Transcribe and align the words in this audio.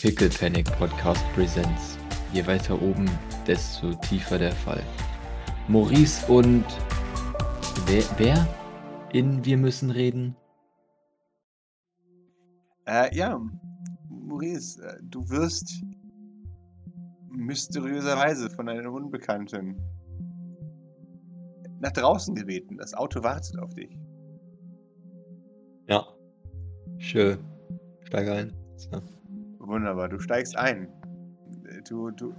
Pickle 0.00 0.28
Panic 0.28 0.64
Podcast 0.78 1.24
Presents. 1.34 1.98
Je 2.32 2.46
weiter 2.46 2.80
oben, 2.80 3.10
desto 3.48 3.92
tiefer 3.94 4.38
der 4.38 4.52
Fall. 4.52 4.80
Maurice 5.66 6.24
und 6.30 6.64
wer, 7.86 8.04
wer 8.16 8.46
in 9.12 9.44
Wir 9.44 9.56
müssen 9.56 9.90
reden? 9.90 10.36
Äh, 12.86 13.12
ja, 13.12 13.40
Maurice, 14.08 14.80
äh, 14.80 14.98
du 15.02 15.28
wirst 15.30 15.82
mysteriöserweise 17.30 18.50
von 18.50 18.68
einem 18.68 18.94
Unbekannten 18.94 19.82
nach 21.80 21.90
draußen 21.90 22.36
gebeten. 22.36 22.76
Das 22.78 22.94
Auto 22.94 23.24
wartet 23.24 23.58
auf 23.58 23.74
dich. 23.74 23.98
Ja. 25.88 26.06
Schön. 26.98 27.38
Steig 28.04 28.28
ein. 28.28 28.54
So. 28.76 29.17
Wunderbar, 29.68 30.08
du 30.08 30.18
steigst 30.18 30.56
ein. 30.56 30.88
Du, 31.86 32.10
du, 32.10 32.32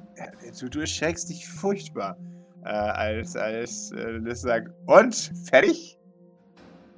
du, 0.60 0.70
du 0.70 0.80
erschreckst 0.80 1.30
dich 1.30 1.48
furchtbar, 1.48 2.18
äh, 2.66 2.70
als, 2.70 3.36
als 3.36 3.92
äh, 3.92 4.14
Liz 4.18 4.42
sagt, 4.42 4.72
und? 4.88 5.16
Fertig? 5.48 6.00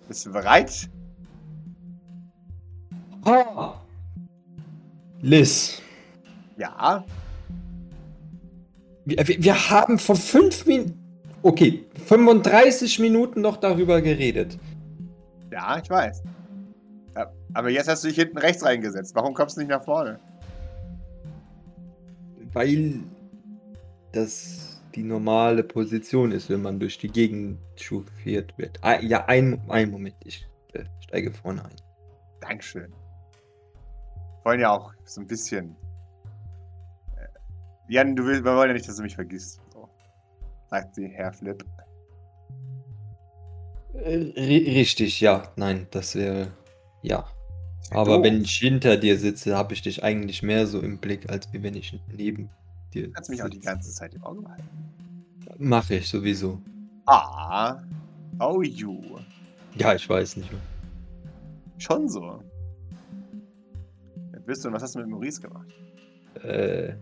Bist 0.07 0.25
du 0.25 0.31
bereit? 0.31 0.89
Oh. 3.25 3.73
Liz. 5.19 5.81
Ja. 6.55 7.03
Wir, 9.03 9.27
wir, 9.27 9.43
wir 9.43 9.69
haben 9.69 9.99
vor 9.99 10.15
fünf 10.15 10.65
Minuten, 10.65 10.97
okay, 11.43 11.85
35 12.05 12.99
Minuten 12.99 13.41
noch 13.41 13.57
darüber 13.57 14.01
geredet. 14.01 14.57
Ja, 15.51 15.77
ich 15.83 15.89
weiß. 15.89 16.23
Ja, 17.15 17.31
aber 17.53 17.69
jetzt 17.69 17.87
hast 17.87 18.03
du 18.03 18.07
dich 18.07 18.17
hinten 18.17 18.37
rechts 18.37 18.63
reingesetzt. 18.63 19.13
Warum 19.15 19.33
kommst 19.33 19.57
du 19.57 19.61
nicht 19.61 19.69
nach 19.69 19.83
vorne? 19.83 20.19
Weil 22.53 23.01
das 24.13 24.81
die 24.95 25.03
normale 25.03 25.63
Position 25.63 26.31
ist, 26.31 26.49
wenn 26.49 26.61
man 26.61 26.79
durch 26.79 26.97
die 26.97 27.07
Gegend 27.07 27.59
chauffiert 27.77 28.57
wird. 28.57 28.77
Ah, 28.81 28.99
ja, 28.99 29.25
ein, 29.25 29.61
ein 29.69 29.89
Moment, 29.89 30.15
ich 30.25 30.45
äh, 30.73 30.83
steige 30.99 31.31
vorne 31.31 31.63
ein. 31.63 31.75
Dankeschön. 32.41 32.91
Wir 32.91 34.45
wollen 34.45 34.59
ja 34.59 34.71
auch 34.71 34.93
so 35.05 35.21
ein 35.21 35.27
bisschen. 35.27 35.75
Äh, 37.15 37.27
Jan, 37.87 38.15
du 38.15 38.25
willst, 38.25 38.43
wir 38.43 38.55
wollen 38.55 38.69
ja 38.69 38.73
nicht, 38.73 38.87
dass 38.87 38.97
du 38.97 39.03
mich 39.03 39.15
vergisst. 39.15 39.61
So. 39.71 39.87
Sagt 40.69 40.95
sie, 40.95 41.07
Herr 41.07 41.31
Flip. 41.31 41.63
Äh, 43.93 44.17
ri- 44.35 44.75
richtig, 44.75 45.21
ja. 45.21 45.43
Nein, 45.55 45.87
das 45.91 46.15
wäre. 46.15 46.51
Ja. 47.01 47.25
Aber 47.91 48.17
doof. 48.17 48.23
wenn 48.25 48.41
ich 48.41 48.55
hinter 48.55 48.95
dir 48.97 49.17
sitze, 49.17 49.55
habe 49.57 49.73
ich 49.73 49.81
dich 49.81 50.03
eigentlich 50.03 50.43
mehr 50.43 50.67
so 50.67 50.79
im 50.79 50.97
Blick, 50.97 51.29
als 51.29 51.51
wie 51.51 51.61
wenn 51.63 51.75
ich 51.75 51.99
neben 52.15 52.49
dir 52.93 53.07
Du 53.07 53.11
kannst 53.13 53.29
mich 53.29 53.41
auch 53.43 53.49
die 53.49 53.55
sitze. 53.57 53.67
ganze 53.67 53.91
Zeit 53.91 54.13
im 54.13 54.23
Auge 54.23 54.41
behalten. 54.41 54.67
Mache 55.57 55.95
ich 55.95 56.07
sowieso. 56.09 56.59
Ah. 57.07 57.81
Oh, 58.39 58.61
you. 58.61 59.01
Ja, 59.75 59.93
ich 59.93 60.07
weiß 60.07 60.37
nicht 60.37 60.51
mehr. 60.51 60.61
Schon 61.77 62.07
so. 62.07 62.41
Wer 64.31 64.39
bist 64.41 64.63
du 64.63 64.69
und 64.69 64.75
was 64.75 64.83
hast 64.83 64.95
du 64.95 64.99
mit 64.99 65.07
Maurice 65.09 65.41
gemacht? 65.41 65.67
Äh, 66.43 66.93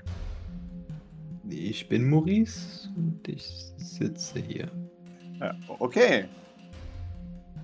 ich 1.50 1.88
bin 1.88 2.09
Maurice 2.09 2.89
und 2.95 3.28
ich 3.28 3.45
sitze 3.78 4.39
hier. 4.39 4.72
Ja, 5.39 5.56
okay. 5.80 6.25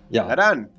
Ja. 0.10 0.26
Na 0.28 0.36
dann. 0.36 0.70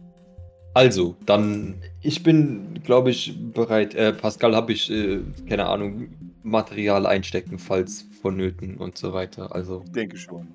Also, 0.76 1.16
dann, 1.24 1.76
ich 2.02 2.22
bin, 2.22 2.82
glaube 2.84 3.08
ich, 3.08 3.34
bereit. 3.54 3.94
Äh, 3.94 4.12
Pascal, 4.12 4.54
habe 4.54 4.72
ich, 4.72 4.90
äh, 4.90 5.20
keine 5.48 5.64
Ahnung, 5.68 6.08
Material 6.42 7.06
einstecken, 7.06 7.58
falls 7.58 8.04
vonnöten 8.20 8.76
und 8.76 8.98
so 8.98 9.14
weiter. 9.14 9.54
Also, 9.54 9.84
Ich 9.86 9.92
denke 9.92 10.18
schon. 10.18 10.48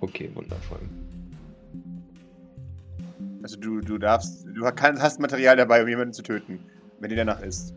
okay, 0.00 0.28
wundervoll. 0.34 0.80
Also 3.44 3.56
du, 3.56 3.80
du 3.80 3.98
darfst, 3.98 4.44
du 4.52 4.68
kannst, 4.74 5.00
hast 5.00 5.20
Material 5.20 5.56
dabei, 5.56 5.80
um 5.80 5.88
jemanden 5.88 6.12
zu 6.12 6.24
töten, 6.24 6.58
wenn 6.98 7.10
dir 7.10 7.16
danach 7.16 7.40
ist. 7.40 7.72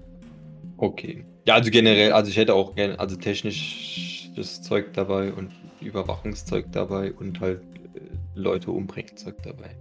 Okay. 0.77 1.23
Ja, 1.45 1.53
also 1.53 1.69
generell, 1.69 2.13
also 2.13 2.31
ich 2.31 2.37
hätte 2.37 2.55
auch 2.55 2.73
gerne, 2.73 2.99
also 2.99 3.15
technisches 3.15 4.63
Zeug 4.63 4.91
dabei 4.93 5.31
und 5.31 5.51
Überwachungszeug 5.81 6.65
dabei 6.71 7.13
und 7.13 7.39
halt 7.41 7.61
äh, 7.93 7.99
Leute 8.33 8.71
umbringen 8.71 9.15
Zeug 9.15 9.35
dabei. 9.43 9.77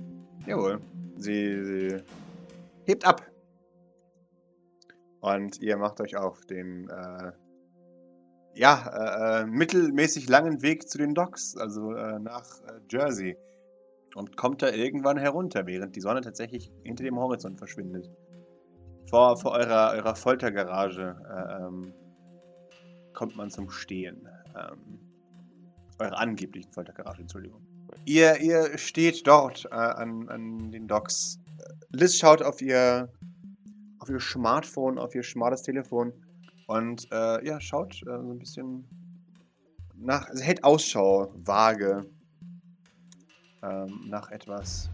Jawohl. 0.46 0.82
Sie, 1.24 1.64
sie 1.64 1.96
hebt 2.84 3.06
ab. 3.06 3.22
Und 5.20 5.58
ihr 5.60 5.78
macht 5.78 6.00
euch 6.02 6.16
auf 6.16 6.44
den, 6.44 6.88
äh, 6.90 7.32
ja, 8.54 9.40
äh, 9.40 9.42
äh, 9.42 9.46
mittelmäßig 9.46 10.28
langen 10.28 10.60
Weg 10.60 10.86
zu 10.86 10.98
den 10.98 11.14
Docks, 11.14 11.56
also 11.56 11.92
äh, 11.94 12.18
nach 12.18 12.60
äh, 12.64 12.80
Jersey. 12.90 13.38
Und 14.14 14.36
kommt 14.36 14.62
da 14.62 14.70
irgendwann 14.70 15.16
herunter, 15.16 15.66
während 15.66 15.96
die 15.96 16.00
Sonne 16.00 16.20
tatsächlich 16.20 16.70
hinter 16.84 17.04
dem 17.04 17.18
Horizont 17.18 17.58
verschwindet. 17.58 18.10
Vor, 19.08 19.38
vor 19.38 19.52
eurer, 19.52 19.92
eurer 19.94 20.14
Foltergarage 20.14 21.16
äh, 21.26 21.64
ähm, 21.64 21.94
kommt 23.14 23.34
man 23.34 23.48
zum 23.48 23.70
Stehen. 23.70 24.28
Ähm, 24.54 25.00
eure 25.98 26.18
angeblichen 26.18 26.70
Foltergarage, 26.70 27.22
Entschuldigung. 27.22 27.73
Ihr, 28.04 28.40
ihr 28.40 28.76
steht 28.78 29.26
dort 29.26 29.64
äh, 29.66 29.74
an, 29.74 30.28
an 30.28 30.70
den 30.70 30.86
Docks. 30.86 31.38
Liz 31.90 32.18
schaut 32.18 32.42
auf 32.42 32.60
ihr, 32.60 33.08
auf 33.98 34.08
ihr 34.08 34.20
Smartphone, 34.20 34.98
auf 34.98 35.14
ihr 35.14 35.22
smartes 35.22 35.62
Telefon 35.62 36.12
und 36.66 37.06
äh, 37.12 37.46
ja, 37.46 37.60
schaut 37.60 37.94
äh, 38.02 38.06
so 38.06 38.30
ein 38.32 38.38
bisschen 38.38 38.84
nach, 39.94 40.28
also 40.28 40.42
hält 40.42 40.64
Ausschau, 40.64 41.32
vage, 41.36 42.04
ähm, 43.62 44.00
nach 44.08 44.30
etwas, 44.30 44.90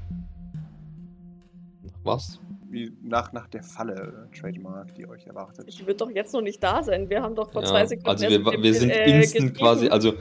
Was? 2.02 2.40
Wie 2.70 2.96
nach, 3.02 3.32
nach 3.32 3.48
der 3.48 3.62
Falle, 3.62 4.28
äh, 4.32 4.38
Trademark, 4.38 4.94
die 4.94 5.08
euch 5.08 5.26
erwartet. 5.26 5.66
Die 5.78 5.86
wird 5.86 6.00
doch 6.00 6.10
jetzt 6.10 6.32
noch 6.32 6.40
nicht 6.40 6.62
da 6.62 6.82
sein. 6.82 7.10
Wir 7.10 7.22
haben 7.22 7.34
doch 7.34 7.50
vor 7.50 7.62
Ja, 7.62 7.68
zwei 7.68 7.86
Sekunden 7.86 8.08
also 8.08 8.28
wir, 8.28 8.62
wir 8.62 8.74
sind 8.74 8.90
äh, 8.90 9.18
instant 9.18 9.56
quasi, 9.56 9.88
also 9.88 10.14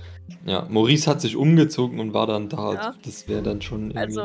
ja, 0.45 0.65
Maurice 0.69 1.09
hat 1.09 1.21
sich 1.21 1.35
umgezogen 1.35 1.99
und 1.99 2.13
war 2.13 2.27
dann 2.27 2.49
da. 2.49 2.73
Ja. 2.73 2.95
Das 3.03 3.27
wäre 3.27 3.41
dann 3.41 3.61
schon 3.61 3.91
irgendwie. 3.91 4.19
Also, 4.19 4.23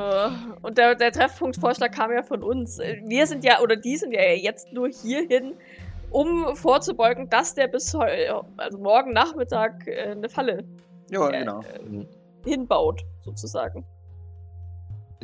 und 0.62 0.78
der, 0.78 0.94
der 0.94 1.12
Treffpunktvorschlag 1.12 1.92
kam 1.92 2.12
ja 2.12 2.22
von 2.22 2.42
uns. 2.42 2.78
Äh, 2.78 3.02
Wir 3.06 3.26
sind 3.26 3.44
ja, 3.44 3.60
oder 3.60 3.76
die 3.76 3.96
sind 3.96 4.12
ja 4.12 4.22
jetzt 4.22 4.72
nur 4.72 4.88
hierhin, 4.88 5.54
um 6.10 6.54
vorzubeugen, 6.56 7.28
dass 7.28 7.54
der 7.54 7.68
bis 7.68 7.94
also 7.94 8.78
morgen 8.78 9.12
Nachmittag 9.12 9.86
äh, 9.86 10.12
eine 10.12 10.28
Falle 10.28 10.64
Ja, 11.10 11.28
äh, 11.28 11.40
genau. 11.40 11.60
Mhm. 11.88 12.06
hinbaut, 12.44 13.02
sozusagen. 13.24 13.84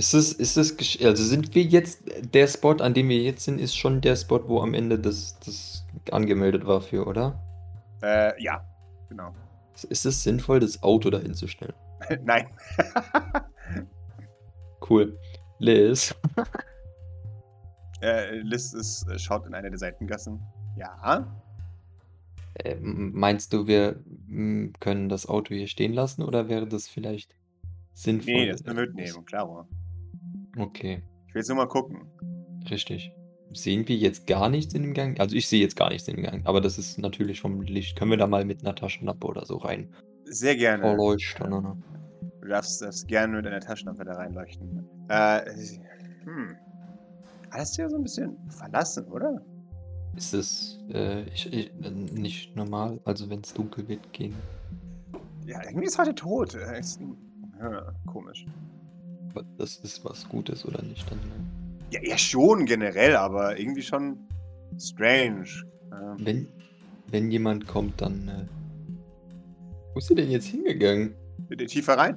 Ist 0.01 0.15
es, 0.15 0.33
ist 0.33 0.57
es, 0.57 1.05
also 1.05 1.23
sind 1.23 1.55
wir 1.55 1.63
jetzt, 1.63 2.05
der 2.33 2.47
Spot, 2.47 2.73
an 2.73 2.95
dem 2.95 3.11
wir 3.11 3.19
jetzt 3.19 3.45
sind, 3.45 3.61
ist 3.61 3.77
schon 3.77 4.01
der 4.01 4.17
Spot, 4.17 4.49
wo 4.49 4.63
am 4.63 4.73
Ende 4.73 4.99
das, 4.99 5.39
das 5.41 5.85
angemeldet 6.11 6.67
war 6.67 6.81
für, 6.81 7.07
oder? 7.07 7.39
Äh, 8.03 8.43
ja, 8.43 8.65
genau. 9.11 9.35
Ist 9.91 10.07
es 10.07 10.23
sinnvoll, 10.23 10.61
das 10.61 10.83
Auto 10.83 11.11
dahin 11.11 11.35
zu 11.35 11.49
stellen? 11.49 11.75
Nein. 12.25 12.47
Cool. 14.89 15.17
Liz. 15.59 16.15
äh, 18.03 18.41
Liz 18.41 18.73
ist, 18.73 19.07
äh, 19.09 19.19
schaut 19.19 19.47
in 19.47 19.55
eine 19.55 19.69
der 19.69 19.79
Seitengassen. 19.79 20.41
Ja. 20.77 21.31
Äh, 22.55 22.75
meinst 22.81 23.53
du, 23.53 23.67
wir 23.67 24.03
können 24.81 25.11
das 25.11 25.29
Auto 25.29 25.55
hier 25.55 25.69
stehen 25.69 25.93
lassen 25.93 26.23
oder 26.23 26.49
wäre 26.49 26.67
das 26.67 26.89
vielleicht 26.89 27.37
sinnvoll? 27.93 28.33
Nee, 28.33 28.47
das 28.51 28.63
äh, 28.63 28.67
wir 28.69 28.75
mitnehmen, 28.75 29.25
klaro. 29.27 29.69
Okay, 30.61 31.03
Ich 31.29 31.35
will 31.35 31.41
jetzt 31.41 31.49
nur 31.49 31.57
mal 31.57 31.69
gucken. 31.69 32.07
richtig. 32.71 33.13
Sehen 33.53 33.89
wir 33.89 33.97
jetzt 33.97 34.29
gar 34.29 34.49
nichts 34.49 34.75
in 34.75 34.83
dem 34.83 34.95
Gang? 34.95 35.19
Also 35.19 35.35
ich 35.35 35.49
sehe 35.49 35.61
jetzt 35.61 35.75
gar 35.75 35.89
nichts 35.89 36.07
in 36.07 36.15
dem 36.17 36.25
Gang, 36.25 36.47
aber 36.47 36.61
das 36.61 36.79
ist 36.79 36.99
natürlich 36.99 37.41
vom 37.41 37.63
Licht. 37.63 37.99
Können 37.99 38.13
wir 38.13 38.19
da 38.19 38.29
mal 38.29 38.45
mit 38.45 38.63
einer 38.63 38.77
Taschenlampe 38.77 39.27
oder 39.27 39.45
so 39.45 39.57
rein? 39.57 39.93
Sehr 40.25 40.55
gerne. 40.55 40.83
Vorleuchten, 40.85 41.53
oder? 41.53 41.77
Du 42.41 42.49
darfst, 42.49 42.81
darfst 42.81 43.09
gerne 43.09 43.37
mit 43.37 43.47
deiner 43.47 43.59
Taschenlampe 43.59 44.05
da 44.05 44.13
reinleuchten. 44.13 44.89
Äh, 45.09 45.41
hm. 46.25 46.57
Alles 47.51 47.75
hier 47.75 47.91
so 47.91 47.97
ein 47.97 48.03
bisschen 48.05 48.37
verlassen, 48.49 49.05
oder? 49.07 49.43
Ist 50.15 50.33
es 50.35 50.79
äh, 50.93 51.23
ich, 51.31 51.53
ich, 51.53 51.73
nicht 52.13 52.55
normal? 52.55 53.01
Also 53.05 53.29
wenn 53.31 53.41
es 53.41 53.53
dunkel 53.53 53.89
wird, 53.89 54.13
gehen. 54.13 54.37
Ja, 55.47 55.61
irgendwie 55.65 55.87
ist 55.87 55.99
heute 55.99 56.15
tot. 56.15 56.55
Äh, 56.55 56.79
Ist, 56.79 57.01
ja, 57.61 57.93
komisch. 58.07 58.47
Das 59.59 59.77
ist 59.77 60.05
was 60.05 60.29
Gutes 60.29 60.65
oder 60.67 60.83
nicht? 60.83 61.11
Dann, 61.11 61.19
ne? 61.19 61.47
Ja, 61.91 62.01
ja, 62.03 62.19
schon 62.19 62.67
generell, 62.67 63.17
aber 63.17 63.59
irgendwie 63.59 63.83
schon 63.83 64.19
strange. 64.79 65.49
Ähm, 65.93 66.17
wenn, 66.19 66.49
wenn 67.09 67.31
jemand 67.31 67.67
kommt, 67.67 68.01
dann. 68.01 68.29
Äh, 68.29 68.47
wo 69.93 69.99
ist 69.99 70.09
sie 70.09 70.15
denn 70.15 70.31
jetzt 70.31 70.47
hingegangen? 70.47 71.15
bitte 71.51 71.67
tiefer 71.67 71.99
rein. 71.99 72.17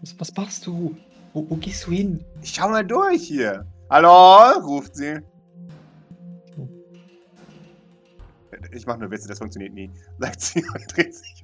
Was, 0.00 0.18
was 0.18 0.34
machst 0.34 0.66
du? 0.66 0.96
Wo, 1.32 1.48
wo 1.48 1.56
gehst 1.56 1.86
du 1.86 1.92
hin? 1.92 2.24
Ich 2.42 2.50
schau 2.54 2.68
mal 2.68 2.84
durch 2.84 3.22
hier. 3.22 3.66
Hallo, 3.90 4.58
ruft 4.66 4.96
sie. 4.96 5.20
ich 8.74 8.86
mache 8.86 9.00
nur 9.00 9.10
Witze, 9.10 9.28
das 9.28 9.38
funktioniert 9.38 9.74
nie. 9.74 9.90
Sagt 10.18 10.40
sie 10.40 10.60
und 10.60 10.96
dreht 10.96 11.14
sich. 11.14 11.41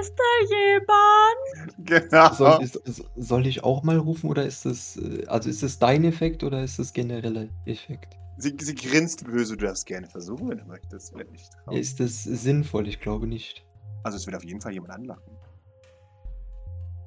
Ist 0.00 0.14
da 0.16 0.54
jemand? 0.54 1.86
Genau. 1.86 2.32
Soll, 2.34 2.62
ist, 2.62 2.80
soll 3.16 3.46
ich 3.46 3.64
auch 3.64 3.82
mal 3.82 3.96
rufen 3.96 4.28
oder 4.28 4.44
ist 4.44 4.66
das, 4.66 4.96
äh, 4.98 5.24
also 5.26 5.48
ist 5.48 5.62
das 5.62 5.78
dein 5.78 6.04
Effekt 6.04 6.42
oder 6.44 6.62
ist 6.62 6.78
das 6.78 6.92
genereller 6.92 7.48
Effekt? 7.64 8.14
Sie, 8.36 8.54
sie 8.60 8.74
grinst 8.74 9.24
böse, 9.24 9.56
du 9.56 9.64
darfst 9.64 9.86
gerne 9.86 10.06
versuchen, 10.06 10.50
wenn 10.50 10.58
du 10.58 10.64
möchtest. 10.66 11.14
Wenn 11.16 11.26
nicht 11.30 11.50
trauen. 11.64 11.76
Ist 11.76 11.98
das 12.00 12.22
sinnvoll? 12.22 12.86
Ich 12.86 13.00
glaube 13.00 13.26
nicht. 13.26 13.64
Also 14.04 14.16
es 14.16 14.26
wird 14.26 14.36
auf 14.36 14.44
jeden 14.44 14.60
Fall 14.60 14.72
jemand 14.72 14.92
anlocken. 14.92 15.32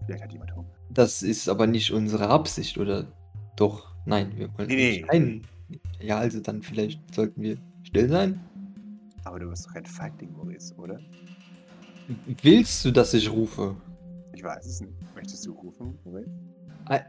Vielleicht 0.06 0.24
hat 0.24 0.32
jemand 0.34 0.56
Hunger. 0.56 0.74
Das 0.90 1.22
ist 1.22 1.48
aber 1.48 1.68
nicht 1.68 1.92
unsere 1.92 2.28
Absicht, 2.30 2.78
oder? 2.78 3.08
Doch, 3.56 3.94
nein, 4.06 4.32
wir 4.36 4.50
wollen 4.58 4.68
Nee, 4.68 4.76
nicht 4.92 5.02
nee. 5.04 5.10
einen. 5.10 5.48
Ja, 6.02 6.18
also 6.18 6.40
dann 6.40 6.64
vielleicht 6.64 7.00
sollten 7.14 7.42
wir 7.42 7.58
still 7.84 8.10
sein. 8.10 8.42
Aber 9.24 9.40
du 9.40 9.50
bist 9.50 9.68
doch 9.68 9.74
kein 9.74 9.86
Feigling, 9.86 10.34
Maurice, 10.34 10.74
oder? 10.76 11.00
Willst 12.42 12.86
du, 12.86 12.92
dass 12.92 13.14
ich 13.14 13.32
rufe? 13.32 13.76
Ich 14.34 14.44
weiß 14.44 14.66
es 14.66 14.82
nicht. 14.82 14.94
Möchtest 15.16 15.46
du 15.46 15.54
rufen, 15.54 16.00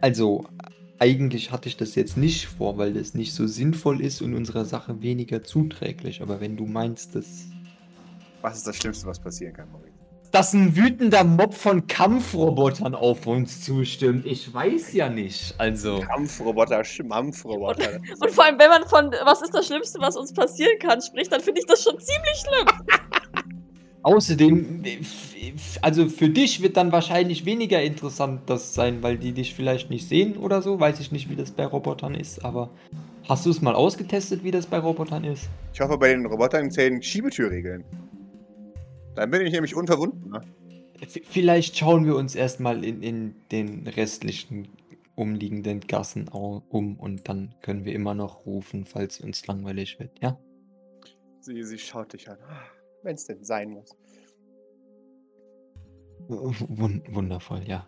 Also, 0.01 0.45
eigentlich 0.99 1.51
hatte 1.51 1.69
ich 1.69 1.77
das 1.77 1.95
jetzt 1.95 2.17
nicht 2.17 2.47
vor, 2.47 2.79
weil 2.79 2.93
das 2.93 3.15
nicht 3.15 3.35
so 3.35 3.47
sinnvoll 3.47 4.01
ist 4.01 4.23
und 4.23 4.35
unserer 4.35 4.65
Sache 4.65 5.03
weniger 5.03 5.43
zuträglich. 5.43 6.23
Aber 6.23 6.41
wenn 6.41 6.57
du 6.57 6.67
meinst, 6.67 7.15
dass, 7.15 7.47
Was 8.43 8.59
ist 8.59 8.67
das 8.67 8.77
Schlimmste, 8.77 9.07
was 9.07 9.19
passieren 9.19 9.55
kann, 9.55 9.71
Maurice? 9.71 9.93
dass 10.33 10.55
ein 10.55 10.75
wütender 10.75 11.25
Mob 11.25 11.53
von 11.53 11.87
Kampfrobotern 11.87 12.95
auf 12.95 13.27
uns 13.27 13.63
zustimmt, 13.63 14.25
ich 14.25 14.53
weiß 14.53 14.95
ja 14.95 15.11
nicht. 15.11 15.55
Also, 15.59 16.01
Kampfroboter, 16.01 16.83
Schmampfroboter. 16.85 18.01
Und 18.19 18.31
vor 18.31 18.45
allem, 18.45 18.59
wenn 18.59 18.71
man 18.71 18.85
von 18.87 19.11
was 19.25 19.43
ist 19.43 19.53
das 19.53 19.67
Schlimmste, 19.67 20.01
was 20.01 20.17
uns 20.17 20.33
passieren 20.33 20.79
kann, 20.81 21.03
spricht, 21.03 21.31
dann 21.33 21.43
finde 21.43 21.61
ich 21.61 21.67
das 21.67 21.83
schon 21.83 21.99
ziemlich 22.01 22.37
schlimm. 22.37 22.67
außerdem, 24.03 24.83
also 25.81 26.09
für 26.09 26.29
dich 26.29 26.63
wird 26.63 26.77
dann 26.77 26.93
wahrscheinlich 26.93 27.45
weniger 27.45 27.83
interessant 27.83 28.43
das 28.47 28.75
sein, 28.75 29.03
weil 29.03 29.19
die 29.19 29.33
dich 29.33 29.55
vielleicht 29.55 29.91
nicht 29.91 30.09
sehen 30.09 30.37
oder 30.37 30.63
so. 30.63 30.79
Weiß 30.79 31.01
ich 31.01 31.13
nicht, 31.13 31.31
wie 31.31 31.37
das 31.37 31.51
bei 31.51 31.67
Robotern 31.67 32.15
ist, 32.15 32.45
aber 32.45 32.71
hast 33.29 33.47
du 33.47 33.51
es 33.51 33.63
mal 33.63 33.75
ausgetestet, 33.75 34.45
wie 34.45 34.51
das 34.51 34.67
bei 34.67 34.79
Robotern 34.79 35.25
ist? 35.25 35.49
Ich 35.73 35.81
hoffe, 35.81 35.99
bei 35.99 36.09
den 36.09 36.27
Robotern 36.27 36.71
zählen 36.71 37.03
Schiebetürregeln. 37.03 37.85
Dann 39.15 39.31
bin 39.31 39.43
ich 39.43 39.53
nämlich 39.53 39.75
unverwundbar. 39.75 40.41
ne? 40.41 40.47
Vielleicht 41.07 41.77
schauen 41.77 42.07
wir 42.07 42.15
uns 42.17 42.35
erstmal 42.35 42.85
in, 42.85 43.03
in 43.03 43.35
den 43.51 43.87
restlichen 43.89 44.69
umliegenden 45.15 45.81
Gassen 45.81 46.29
um 46.29 46.97
und 46.97 47.29
dann 47.29 47.55
können 47.61 47.85
wir 47.85 47.93
immer 47.93 48.15
noch 48.15 48.47
rufen, 48.47 48.85
falls 48.85 49.21
uns 49.21 49.47
langweilig 49.47 49.99
wird, 49.99 50.19
ja? 50.23 50.39
Sie, 51.41 51.63
sie 51.65 51.79
schaut 51.79 52.13
dich 52.13 52.31
an. 52.31 52.39
Wenn 53.03 53.15
es 53.15 53.27
denn 53.27 53.43
sein 53.43 53.71
muss. 53.71 53.97
Wun 56.29 57.03
wundervoll, 57.09 57.63
ja. 57.67 57.87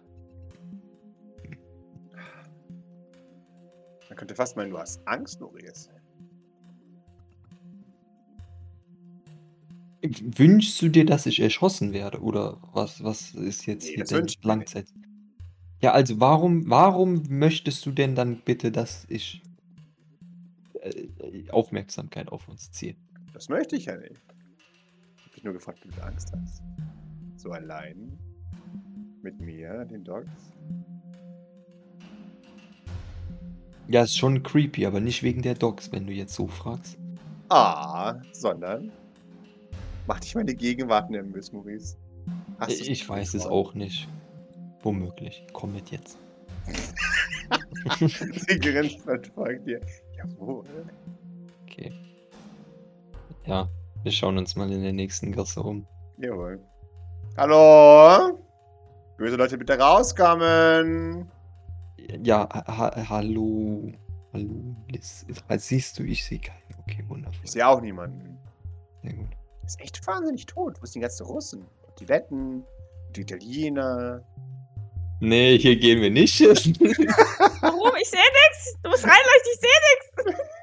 Man 4.09 4.19
könnte 4.19 4.35
fast 4.35 4.57
meinen, 4.57 4.71
du 4.71 4.79
hast 4.79 5.07
Angst, 5.07 5.41
Maurice. 5.41 5.89
Wünschst 10.03 10.83
du 10.83 10.89
dir, 10.89 11.07
dass 11.07 11.25
ich 11.27 11.41
erschossen 11.41 11.93
werde? 11.93 12.21
Oder 12.21 12.61
was, 12.73 13.03
was 13.03 13.35
ist 13.35 13.67
jetzt 13.67 13.87
Nee, 13.87 14.05
mir 14.09 14.27
Langzeit? 14.43 14.87
Ja, 15.81 15.93
also 15.93 16.21
warum, 16.21 16.69
warum 16.69 17.23
möchtest 17.29 17.87
du 17.87 17.91
denn 17.91 18.15
dann 18.15 18.43
bitte, 18.45 18.71
dass 18.71 19.07
ich 19.09 19.43
äh, 20.81 21.51
Aufmerksamkeit 21.51 22.31
auf 22.31 22.49
uns 22.49 22.71
ziehe? 22.71 22.97
Das 23.33 23.49
möchte 23.49 23.77
ich 23.77 23.87
ja 23.87 23.97
nicht. 23.97 24.21
Ich 25.45 25.47
nur 25.47 25.53
gefragt, 25.53 25.85
ob 25.85 25.95
du 25.95 26.03
Angst 26.03 26.33
hast. 26.35 26.63
So 27.37 27.51
allein. 27.51 28.19
Mit 29.21 29.39
mir, 29.39 29.85
den 29.85 30.03
Dogs. 30.03 30.55
Ja, 33.87 34.05
ist 34.05 34.17
schon 34.17 34.43
creepy, 34.43 34.87
aber 34.87 35.01
nicht 35.01 35.23
wegen 35.23 35.43
der 35.43 35.53
Dogs, 35.53 35.93
wenn 35.93 36.07
du 36.07 36.15
jetzt 36.15 36.33
so 36.33 36.47
fragst. 36.47 36.97
Ah, 37.51 38.23
sondern. 38.33 38.91
Mach 40.07 40.19
dich 40.21 40.35
meine 40.35 40.55
Gegenwart 40.55 41.11
nervös, 41.11 41.53
Maurice. 41.53 41.99
Hast 42.59 42.81
du's 42.81 42.89
ich 42.89 43.07
weiß 43.07 43.35
es 43.35 43.45
auch 43.45 43.75
nicht. 43.75 44.09
Womöglich. 44.81 45.47
Komm 45.53 45.75
mit 45.75 45.91
jetzt. 45.91 46.17
Sie 48.01 48.59
grinst 48.61 49.07
und 49.07 49.27
folgt 49.27 49.67
dir. 49.67 49.83
Jawohl. 50.17 50.65
Okay. 51.67 51.93
Ja, 53.45 53.69
wir 54.05 54.13
schauen 54.13 54.39
uns 54.39 54.55
mal 54.57 54.71
in 54.71 54.83
der 54.83 54.93
nächsten 54.93 55.33
Gasse 55.33 55.61
um. 55.63 55.87
Jawohl. 56.19 56.61
Hallo? 57.37 58.39
Böse 59.17 59.37
Leute, 59.37 59.59
bitte 59.59 59.79
rauskommen. 59.79 61.31
Ja, 62.23 62.49
ha 62.53 62.65
ha 62.67 63.09
hallo. 63.09 63.91
Hallo, 64.33 64.77
Liz. 64.91 65.25
Ah, 65.49 65.59
Siehst 65.59 65.99
du, 65.99 66.03
ich 66.03 66.25
sehe 66.25 66.39
keinen. 66.39 66.59
Okay, 66.83 67.05
wundervoll. 67.09 67.41
Ich 67.45 67.53
sehe 67.53 67.67
auch 67.67 67.81
niemanden. 67.81 68.39
Sehr 69.03 69.15
gut. 69.15 69.29
Ist 69.65 69.81
echt 69.81 70.07
wahnsinnig 70.07 70.47
tot. 70.47 70.77
Wo 70.81 70.87
sind 70.87 70.97
die 70.97 71.01
ganzen 71.01 71.25
Russen? 71.27 71.63
Und 71.87 72.01
die 72.01 72.05
Letten? 72.05 72.65
Und 73.07 73.17
die 73.17 73.23
Italiener? 73.23 74.23
Nee, 75.21 75.57
hier 75.59 75.77
gehen 75.77 76.03
wir 76.03 76.11
nicht. 76.11 76.35
hin. 76.37 76.51
Warum? 77.61 77.93
Ich 78.01 78.11
sehe 78.11 78.21
nichts. 78.21 78.77
Du 78.83 78.91
musst 78.91 79.05
reinleuchten, 79.05 79.53
ich 79.55 79.61
sehe 79.61 80.27
nichts. 80.27 80.43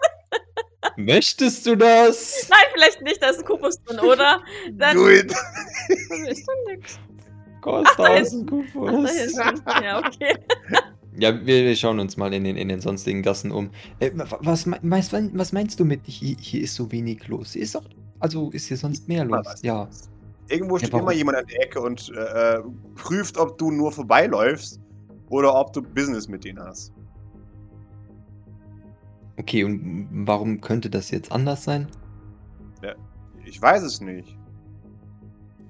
Möchtest 0.98 1.66
du 1.66 1.76
das? 1.76 2.48
Nein, 2.50 2.60
vielleicht 2.74 3.02
nicht, 3.02 3.22
da 3.22 3.30
ist 3.30 3.40
ein 3.40 3.46
Kubus 3.46 3.82
drin, 3.84 4.00
oder? 4.00 4.42
Dann 4.74 4.96
Do 4.98 5.10
it! 5.10 5.32
ist 6.28 6.48
doch 6.48 6.72
nichts. 6.72 7.00
Costa 7.62 8.04
da 8.04 8.16
ist 8.16 8.34
ein 8.34 8.46
Ach, 8.48 8.50
da 8.74 8.92
Kufus. 8.92 9.12
hinten. 9.12 9.84
Ja, 9.84 10.00
okay. 10.00 10.36
Ja, 11.18 11.46
wir, 11.46 11.66
wir 11.66 11.76
schauen 11.76 12.00
uns 12.00 12.18
mal 12.18 12.34
in 12.34 12.44
den, 12.46 12.56
in 12.56 12.70
den 12.70 12.80
sonstigen 12.82 13.22
Gassen 13.22 13.52
um. 13.52 13.70
Äh, 14.00 14.12
wa- 14.16 14.40
was, 14.42 14.66
meinst, 14.66 15.12
was 15.14 15.52
meinst 15.52 15.80
du 15.80 15.86
mit, 15.86 16.02
hier, 16.06 16.36
hier 16.40 16.62
ist 16.64 16.74
so 16.74 16.92
wenig 16.92 17.28
los? 17.28 17.56
Ist 17.56 17.76
doch, 17.76 17.84
also 18.20 18.50
ist 18.52 18.68
hier 18.68 18.78
sonst 18.78 19.08
mehr 19.08 19.26
los? 19.26 19.42
was. 19.46 19.62
Ja. 19.62 19.88
Irgendwo 20.48 20.78
steht 20.78 20.92
warum? 20.94 21.06
immer 21.08 21.14
jemand 21.14 21.38
an 21.38 21.46
der 21.48 21.62
Ecke 21.64 21.80
und 21.82 22.12
äh, 22.16 22.56
äh, 22.56 22.62
prüft, 22.96 23.38
ob 23.38 23.58
du 23.58 23.72
nur 23.72 23.92
vorbeiläufst 23.92 24.80
oder 25.30 25.54
ob 25.54 25.74
du 25.74 25.82
Business 25.82 26.28
mit 26.28 26.44
denen 26.46 26.60
hast. 26.60 26.92
Okay, 29.38 29.64
und 29.64 30.08
warum 30.28 30.62
könnte 30.62 30.90
das 30.90 31.12
jetzt 31.12 31.32
anders 31.32 31.64
sein? 31.64 31.88
Ich 33.44 33.62
weiß 33.62 33.82
es 33.84 34.00
nicht. 34.02 34.38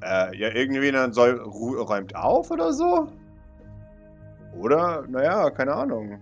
Äh, 0.04 0.38
ja, 0.38 0.50
irgendjemand 0.50 1.16
soll 1.16 1.40
ru- 1.42 1.78
räumt 1.82 2.16
auf 2.16 2.52
oder 2.52 2.74
so? 2.74 3.08
Oder, 4.60 5.06
naja, 5.08 5.50
keine 5.50 5.74
Ahnung. 5.74 6.20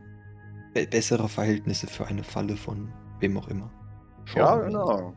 Be 0.73 0.85
bessere 0.85 1.27
Verhältnisse 1.27 1.87
für 1.87 2.05
eine 2.05 2.23
Falle 2.23 2.55
von 2.55 2.91
wem 3.19 3.37
auch 3.37 3.47
immer. 3.47 3.69
Schauen 4.25 4.39
Ja, 4.41 4.55
genau. 4.57 5.13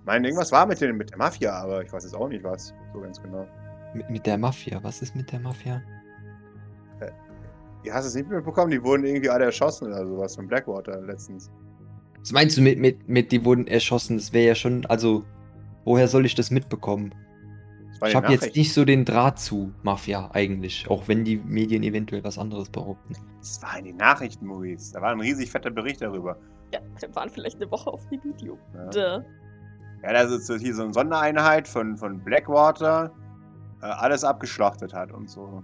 Ich 0.00 0.06
meine, 0.06 0.28
irgendwas 0.28 0.52
war 0.52 0.66
mit, 0.66 0.80
den, 0.80 0.96
mit 0.96 1.10
der 1.10 1.18
Mafia, 1.18 1.52
aber 1.52 1.82
ich 1.82 1.92
weiß 1.92 2.04
jetzt 2.04 2.14
auch 2.14 2.28
nicht 2.28 2.44
was. 2.44 2.72
So 2.92 3.00
ganz 3.00 3.20
genau. 3.20 3.46
Mit, 3.92 4.08
mit 4.08 4.26
der 4.26 4.38
Mafia. 4.38 4.78
Was 4.84 5.02
ist 5.02 5.16
mit 5.16 5.32
der 5.32 5.40
Mafia? 5.40 5.82
Ihr 7.86 7.94
hast 7.94 8.06
es 8.06 8.16
nicht 8.16 8.28
mitbekommen, 8.28 8.72
die 8.72 8.82
wurden 8.82 9.04
irgendwie 9.04 9.30
alle 9.30 9.44
erschossen 9.44 9.86
oder 9.86 10.04
sowas 10.04 10.34
von 10.34 10.48
Blackwater 10.48 11.00
letztens. 11.02 11.52
Was 12.18 12.32
meinst 12.32 12.56
du 12.56 12.62
mit, 12.62 12.80
mit, 12.80 13.08
mit 13.08 13.30
die 13.30 13.44
wurden 13.44 13.68
erschossen? 13.68 14.16
Das 14.16 14.32
wäre 14.32 14.48
ja 14.48 14.54
schon, 14.56 14.84
also, 14.86 15.24
woher 15.84 16.08
soll 16.08 16.26
ich 16.26 16.34
das 16.34 16.50
mitbekommen? 16.50 17.14
Das 18.00 18.10
Ich 18.10 18.16
habe 18.16 18.32
jetzt 18.32 18.56
nicht 18.56 18.74
so 18.74 18.84
den 18.84 19.04
Draht 19.04 19.38
zu 19.38 19.72
Mafia 19.84 20.30
eigentlich, 20.32 20.90
auch 20.90 21.06
wenn 21.06 21.24
die 21.24 21.36
Medien 21.36 21.84
eventuell 21.84 22.24
was 22.24 22.38
anderes 22.38 22.68
behaupten. 22.68 23.14
Das 23.38 23.62
war 23.62 23.78
in 23.78 23.84
den 23.84 23.96
Nachrichten, 23.98 24.46
Maurice. 24.46 24.92
Da 24.92 25.00
war 25.00 25.12
ein 25.12 25.20
riesig 25.20 25.48
fetter 25.48 25.70
Bericht 25.70 26.02
darüber. 26.02 26.36
Ja, 26.74 26.80
wir 26.98 27.14
waren 27.14 27.30
vielleicht 27.30 27.56
eine 27.56 27.70
Woche 27.70 27.88
auf 27.88 28.04
dem 28.08 28.20
Video. 28.24 28.58
Ja, 28.74 28.90
Duh. 28.90 29.24
ja 30.02 30.12
das 30.12 30.32
ist 30.32 30.60
hier 30.60 30.74
so 30.74 30.82
eine 30.82 30.92
Sondereinheit 30.92 31.68
von, 31.68 31.96
von 31.96 32.18
Blackwater, 32.18 33.12
äh, 33.80 33.86
alles 33.86 34.24
abgeschlachtet 34.24 34.92
hat 34.92 35.12
und 35.12 35.30
so. 35.30 35.62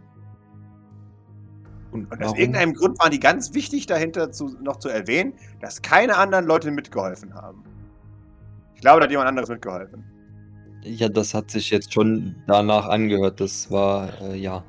Und, 1.93 2.11
Und 2.11 2.25
aus 2.25 2.37
irgendeinem 2.39 2.73
Grund 2.75 2.99
waren 2.99 3.11
die 3.11 3.21
ganz 3.21 3.53
wichtig 3.55 3.87
dahinter 3.87 4.33
zu, 4.33 4.57
noch 4.63 4.79
zu 4.79 4.89
erwähnen, 4.89 5.35
dass 5.61 5.83
keine 5.83 6.17
anderen 6.17 6.47
Leute 6.47 6.71
mitgeholfen 6.71 7.35
haben. 7.35 7.63
Ich 8.75 8.81
glaube, 8.81 9.01
da 9.01 9.05
hat 9.05 9.11
jemand 9.11 9.29
anderes 9.29 9.51
mitgeholfen. 9.51 10.03
Ja, 10.85 11.09
das 11.09 11.35
hat 11.35 11.51
sich 11.51 11.71
jetzt 11.71 11.93
schon 11.93 12.35
danach 12.47 12.89
angehört. 12.89 13.41
Das 13.41 13.71
war, 13.71 14.09
äh, 14.23 14.37
ja. 14.37 14.65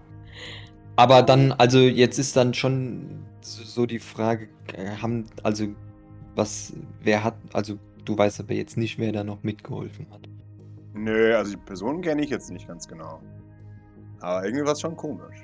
Aber 0.95 1.23
dann, 1.23 1.53
also 1.53 1.79
jetzt 1.79 2.19
ist 2.19 2.35
dann 2.35 2.53
schon 2.53 3.25
so 3.41 3.85
die 3.85 3.99
Frage, 3.99 4.49
äh, 4.73 4.89
haben, 5.01 5.25
also, 5.41 5.67
was, 6.35 6.73
wer 7.01 7.23
hat, 7.23 7.35
also, 7.53 7.79
du 8.05 8.17
weißt 8.17 8.41
aber 8.41 8.53
jetzt 8.53 8.77
nicht, 8.77 8.99
wer 8.99 9.11
da 9.11 9.23
noch 9.23 9.41
mitgeholfen 9.43 10.05
hat. 10.11 10.29
Nö, 10.93 11.35
also 11.35 11.51
die 11.51 11.57
Personen 11.57 12.01
kenne 12.01 12.21
ich 12.21 12.29
jetzt 12.29 12.51
nicht 12.51 12.67
ganz 12.67 12.87
genau. 12.87 13.21
Aber 14.19 14.45
irgendwie 14.45 14.65
war 14.65 14.73
es 14.73 14.81
schon 14.81 14.95
komisch. 14.95 15.42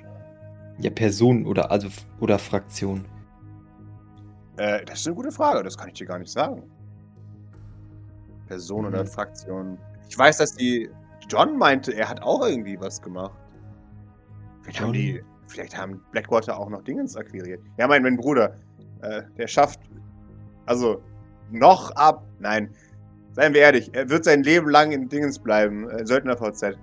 Ja, 0.80 0.90
Person 0.90 1.46
oder, 1.46 1.70
also, 1.70 1.88
oder 2.20 2.38
Fraktion. 2.38 3.04
Äh, 4.56 4.84
das 4.84 5.00
ist 5.00 5.06
eine 5.06 5.16
gute 5.16 5.32
Frage, 5.32 5.62
das 5.62 5.76
kann 5.76 5.88
ich 5.88 5.94
dir 5.94 6.06
gar 6.06 6.18
nicht 6.18 6.32
sagen. 6.32 6.62
Person 8.46 8.82
Mhm. 8.82 8.88
oder 8.88 9.06
Fraktion. 9.06 9.78
Ich 10.08 10.18
weiß, 10.18 10.38
dass 10.38 10.54
die. 10.54 10.90
John 11.28 11.56
meinte, 11.58 11.92
er 11.92 12.08
hat 12.08 12.22
auch 12.22 12.44
irgendwie 12.44 12.80
was 12.80 13.00
gemacht. 13.00 13.38
Vielleicht 14.62 14.80
haben 14.80 14.92
die. 14.92 15.22
Vielleicht 15.46 15.76
haben 15.76 16.00
Blackwater 16.12 16.58
auch 16.58 16.68
noch 16.70 16.82
Dingens 16.82 17.16
akquiriert. 17.16 17.60
Ja, 17.76 17.86
mein, 17.88 18.02
mein 18.02 18.16
Bruder. 18.16 18.56
Äh, 19.02 19.22
der 19.36 19.46
schafft. 19.48 19.80
Also, 20.66 21.02
noch 21.50 21.90
ab. 21.92 22.24
Nein. 22.38 22.72
Seien 23.32 23.54
wir 23.54 23.60
ehrlich, 23.60 23.90
er 23.94 24.08
wird 24.10 24.24
sein 24.24 24.42
Leben 24.42 24.68
lang 24.68 24.92
in 24.92 25.08
Dingens 25.08 25.38
bleiben. 25.38 25.88
Äh, 25.90 26.04
Söldner 26.06 26.36
VZ. 26.36 26.76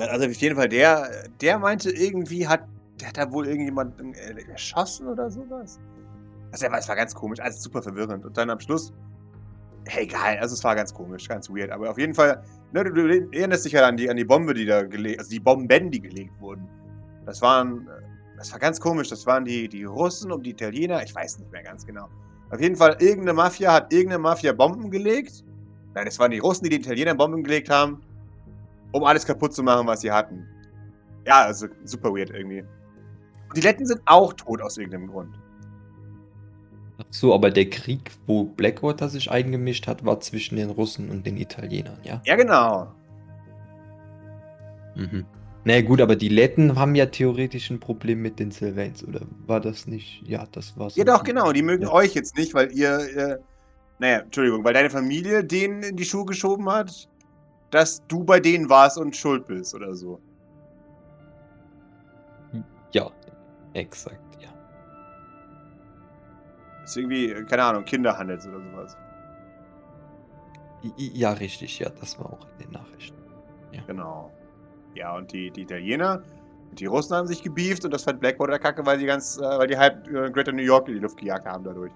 Also 0.00 0.26
auf 0.26 0.32
jeden 0.34 0.56
Fall, 0.56 0.68
der, 0.68 1.08
der 1.40 1.58
meinte 1.58 1.90
irgendwie, 1.90 2.46
hat, 2.46 2.64
der 3.00 3.08
hat 3.08 3.16
da 3.16 3.30
wohl 3.32 3.46
irgendjemanden 3.46 4.14
äh, 4.14 4.50
erschossen 4.50 5.08
oder 5.08 5.30
sowas. 5.30 5.78
Also 6.50 6.66
war, 6.70 6.78
es 6.78 6.88
war 6.88 6.96
ganz 6.96 7.14
komisch, 7.14 7.40
also 7.40 7.58
super 7.60 7.82
verwirrend. 7.82 8.24
Und 8.24 8.36
dann 8.36 8.50
am 8.50 8.60
Schluss, 8.60 8.92
hey, 9.86 10.04
egal, 10.04 10.38
also 10.38 10.54
es 10.54 10.64
war 10.64 10.74
ganz 10.74 10.92
komisch, 10.92 11.28
ganz 11.28 11.48
weird. 11.50 11.70
Aber 11.70 11.90
auf 11.90 11.98
jeden 11.98 12.14
Fall, 12.14 12.42
ne, 12.72 12.84
du, 12.84 12.92
du 12.92 13.30
erinnerst 13.32 13.64
dich 13.64 13.72
ja 13.72 13.86
an 13.86 13.96
die, 13.96 14.08
an 14.08 14.16
die 14.16 14.24
Bombe, 14.24 14.54
die 14.54 14.66
da 14.66 14.82
gelegt, 14.82 15.20
also 15.20 15.30
die 15.30 15.40
Bomben, 15.40 15.90
die 15.90 16.00
gelegt 16.00 16.32
wurden. 16.40 16.68
Das 17.26 17.42
waren, 17.42 17.86
das 18.36 18.52
war 18.52 18.58
ganz 18.58 18.80
komisch. 18.80 19.08
Das 19.08 19.26
waren 19.26 19.44
die, 19.44 19.68
die 19.68 19.84
Russen 19.84 20.32
und 20.32 20.44
die 20.44 20.50
Italiener, 20.50 21.02
ich 21.02 21.14
weiß 21.14 21.38
nicht 21.38 21.52
mehr 21.52 21.62
ganz 21.62 21.86
genau. 21.86 22.08
Auf 22.50 22.60
jeden 22.60 22.76
Fall, 22.76 22.96
irgendeine 23.00 23.34
Mafia 23.34 23.72
hat 23.74 23.92
irgendeine 23.92 24.22
Mafia 24.22 24.52
Bomben 24.52 24.90
gelegt. 24.90 25.44
Nein, 25.94 26.06
es 26.06 26.18
waren 26.18 26.30
die 26.30 26.38
Russen, 26.38 26.64
die 26.64 26.70
die 26.70 26.76
Italiener 26.76 27.14
Bomben 27.14 27.42
gelegt 27.42 27.68
haben, 27.68 28.00
um 28.92 29.04
alles 29.04 29.26
kaputt 29.26 29.52
zu 29.52 29.62
machen, 29.62 29.86
was 29.86 30.00
sie 30.00 30.10
hatten. 30.10 30.46
Ja, 31.26 31.42
also 31.44 31.66
super 31.84 32.10
weird 32.10 32.30
irgendwie. 32.30 32.64
Und 33.48 33.56
die 33.56 33.60
Letten 33.62 33.86
sind 33.86 34.00
auch 34.06 34.32
tot 34.34 34.60
aus 34.60 34.76
irgendeinem 34.76 35.08
Grund. 35.08 35.34
Ach 36.98 37.04
so, 37.10 37.32
aber 37.32 37.50
der 37.50 37.70
Krieg, 37.70 38.10
wo 38.26 38.44
Blackwater 38.44 39.08
sich 39.08 39.30
eingemischt 39.30 39.86
hat, 39.86 40.04
war 40.04 40.20
zwischen 40.20 40.56
den 40.56 40.70
Russen 40.70 41.10
und 41.10 41.24
den 41.26 41.36
Italienern, 41.36 41.98
ja? 42.02 42.20
Ja, 42.24 42.36
genau. 42.36 42.92
Mhm. 44.96 45.24
Na 45.64 45.74
ja, 45.74 45.82
gut, 45.82 46.00
aber 46.00 46.16
die 46.16 46.28
Letten 46.28 46.76
haben 46.76 46.94
ja 46.94 47.06
theoretisch 47.06 47.70
ein 47.70 47.78
Problem 47.78 48.20
mit 48.22 48.38
den 48.38 48.50
Sylvains, 48.50 49.04
oder 49.04 49.20
war 49.46 49.60
das 49.60 49.86
nicht? 49.86 50.22
Ja, 50.26 50.46
das 50.50 50.76
war 50.76 50.90
so. 50.90 50.98
Ja, 50.98 51.04
doch, 51.04 51.22
genau. 51.22 51.52
Die 51.52 51.62
mögen 51.62 51.84
Ja. 51.84 51.92
euch 51.92 52.14
jetzt 52.14 52.36
nicht, 52.36 52.54
weil 52.54 52.72
ihr, 52.72 52.98
äh, 53.16 53.38
naja, 54.00 54.18
Entschuldigung, 54.20 54.64
weil 54.64 54.74
deine 54.74 54.90
Familie 54.90 55.44
denen 55.44 55.82
in 55.82 55.96
die 55.96 56.04
Schuhe 56.04 56.24
geschoben 56.24 56.68
hat, 56.68 57.08
dass 57.70 58.02
du 58.08 58.24
bei 58.24 58.40
denen 58.40 58.68
warst 58.70 58.98
und 58.98 59.14
schuld 59.14 59.46
bist 59.46 59.74
oder 59.74 59.94
so. 59.94 60.20
Ja, 62.92 63.10
exakt, 63.78 64.20
ja. 64.40 64.48
Das 66.82 66.90
ist 66.90 66.96
irgendwie, 66.96 67.44
keine 67.44 67.64
Ahnung, 67.64 67.84
Kinderhandels 67.84 68.46
oder 68.46 68.60
sowas. 68.60 68.96
Ja, 70.96 71.32
richtig, 71.32 71.78
ja, 71.80 71.90
das 71.90 72.18
war 72.18 72.26
auch 72.26 72.46
in 72.52 72.66
den 72.66 72.72
Nachrichten. 72.72 73.18
Genau. 73.86 74.30
Ja, 74.94 75.16
und 75.16 75.32
die, 75.32 75.50
die 75.50 75.62
Italiener 75.62 76.22
und 76.70 76.80
die 76.80 76.86
Russen 76.86 77.16
haben 77.16 77.26
sich 77.26 77.42
gebieft 77.42 77.84
und 77.84 77.92
das 77.92 78.04
fand 78.04 78.20
Blackwater 78.20 78.58
kacke, 78.58 78.84
weil 78.84 78.98
die 78.98 79.06
ganz, 79.06 79.38
äh, 79.38 79.42
weil 79.42 79.66
die 79.66 79.76
halb 79.76 80.06
äh, 80.08 80.30
Greater 80.30 80.52
New 80.52 80.62
York 80.62 80.88
in 80.88 80.94
die 80.94 81.00
Luft 81.00 81.18
gejagt 81.18 81.46
haben 81.46 81.64
dadurch. 81.64 81.92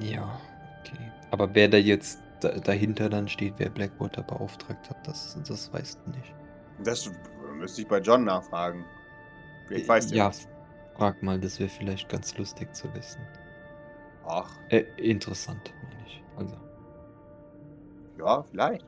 Ja, 0.00 0.40
okay. 0.80 1.12
Aber 1.30 1.54
wer 1.54 1.68
da 1.68 1.76
jetzt 1.76 2.20
da, 2.40 2.50
dahinter 2.50 3.08
dann 3.08 3.28
steht, 3.28 3.54
wer 3.58 3.68
Blackwater 3.68 4.22
beauftragt 4.22 4.88
hat, 4.90 5.06
das, 5.06 5.38
das 5.46 5.72
weißt 5.72 6.00
du 6.04 6.10
nicht. 6.10 6.34
Das 6.82 7.10
äh, 7.54 7.60
müsste 7.60 7.82
ich 7.82 7.88
bei 7.88 7.98
John 7.98 8.24
nachfragen. 8.24 8.84
Vielleicht 9.66 9.88
weiß 9.88 10.08
der. 10.08 10.18
Ja, 10.18 10.26
das. 10.28 10.48
frag 10.96 11.22
mal, 11.22 11.40
das 11.40 11.58
wäre 11.58 11.70
vielleicht 11.70 12.08
ganz 12.08 12.36
lustig 12.38 12.74
zu 12.74 12.92
wissen. 12.94 13.20
Ach, 14.26 14.50
Äh, 14.70 14.84
interessant, 14.96 15.74
meine 15.82 16.06
ich. 16.06 16.22
Also, 16.36 16.56
ja, 18.18 18.42
vielleicht. 18.50 18.84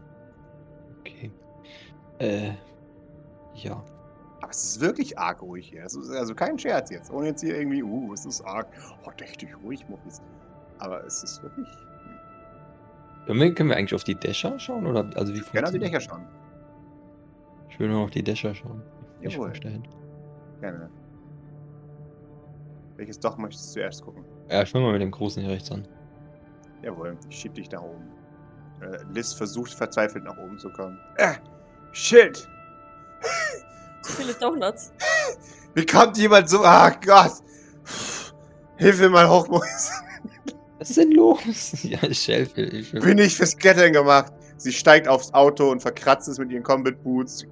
okay. 1.00 1.30
Äh, 2.18 2.52
ja. 3.54 3.84
Aber 4.40 4.50
es 4.50 4.64
ist 4.64 4.80
wirklich 4.80 5.18
arg 5.18 5.42
ruhig 5.42 5.68
hier. 5.68 5.84
Es 5.84 5.94
ist 5.94 6.10
also 6.10 6.34
kein 6.34 6.58
Scherz 6.58 6.90
jetzt. 6.90 7.10
Ohne 7.10 7.28
jetzt 7.28 7.40
hier 7.42 7.56
irgendwie, 7.58 7.82
uh, 7.82 8.12
es 8.12 8.24
ist 8.24 8.42
arg. 8.42 8.68
Oh, 9.04 9.10
richtig 9.20 9.56
ruhig, 9.62 9.86
Muffis. 9.88 10.22
Aber 10.78 11.04
es 11.04 11.22
ist 11.22 11.42
wirklich. 11.42 11.68
Können 13.26 13.40
wir, 13.40 13.54
können 13.54 13.70
wir 13.70 13.76
eigentlich 13.76 13.94
auf 13.94 14.04
die 14.04 14.14
Dächer 14.14 14.58
schauen? 14.58 14.86
Oder, 14.86 15.10
also 15.16 15.34
wie 15.34 15.40
Gerne 15.40 15.66
auf 15.66 15.72
die 15.72 15.78
Dächer 15.80 16.00
schauen. 16.00 16.24
Ich 17.76 17.80
will 17.80 17.88
nur 17.88 18.04
auf 18.04 18.10
die 18.10 18.22
Dächer 18.22 18.54
schauen. 18.54 18.82
Jawohl. 19.20 19.52
Gerne. 20.62 20.88
Welches 22.96 23.20
Doch 23.20 23.36
möchtest 23.36 23.68
du 23.68 23.72
zuerst 23.74 24.02
gucken? 24.02 24.24
Ja, 24.48 24.62
ich 24.62 24.70
fange 24.70 24.86
mal 24.86 24.92
mit 24.92 25.02
dem 25.02 25.10
Großen 25.10 25.42
hier 25.42 25.52
rechts 25.52 25.70
an. 25.70 25.86
Jawohl, 26.82 27.18
ich 27.28 27.36
schieb 27.36 27.52
dich 27.52 27.70
nach 27.70 27.82
oben. 27.82 28.08
Äh, 28.80 28.96
Liz 29.12 29.34
versucht 29.34 29.74
verzweifelt 29.74 30.24
nach 30.24 30.38
oben 30.38 30.58
zu 30.58 30.70
kommen. 30.70 30.98
Äh, 31.18 31.34
shit! 31.92 32.48
Viele 34.04 34.32
Donuts. 34.32 34.94
Wie 35.74 35.84
kommt 35.84 36.16
jemand 36.16 36.48
so. 36.48 36.64
Ah 36.64 36.88
Gott! 37.04 37.42
Hilf 38.78 38.98
mir 39.00 39.10
mal 39.10 39.28
hoch, 39.28 39.48
Mois. 39.48 39.90
Was 40.78 40.88
ist 40.88 40.96
denn 40.96 41.12
los? 41.12 41.72
ja, 41.82 42.02
ich 42.04 42.26
helfe. 42.26 42.62
Ich 42.62 42.90
helfe. 42.90 43.06
Bin 43.06 43.18
ich 43.18 43.36
fürs 43.36 43.54
Klettern 43.54 43.92
gemacht. 43.92 44.32
Sie 44.58 44.72
steigt 44.72 45.06
aufs 45.08 45.32
Auto 45.34 45.70
und 45.70 45.80
verkratzt 45.80 46.28
es 46.28 46.38
mit 46.38 46.50
ihren 46.50 46.62
Combat 46.62 47.02
Boots. 47.02 47.46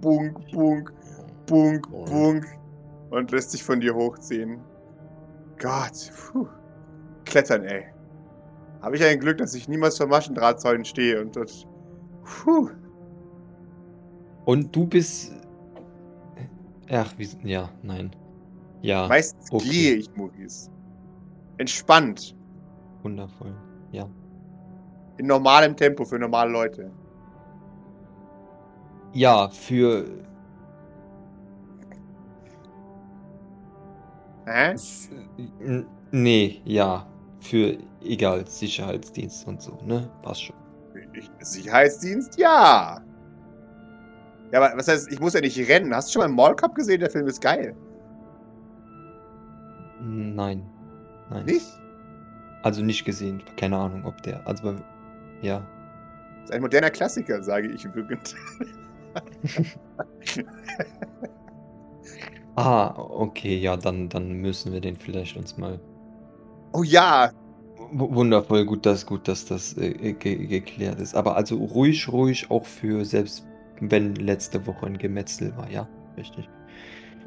Bunk, 0.00 0.50
bunk, 0.52 0.92
bunk, 1.46 1.90
bunk. 1.90 2.46
Und 3.10 3.30
lässt 3.30 3.50
sich 3.52 3.62
von 3.62 3.80
dir 3.80 3.94
hochziehen. 3.94 4.60
Gott, 5.58 6.12
puh. 6.32 6.46
Klettern, 7.24 7.64
ey. 7.64 7.84
Habe 8.82 8.96
ich 8.96 9.04
ein 9.04 9.18
Glück, 9.18 9.38
dass 9.38 9.54
ich 9.54 9.68
niemals 9.68 9.96
vor 9.96 10.06
Maschendrahtzäunen 10.06 10.84
stehe 10.84 11.20
und 11.20 11.34
das. 11.34 11.66
Puh. 12.24 12.70
Und 14.44 14.74
du 14.74 14.86
bist. 14.86 15.32
Ach, 16.90 17.12
wie. 17.16 17.28
Ja, 17.42 17.68
nein. 17.82 18.14
Ja, 18.82 19.08
Meistens 19.08 19.50
okay. 19.50 19.68
gehe 19.68 19.94
ich, 19.94 20.14
Maurice. 20.14 20.70
Entspannt. 21.58 22.36
wundervoll. 23.02 23.54
Ja. 23.90 24.08
In 25.18 25.26
normalem 25.26 25.76
Tempo 25.76 26.04
für 26.04 26.18
normale 26.18 26.50
Leute. 26.50 26.90
Ja, 29.12 29.48
für. 29.48 30.04
Hä? 34.46 34.72
s- 34.74 35.10
Nee, 36.12 36.60
ja. 36.64 37.06
Für, 37.40 37.76
egal, 38.02 38.46
Sicherheitsdienst 38.46 39.46
und 39.46 39.60
so, 39.62 39.78
ne? 39.84 40.08
Passt 40.22 40.44
schon. 40.44 40.56
Ich, 41.14 41.30
Sicherheitsdienst? 41.40 42.38
Ja. 42.38 43.00
Ja, 44.52 44.62
aber 44.62 44.76
was 44.76 44.88
heißt, 44.88 45.10
ich 45.12 45.18
muss 45.20 45.34
ja 45.34 45.40
nicht 45.40 45.58
rennen. 45.68 45.94
Hast 45.94 46.08
du 46.08 46.12
schon 46.20 46.30
mal 46.30 46.44
Mall 46.44 46.56
Cup 46.56 46.74
gesehen? 46.74 47.00
Der 47.00 47.10
Film 47.10 47.26
ist 47.26 47.40
geil. 47.40 47.74
Nein. 50.00 50.62
Nein. 51.30 51.44
Nicht? 51.46 51.66
Also 52.62 52.82
nicht 52.82 53.04
gesehen. 53.04 53.42
Keine 53.56 53.76
Ahnung, 53.76 54.04
ob 54.04 54.22
der. 54.22 54.46
Also, 54.46 54.74
ja. 55.42 55.66
ist 56.44 56.52
ein 56.52 56.62
moderner 56.62 56.90
Klassiker, 56.90 57.42
sage 57.42 57.68
ich 57.68 57.84
übrigens. 57.84 58.34
Ah, 62.56 62.94
okay, 62.96 63.58
ja, 63.58 63.76
dann, 63.76 64.08
dann 64.08 64.32
müssen 64.32 64.72
wir 64.72 64.80
den 64.80 64.96
vielleicht 64.96 65.36
uns 65.36 65.58
mal. 65.58 65.78
Oh 66.72 66.82
ja. 66.82 67.30
W 67.92 68.14
wundervoll, 68.14 68.64
gut, 68.64 68.86
dass 68.86 69.04
gut, 69.04 69.28
dass 69.28 69.44
das 69.44 69.76
äh, 69.76 70.14
ge 70.14 70.46
geklärt 70.46 70.98
ist. 70.98 71.14
Aber 71.14 71.36
also 71.36 71.56
ruhig, 71.56 72.08
ruhig 72.10 72.50
auch 72.50 72.64
für 72.64 73.04
selbst 73.04 73.46
wenn 73.80 74.14
letzte 74.14 74.66
Woche 74.66 74.86
ein 74.86 74.96
Gemetzel 74.96 75.54
war, 75.56 75.70
ja, 75.70 75.86
richtig. 76.16 76.48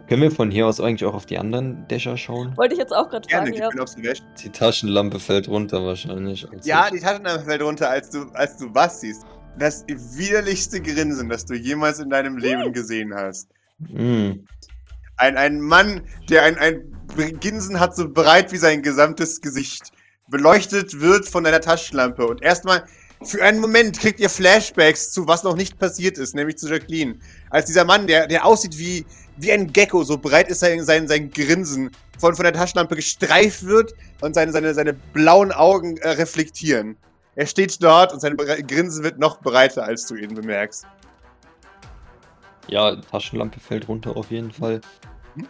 Können 0.10 0.24
wir 0.24 0.32
von 0.32 0.50
hier 0.50 0.66
aus 0.66 0.82
eigentlich 0.82 1.06
auch 1.06 1.14
auf 1.14 1.28
die 1.28 1.38
anderen 1.38 1.88
Dächer 1.88 2.18
schauen? 2.18 2.58
Wollte 2.58 2.74
ich 2.74 2.80
jetzt 2.80 2.92
auch 2.92 3.10
gerade 3.10 3.28
Gerne, 3.28 3.44
fragen, 3.46 3.54
ich 3.54 3.60
ja. 3.60 3.70
bin 3.70 3.80
aufs 3.80 3.96
Gewäsch. 3.96 4.24
Die 4.44 4.50
Taschenlampe 4.50 5.20
fällt 5.20 5.48
runter 5.48 5.86
wahrscheinlich. 5.86 6.52
als 6.52 6.66
Ja, 6.66 6.86
ich- 6.88 6.94
die 6.94 7.00
Taschenlampe 7.00 7.46
fällt 7.46 7.62
runter, 7.62 7.92
als 7.92 8.10
du, 8.10 8.24
als 8.34 8.58
du 8.58 8.74
was 8.74 9.02
siehst. 9.02 9.22
Das 9.60 9.86
widerlichste 9.88 10.82
Grinsen, 10.82 11.30
das 11.30 11.46
du 11.46 11.54
jemals 11.54 12.00
in 12.00 12.10
deinem 12.10 12.38
Leben 12.38 12.74
gesehen 12.74 13.14
hast. 13.14 13.50
Mm. 13.78 14.32
Ein, 15.18 15.38
ein 15.38 15.62
Mann, 15.62 16.02
der 16.28 16.44
ein, 16.44 16.58
ein 16.58 16.82
Grinsen 17.40 17.80
hat, 17.80 17.96
so 17.96 18.10
breit 18.10 18.52
wie 18.52 18.58
sein 18.58 18.82
gesamtes 18.82 19.42
Gesicht, 19.42 19.92
beleuchtet 20.28 21.00
wird 21.02 21.28
von 21.28 21.46
einer 21.46 21.62
Taschenlampe. 21.62 22.26
Und 22.26 22.42
erstmal, 22.42 22.84
für 23.22 23.44
einen 23.44 23.60
Moment 23.60 24.00
kriegt 24.00 24.20
ihr 24.20 24.30
Flashbacks 24.30 25.12
zu, 25.12 25.28
was 25.28 25.44
noch 25.44 25.56
nicht 25.56 25.78
passiert 25.78 26.18
ist, 26.18 26.34
nämlich 26.34 26.58
zu 26.58 26.68
Jacqueline. 26.68 27.20
Als 27.52 27.66
dieser 27.68 27.86
Mann, 27.86 28.08
der, 28.08 28.26
der 28.28 28.46
aussieht 28.46 28.78
wie, 28.80 29.06
wie 29.40 29.52
ein 29.52 29.72
Gecko, 29.72 30.04
so 30.04 30.18
breit 30.18 30.50
ist 30.50 30.60
sein, 30.60 30.84
sein, 30.84 31.08
sein 31.08 31.32
Grinsen, 31.32 31.92
von, 32.18 32.36
von 32.36 32.44
der 32.44 32.54
Taschenlampe 32.54 32.96
gestreift 32.96 33.64
wird 33.64 33.94
und 34.22 34.34
seine, 34.34 34.52
seine, 34.52 34.74
seine 34.74 34.94
blauen 34.94 35.52
Augen 35.52 35.98
äh, 35.98 36.10
reflektieren. 36.10 36.98
Er 37.36 37.46
steht 37.46 37.82
dort 37.82 38.12
und 38.12 38.20
sein 38.20 38.36
Grinsen 38.36 39.04
wird 39.04 39.18
noch 39.18 39.40
breiter, 39.40 39.84
als 39.84 40.06
du 40.06 40.16
ihn 40.16 40.36
bemerkst. 40.36 40.86
Ja, 42.68 42.98
Taschenlampe 42.98 43.60
fällt 43.62 43.88
runter 43.88 44.16
auf 44.18 44.30
jeden 44.30 44.52
Fall. 44.52 44.82
Hm? 45.36 45.48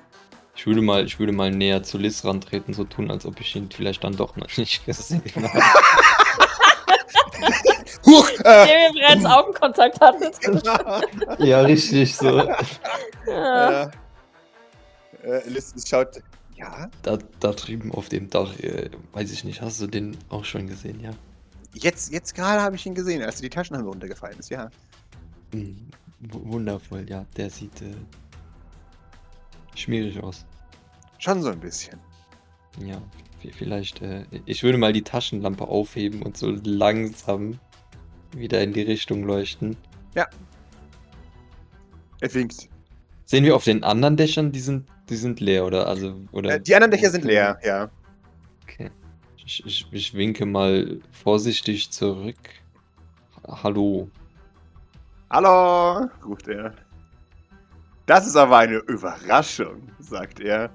Ich 0.55 0.67
würde 0.67 0.81
mal, 0.81 1.05
ich 1.05 1.17
würde 1.17 1.34
mal 1.34 1.50
näher 1.50 1.81
zu 1.81 1.98
Liz 1.98 2.24
rantreten, 2.24 2.74
so 2.74 2.84
tun, 2.84 3.10
als 3.10 3.25
ob 3.25 3.39
ich 3.41 3.55
ihn 3.55 3.69
vielleicht 3.75 4.03
dann 4.03 4.15
doch 4.15 4.36
noch 4.36 4.55
nicht 4.55 4.86
gesehen 4.86 5.24
habe. 5.36 5.63
Huch! 8.09 8.29
Äh, 8.39 8.43
Der 8.43 8.65
wir 8.67 8.93
bereits 8.93 9.25
Augenkontakt 9.25 9.99
hattet. 10.01 10.35
ja, 11.39 11.61
richtig, 11.61 12.15
so. 12.15 12.37
Ja. 13.27 13.83
äh, 13.85 13.89
äh, 15.23 15.49
Liz 15.49 15.73
schaut. 15.87 16.21
Ja, 16.55 16.89
Da, 17.03 17.17
da 17.39 17.51
drüben 17.53 17.93
auf 17.93 18.09
dem 18.09 18.29
Dach, 18.29 18.57
äh, 18.59 18.89
weiß 19.13 19.31
ich 19.31 19.43
nicht, 19.45 19.61
hast 19.61 19.79
du 19.79 19.87
den 19.87 20.17
auch 20.29 20.43
schon 20.43 20.67
gesehen, 20.67 20.99
ja? 20.99 21.11
jetzt, 21.73 22.11
jetzt 22.11 22.35
gerade 22.35 22.61
habe 22.61 22.75
ich 22.75 22.85
ihn 22.85 22.95
gesehen, 22.95 23.21
als 23.23 23.39
die 23.39 23.49
Taschenlampe 23.49 23.89
runtergefallen 23.89 24.39
ist, 24.39 24.49
ja. 24.49 24.69
Hm, 25.53 25.87
wu- 26.19 26.51
wundervoll, 26.53 27.05
ja. 27.09 27.25
Der 27.37 27.49
sieht 27.49 27.81
äh, 27.81 27.93
schmierig 29.75 30.21
aus. 30.21 30.45
Schon 31.19 31.41
so 31.41 31.49
ein 31.49 31.59
bisschen. 31.59 31.97
Ja, 32.79 33.01
vielleicht, 33.57 34.01
äh, 34.01 34.25
ich 34.45 34.63
würde 34.63 34.77
mal 34.77 34.91
die 34.93 35.03
Taschenlampe 35.03 35.65
aufheben 35.67 36.21
und 36.23 36.37
so 36.37 36.49
langsam 36.63 37.59
wieder 38.33 38.62
in 38.62 38.74
die 38.74 38.81
Richtung 38.81 39.24
leuchten. 39.24 39.75
Er 42.21 42.33
winkt. 42.33 42.69
Sehen 43.25 43.43
wir 43.45 43.55
auf 43.55 43.63
den 43.63 43.83
anderen 43.83 44.17
Dächern, 44.17 44.51
die 44.51 44.59
sind, 44.59 44.88
die 45.09 45.15
sind 45.15 45.39
leer, 45.39 45.65
oder? 45.65 45.88
Also, 45.88 46.19
oder? 46.31 46.55
Äh, 46.55 46.62
die 46.62 46.75
anderen 46.75 46.91
Dächer 46.91 47.09
sind 47.09 47.24
leer, 47.24 47.59
ja. 47.63 47.89
Okay. 48.63 48.89
Ich, 49.38 49.65
ich, 49.65 49.88
ich 49.91 50.13
winke 50.13 50.45
mal 50.45 51.00
vorsichtig 51.12 51.91
zurück. 51.91 52.38
Hallo. 53.48 54.09
Hallo, 55.29 56.09
ruft 56.25 56.48
er. 56.48 56.74
Das 58.05 58.25
ist 58.25 58.36
aber 58.36 58.57
eine 58.57 58.77
Überraschung, 58.77 59.89
sagt 60.00 60.39
er. 60.39 60.71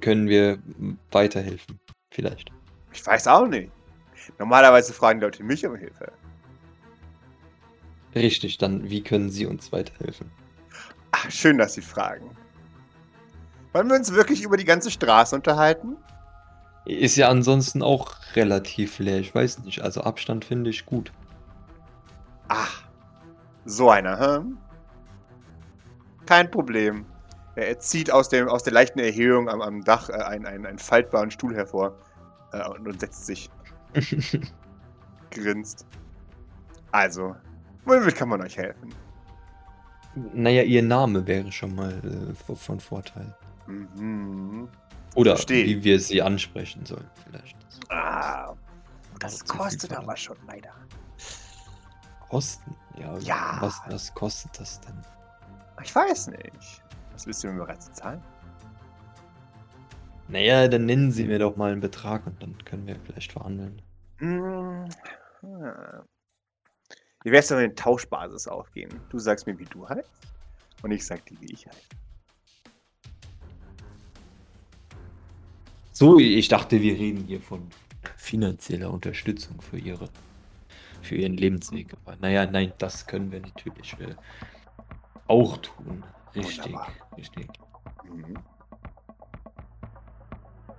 Können 0.00 0.28
wir 0.28 0.58
weiterhelfen? 1.10 1.78
Vielleicht. 2.12 2.50
Ich 2.92 3.04
weiß 3.04 3.26
auch 3.26 3.46
nicht. 3.46 3.70
Normalerweise 4.38 4.92
fragen 4.92 5.20
Leute 5.20 5.42
mich 5.42 5.66
um 5.66 5.76
Hilfe. 5.76 6.12
Richtig, 8.14 8.58
dann 8.58 8.88
wie 8.88 9.02
können 9.02 9.30
Sie 9.30 9.46
uns 9.46 9.72
weiterhelfen? 9.72 10.30
Ach, 11.12 11.30
schön, 11.30 11.58
dass 11.58 11.74
Sie 11.74 11.82
fragen. 11.82 12.36
Wollen 13.72 13.88
wir 13.88 13.96
uns 13.96 14.12
wirklich 14.12 14.42
über 14.42 14.56
die 14.56 14.64
ganze 14.64 14.90
Straße 14.90 15.34
unterhalten? 15.34 15.96
Ist 16.84 17.16
ja 17.16 17.28
ansonsten 17.28 17.82
auch 17.82 18.14
relativ 18.34 18.98
leer. 18.98 19.18
Ich 19.18 19.34
weiß 19.34 19.60
nicht. 19.60 19.82
Also 19.82 20.02
Abstand 20.02 20.44
finde 20.44 20.70
ich 20.70 20.86
gut. 20.86 21.12
Ach, 22.48 22.82
so 23.66 23.90
einer, 23.90 24.18
hm? 24.18 24.58
Kein 26.24 26.50
Problem. 26.50 27.04
Er 27.56 27.78
zieht 27.78 28.10
aus, 28.10 28.28
dem, 28.28 28.48
aus 28.48 28.62
der 28.62 28.72
leichten 28.72 29.00
Erhöhung 29.00 29.48
am, 29.48 29.60
am 29.60 29.84
Dach 29.84 30.08
äh, 30.08 30.14
einen, 30.14 30.46
einen, 30.46 30.64
einen 30.64 30.78
faltbaren 30.78 31.30
Stuhl 31.30 31.54
hervor 31.54 31.98
äh, 32.52 32.66
und, 32.68 32.86
und 32.86 33.00
setzt 33.00 33.26
sich, 33.26 33.50
grinst. 35.30 35.86
Also, 36.92 37.36
womit 37.84 38.14
kann 38.16 38.28
man 38.28 38.42
euch 38.42 38.56
helfen? 38.56 38.94
naja, 40.32 40.62
Ihr 40.62 40.82
Name 40.82 41.26
wäre 41.26 41.50
schon 41.52 41.74
mal 41.74 41.92
äh, 41.92 42.54
von 42.54 42.80
Vorteil. 42.80 43.34
Mhm. 43.66 44.68
Oder 45.14 45.32
Verstehe. 45.32 45.66
wie 45.66 45.84
wir 45.84 46.00
Sie 46.00 46.20
ansprechen 46.22 46.84
sollen, 46.84 47.08
vielleicht. 47.24 47.56
Ah, 47.88 48.54
das 49.18 49.38
Zu 49.38 49.46
viel 49.46 49.56
kostet 49.56 49.92
aber 49.92 50.16
schon 50.16 50.36
leider. 50.46 50.72
Kosten? 52.28 52.74
Ja. 52.98 53.18
Ja. 53.18 53.58
Was, 53.60 53.80
was 53.88 54.14
kostet 54.14 54.58
das 54.60 54.80
denn? 54.80 54.94
Ich 55.82 55.94
weiß 55.94 56.28
nicht. 56.28 56.82
Was 57.12 57.26
willst 57.26 57.42
du 57.44 57.48
mir 57.48 57.64
bereits 57.64 57.90
zahlen? 57.92 58.20
Naja, 60.28 60.68
dann 60.68 60.84
nennen 60.84 61.10
Sie 61.10 61.24
mir 61.24 61.38
doch 61.38 61.56
mal 61.56 61.72
einen 61.72 61.80
Betrag 61.80 62.26
und 62.26 62.42
dann 62.42 62.54
können 62.64 62.86
wir 62.86 62.96
vielleicht 63.00 63.32
verhandeln. 63.32 63.80
Hm. 64.18 64.88
Wie 67.24 67.32
wär's, 67.32 67.50
wenn 67.50 67.58
wir 67.58 67.64
eine 67.64 67.74
Tauschbasis 67.74 68.46
aufgehen? 68.46 68.90
Du 69.08 69.18
sagst 69.18 69.46
mir, 69.46 69.58
wie 69.58 69.64
du 69.64 69.88
heißt 69.88 70.10
und 70.82 70.90
ich 70.90 71.04
sag 71.04 71.24
dir, 71.26 71.40
wie 71.40 71.52
ich 71.52 71.66
heiße. 71.66 71.78
So, 75.92 76.18
ich 76.18 76.46
dachte, 76.48 76.80
wir 76.80 76.92
reden 76.94 77.24
hier 77.24 77.40
von 77.40 77.66
finanzieller 78.16 78.92
Unterstützung 78.92 79.60
für 79.60 79.78
Ihre, 79.78 80.08
für 81.02 81.16
Ihren 81.16 81.36
Lebensweg. 81.36 81.94
Aber 82.04 82.16
naja, 82.16 82.46
nein, 82.46 82.72
das 82.78 83.06
können 83.06 83.32
wir 83.32 83.40
natürlich 83.40 83.94
äh, 83.98 84.14
auch 85.26 85.56
tun. 85.56 86.04
Richtig, 86.36 86.66
Wunderbar. 86.66 86.92
richtig. 87.16 87.48
Mhm. 88.04 88.38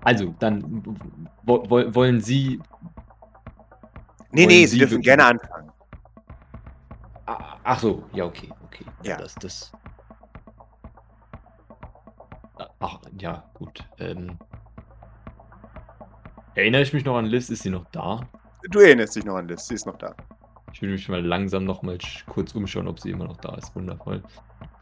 Also, 0.04 0.34
dann 0.40 0.84
wo, 1.44 1.64
wo, 1.70 1.94
wollen 1.94 2.22
Sie. 2.22 2.60
Nee, 4.32 4.44
Wollen 4.44 4.48
nee, 4.48 4.66
Sie 4.66 4.68
Sie 4.68 4.80
dürfen 4.80 5.02
gerne 5.02 5.26
anfangen. 5.26 5.72
Ah, 7.26 7.58
Ach 7.64 7.80
so, 7.80 8.04
ja, 8.14 8.26
okay, 8.26 8.50
okay. 8.66 8.86
Ja. 9.04 9.18
Das, 9.18 9.36
das. 9.36 9.72
Ach, 12.80 13.00
ja, 13.20 13.44
gut. 13.54 13.84
Ähm, 14.00 14.38
erinnere 16.56 16.82
ich 16.82 16.94
mich 16.94 17.06
noch 17.06 17.18
an 17.18 17.26
Liz? 17.26 17.50
Ist 17.50 17.64
sie 17.64 17.70
noch 17.70 17.86
da? 17.92 18.22
Du 18.72 18.80
erinnerst 18.80 19.16
dich 19.16 19.26
noch 19.26 19.36
an 19.36 19.48
das, 19.48 19.68
sie 19.68 19.76
ist 19.76 19.86
noch 19.86 19.98
da. 19.98 20.16
Ich 20.74 20.82
will 20.82 20.92
mich 20.92 21.08
mal 21.10 21.26
langsam 21.26 21.66
noch 21.66 21.82
mal 21.82 21.98
kurz 22.28 22.54
umschauen, 22.56 22.88
ob 22.88 23.00
sie 23.00 23.12
immer 23.12 23.26
noch 23.26 23.38
da 23.38 23.56
ist. 23.56 23.76
Wundervoll. 23.76 24.24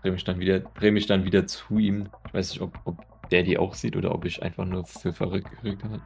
Dreh 0.02 0.12
mich 0.12 0.24
dann 0.24 0.40
wieder, 0.40 0.60
dreh 0.60 0.92
mich 0.92 1.08
dann 1.08 1.24
wieder 1.26 1.48
zu 1.48 1.78
ihm. 1.78 2.10
Ich 2.28 2.34
weiß 2.34 2.52
nicht, 2.52 2.62
ob, 2.62 2.80
ob 2.86 3.06
der 3.32 3.44
die 3.44 3.58
auch 3.58 3.76
sieht 3.76 3.96
oder 3.96 4.14
ob 4.14 4.26
ich 4.26 4.42
einfach 4.44 4.66
nur 4.66 4.86
für 4.86 5.14
verrückt 5.14 5.50
gerückt 5.62 5.84
habe. 5.84 6.02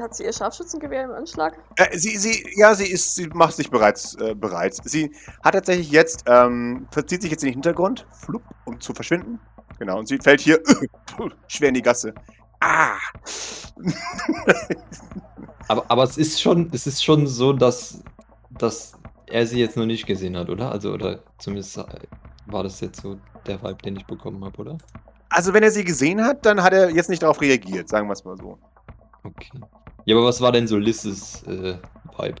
Hat 0.00 0.14
sie 0.14 0.24
ihr 0.24 0.32
Scharfschützengewehr 0.32 1.04
im 1.04 1.12
Anschlag? 1.12 1.58
Äh, 1.76 1.96
sie, 1.96 2.18
sie, 2.18 2.46
ja, 2.56 2.74
sie 2.74 2.86
ist, 2.86 3.14
sie 3.14 3.28
macht 3.28 3.54
sich 3.54 3.70
bereits 3.70 4.14
äh, 4.16 4.34
bereit. 4.34 4.76
Sie 4.84 5.10
hat 5.42 5.54
tatsächlich 5.54 5.90
jetzt, 5.90 6.24
ähm, 6.26 6.86
verzieht 6.90 7.22
sich 7.22 7.30
jetzt 7.30 7.42
in 7.42 7.48
den 7.48 7.54
Hintergrund, 7.54 8.06
flupp, 8.12 8.42
um 8.66 8.78
zu 8.78 8.92
verschwinden. 8.92 9.40
Genau, 9.78 9.98
und 9.98 10.06
sie 10.06 10.18
fällt 10.18 10.40
hier 10.40 10.60
schwer 11.48 11.68
in 11.70 11.74
die 11.74 11.82
Gasse. 11.82 12.14
Ah! 12.60 12.96
Aber, 15.68 15.84
aber 15.88 16.04
es 16.04 16.16
ist 16.16 16.40
schon, 16.40 16.70
es 16.72 16.86
ist 16.86 17.02
schon 17.02 17.26
so, 17.26 17.52
dass, 17.52 18.02
dass 18.50 18.92
er 19.26 19.46
sie 19.46 19.58
jetzt 19.58 19.76
noch 19.76 19.86
nicht 19.86 20.06
gesehen 20.06 20.36
hat, 20.36 20.48
oder? 20.48 20.70
Also, 20.70 20.92
oder 20.92 21.20
zumindest 21.38 21.76
äh, 21.78 21.84
war 22.46 22.62
das 22.62 22.80
jetzt 22.80 23.00
so 23.00 23.18
der 23.46 23.60
Vibe, 23.62 23.82
den 23.82 23.96
ich 23.96 24.06
bekommen 24.06 24.44
habe, 24.44 24.56
oder? 24.58 24.78
Also, 25.28 25.52
wenn 25.52 25.62
er 25.62 25.70
sie 25.70 25.84
gesehen 25.84 26.22
hat, 26.22 26.44
dann 26.46 26.62
hat 26.62 26.72
er 26.72 26.90
jetzt 26.90 27.10
nicht 27.10 27.22
darauf 27.22 27.40
reagiert, 27.40 27.88
sagen 27.88 28.08
wir 28.08 28.12
es 28.12 28.24
mal 28.24 28.36
so. 28.36 28.58
Okay. 29.24 29.60
Ja, 30.04 30.16
aber 30.16 30.26
was 30.26 30.40
war 30.40 30.52
denn 30.52 30.68
so 30.68 30.76
Liz's 30.76 31.42
äh, 31.44 31.76
Vibe? 32.16 32.36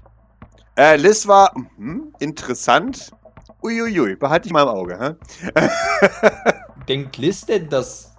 Äh, 0.76 0.96
Liz 0.96 1.26
war 1.26 1.52
mhm, 1.76 2.14
interessant. 2.20 3.10
Uiuiui, 3.62 4.16
behalte 4.16 4.46
ich 4.46 4.52
mal 4.52 4.62
im 4.62 4.68
Auge, 4.68 4.98
hä? 4.98 5.50
Denkt 6.88 7.16
Liz 7.16 7.44
denn, 7.44 7.68
dass 7.68 8.15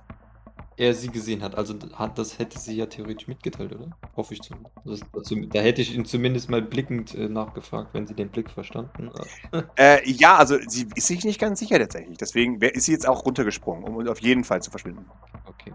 er 0.78 0.94
sie 0.94 1.10
gesehen 1.10 1.42
hat? 1.44 1.56
Also 1.56 1.74
hat, 1.94 2.18
das 2.18 2.38
hätte 2.40 2.60
sie 2.60 2.76
ja 2.78 2.86
theoretisch 2.86 3.28
mitgeteilt, 3.28 3.74
oder? 3.74 3.90
Hoffe 4.16 4.36
ich 4.36 4.42
zumindest. 4.42 5.06
Das, 5.14 5.30
da 5.50 5.60
hätte 5.60 5.82
ich 5.82 5.94
ihn 5.96 6.06
zumindest 6.06 6.50
mal 6.50 6.62
blickend 6.62 7.16
äh, 7.16 7.28
nachgefragt, 7.28 7.90
wenn 7.94 8.06
sie 8.06 8.14
den 8.14 8.30
Blick 8.30 8.50
verstanden 8.50 9.12
hat. 9.14 9.66
Äh, 9.76 10.08
ja, 10.10 10.38
also 10.38 10.58
sie 10.68 10.88
ist 10.96 11.08
sich 11.08 11.24
nicht 11.26 11.40
ganz 11.40 11.60
sicher 11.60 11.78
tatsächlich. 11.80 12.18
Deswegen 12.18 12.62
ist 12.62 12.86
sie 12.86 12.92
jetzt 12.92 13.08
auch 13.08 13.26
runtergesprungen, 13.26 13.84
um 13.84 14.08
auf 14.08 14.22
jeden 14.22 14.44
Fall 14.44 14.62
zu 14.62 14.72
verschwinden. 14.72 15.06
Okay. 15.48 15.74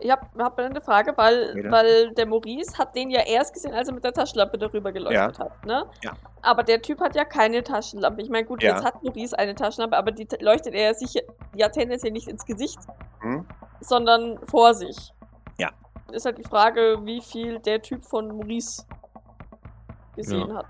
Ich 0.00 0.10
habe 0.10 0.26
hab 0.38 0.58
eine 0.58 0.80
Frage, 0.80 1.12
weil, 1.16 1.54
Bitte? 1.54 1.70
weil 1.70 2.14
der 2.14 2.26
Maurice 2.26 2.78
hat 2.78 2.94
den 2.94 3.10
ja 3.10 3.20
erst 3.22 3.52
gesehen, 3.52 3.72
als 3.74 3.88
er 3.88 3.94
mit 3.94 4.04
der 4.04 4.12
Taschenlampe 4.12 4.56
darüber 4.56 4.92
geleuchtet 4.92 5.38
hat, 5.40 5.66
ne? 5.66 5.86
Ja. 6.04 6.16
Aber 6.42 6.62
der 6.62 6.80
Typ 6.80 7.00
hat 7.00 7.16
ja 7.16 7.24
keine 7.24 7.64
Taschenlampe. 7.64 8.22
Ich 8.22 8.28
meine, 8.30 8.46
gut, 8.46 8.62
Ja. 8.62 8.74
jetzt 8.74 8.84
hat 8.84 9.02
Maurice 9.02 9.36
eine 9.36 9.56
Taschenlampe, 9.56 9.96
aber 9.96 10.12
die 10.12 10.28
leuchtet 10.40 10.74
er 10.74 10.94
sich 10.94 11.20
ja 11.54 11.68
tendenziell 11.68 12.12
nicht 12.12 12.28
ins 12.28 12.44
Gesicht, 12.46 12.78
Hm? 13.20 13.44
Sondern 13.80 14.38
vor 14.46 14.74
sich. 14.74 15.12
Ja. 15.58 15.70
Ist 16.12 16.24
halt 16.24 16.38
die 16.38 16.44
Frage, 16.44 16.98
wie 17.02 17.20
viel 17.20 17.58
der 17.60 17.82
Typ 17.82 18.04
von 18.04 18.28
Maurice 18.28 18.84
gesehen 20.16 20.54
hat. 20.54 20.66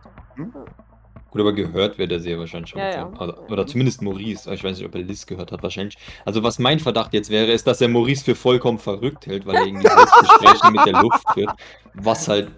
Gut, 1.31 1.43
aber 1.43 1.53
gehört 1.53 1.99
wird 1.99 2.11
er 2.11 2.21
sie 2.21 2.31
ja 2.31 2.39
wahrscheinlich 2.39 2.71
schon. 2.71 2.81
Ja, 2.81 2.91
ja. 2.91 3.07
Oder, 3.07 3.51
oder 3.51 3.67
zumindest 3.67 4.01
Maurice. 4.01 4.53
Ich 4.53 4.65
weiß 4.65 4.79
nicht, 4.79 4.87
ob 4.87 4.95
er 4.95 5.03
Liz 5.03 5.27
gehört 5.27 5.53
hat, 5.53 5.63
wahrscheinlich. 5.63 5.99
Also 6.25 6.43
was 6.43 6.59
mein 6.59 6.79
Verdacht 6.79 7.13
jetzt 7.13 7.29
wäre, 7.29 7.53
ist, 7.53 7.67
dass 7.67 7.81
er 7.83 7.89
Maurice 7.89 8.25
für 8.25 8.35
vollkommen 8.35 8.79
verrückt 8.79 9.27
hält, 9.27 9.45
weil 9.45 9.57
er 9.57 9.67
irgendwie 9.67 9.89
Selbstgespräche 9.89 10.71
mit 10.73 10.87
der 10.87 11.03
Luft 11.03 11.25
führt. 11.35 11.51
Was 11.95 12.29
halt 12.29 12.51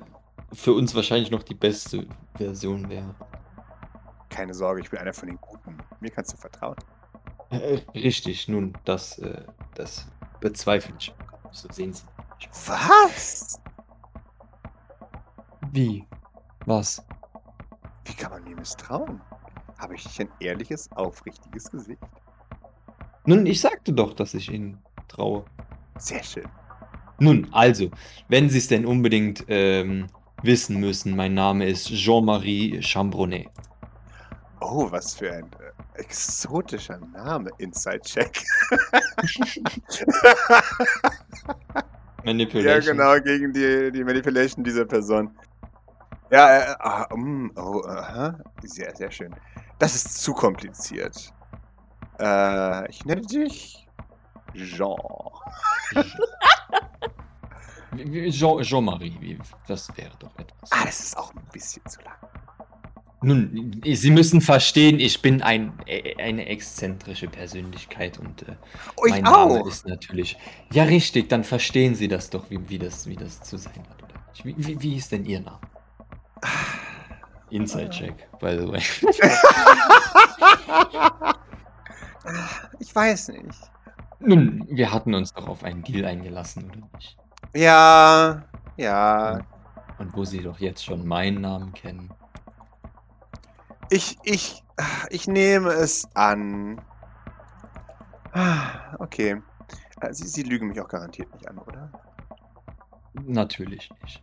für 0.53 0.73
uns 0.73 0.95
wahrscheinlich 0.95 1.31
noch 1.31 1.43
die 1.43 1.55
beste 1.55 2.07
Version 2.37 2.89
wäre. 2.89 3.15
Keine 4.29 4.55
Sorge, 4.55 4.81
ich 4.83 4.91
bin 4.91 5.01
einer 5.01 5.13
von 5.13 5.29
den 5.29 5.39
Guten. 5.41 5.77
Mir 6.01 6.11
kannst 6.11 6.33
du 6.33 6.37
vertrauen. 6.37 6.77
Äh, 7.51 7.81
richtig, 7.95 8.47
nun, 8.47 8.75
das, 8.85 9.19
äh, 9.19 9.43
das 9.75 10.07
bezweifle 10.41 10.95
ich. 10.99 11.15
So 11.53 11.69
sehen 11.71 11.93
Sie. 11.93 12.05
Was? 12.67 13.61
Wie? 15.73 16.07
Was? 16.67 17.05
Wie 18.05 18.15
kann 18.15 18.33
man 18.33 18.45
mir 18.45 18.57
misstrauen? 18.57 19.21
Habe 19.79 19.95
ich 19.95 20.21
ein 20.21 20.29
ehrliches, 20.41 20.91
aufrichtiges 20.93 21.71
Gesicht? 21.71 22.03
Nun, 23.25 23.47
ich 23.47 23.61
sagte 23.61 23.93
doch, 23.93 24.15
dass 24.15 24.35
ich 24.35 24.51
Ihnen 24.51 24.83
traue. 25.09 25.45
Sehr 25.99 26.23
schön. 26.23 26.49
Nun, 27.19 27.47
also, 27.53 27.91
wenn 28.29 28.49
Sie 28.49 28.59
es 28.59 28.69
denn 28.69 28.87
unbedingt 28.87 29.45
ähm, 29.49 30.07
wissen 30.43 30.81
müssen, 30.81 31.17
mein 31.17 31.35
Name 31.35 31.67
ist 31.67 31.89
Jean-Marie 31.89 32.83
Chambronnet. 32.83 33.49
Oh, 34.61 34.91
was 34.91 35.15
für 35.15 35.33
ein 35.33 35.45
äh, 35.45 35.80
exotischer 36.01 36.99
Name. 37.13 37.51
Inside-Check. 37.59 38.43
ja, 42.25 42.25
Manipulation. 42.25 42.97
genau, 42.97 43.21
gegen 43.21 43.53
die, 43.53 43.91
die 43.93 44.05
Manipulation 44.05 44.65
dieser 44.65 44.85
Person. 44.85 45.37
Ja, 46.31 46.59
äh, 46.59 46.75
ah, 46.79 47.07
mm, 47.15 47.51
oh, 47.57 47.83
aha. 47.87 48.39
Sehr, 48.63 48.95
sehr 48.95 49.11
schön. 49.11 49.35
Das 49.79 49.95
ist 49.95 50.19
zu 50.23 50.33
kompliziert. 50.35 51.33
Äh, 52.21 52.89
ich 52.91 53.05
nenne 53.05 53.23
dich 53.23 53.89
Jean. 54.55 54.97
Jean- 58.31 58.63
Jean-Marie, 58.63 59.17
wie- 59.21 59.39
das 59.67 59.89
wäre 59.97 60.13
doch 60.21 60.39
etwas. 60.39 60.71
Ah, 60.71 60.85
das 60.85 61.01
ist 61.01 61.17
auch 61.19 61.35
ein 61.35 61.43
bisschen 61.53 61.85
zu 61.87 62.01
lang. 62.03 62.15
Nun, 63.23 63.83
Sie 63.85 64.11
müssen 64.11 64.41
verstehen, 64.41 64.99
ich 64.99 65.21
bin 65.21 65.43
ein, 65.43 65.75
eine 66.19 66.47
exzentrische 66.47 67.29
Persönlichkeit 67.29 68.19
und 68.19 68.43
äh, 68.49 68.57
Oh, 68.97 69.05
ich 69.05 69.13
mein 69.13 69.25
Name 69.25 69.61
auch. 69.61 69.67
ist 69.67 69.87
natürlich. 69.87 70.39
Ja, 70.73 70.85
richtig, 70.85 71.29
dann 71.29 71.45
verstehen 71.45 71.95
Sie 71.95 72.09
das 72.09 72.31
doch, 72.31 72.49
wie, 72.51 72.67
wie, 72.71 72.79
das, 72.79 73.07
wie 73.07 73.17
das 73.17 73.43
zu 73.43 73.59
sein 73.59 73.83
hat, 73.91 74.03
oder 74.03 74.15
nicht? 74.31 74.45
Wie, 74.47 74.55
wie, 74.57 74.81
wie 74.83 74.97
ist 74.97 75.13
denn 75.13 75.27
Ihr 75.27 75.41
Name? 75.41 75.61
Inside 77.51 77.91
Check, 77.91 78.15
by 78.39 78.57
the 78.59 78.69
way. 78.69 78.81
Ich 82.79 82.95
weiß 82.95 83.29
nicht. 83.29 83.45
Nun, 84.21 84.67
wir 84.71 84.93
hatten 84.93 85.15
uns 85.15 85.33
doch 85.33 85.49
auf 85.49 85.65
einen 85.65 85.83
Deal 85.83 86.05
eingelassen, 86.05 86.71
oder 86.71 86.89
nicht? 86.97 87.17
Ja, 87.55 88.43
ja. 88.77 89.41
Und 89.99 90.15
wo 90.15 90.25
Sie 90.25 90.43
doch 90.43 90.59
jetzt 90.61 90.85
schon 90.85 91.07
meinen 91.07 91.41
Namen 91.41 91.73
kennen. 91.73 92.11
Ich, 93.91 94.19
ich, 94.23 94.63
ich 95.11 95.27
nehme 95.27 95.71
es 95.71 96.09
an. 96.15 96.81
Ah, 98.33 98.95
Okay. 98.99 99.43
Äh, 100.01 100.15
Sie, 100.15 100.27
Sie 100.29 100.43
lügen 100.43 100.69
mich 100.69 100.81
auch 100.81 100.89
garantiert 100.89 101.33
nicht 101.35 101.47
an, 101.49 101.59
oder? 101.59 101.91
Natürlich 103.13 103.91
nicht. 104.03 104.23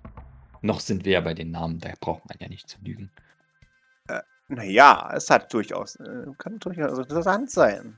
Noch 0.61 0.79
sind 0.79 1.05
wir 1.05 1.13
ja 1.13 1.21
bei 1.21 1.33
den 1.33 1.51
Namen, 1.51 1.79
da 1.79 1.89
braucht 1.99 2.27
man 2.27 2.37
ja 2.39 2.47
nicht 2.47 2.67
zu 2.67 2.79
lügen. 2.81 3.11
Naja, 4.49 5.11
es 5.13 5.29
hat 5.29 5.53
durchaus, 5.53 5.97
äh, 5.97 6.25
kann 6.37 6.57
durchaus 6.59 6.97
interessant 6.99 7.51
sein, 7.51 7.95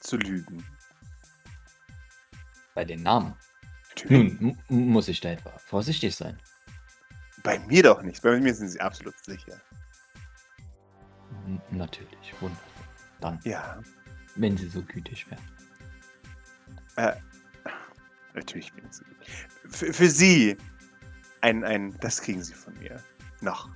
zu 0.00 0.16
lügen. 0.16 0.64
Bei 2.74 2.84
den 2.84 3.02
Namen. 3.02 3.34
Natürlich. 3.90 4.40
Nun, 4.40 4.58
muss 4.68 5.08
ich 5.08 5.20
da 5.20 5.30
etwa 5.30 5.50
vorsichtig 5.58 6.16
sein. 6.16 6.36
Bei 7.44 7.60
mir 7.60 7.84
doch 7.84 8.02
nicht. 8.02 8.22
Bei 8.22 8.40
mir 8.40 8.54
sind 8.54 8.68
Sie 8.68 8.80
absolut 8.80 9.16
sicher. 9.24 9.60
Natürlich, 11.70 12.34
wundervoll. 12.40 12.84
Dann, 13.20 13.38
Ja, 13.44 13.80
wenn 14.36 14.56
Sie 14.56 14.68
so 14.68 14.82
gütig 14.82 15.26
wären. 15.30 15.42
natürlich 18.34 18.72
bin 18.72 18.84
ich 18.86 18.92
so. 18.96 19.04
Für, 19.68 19.92
für 19.92 20.08
Sie 20.08 20.56
ein, 21.40 21.64
ein, 21.64 21.96
das 22.00 22.20
kriegen 22.20 22.42
Sie 22.42 22.54
von 22.54 22.74
mir. 22.78 23.02
Noch. 23.40 23.70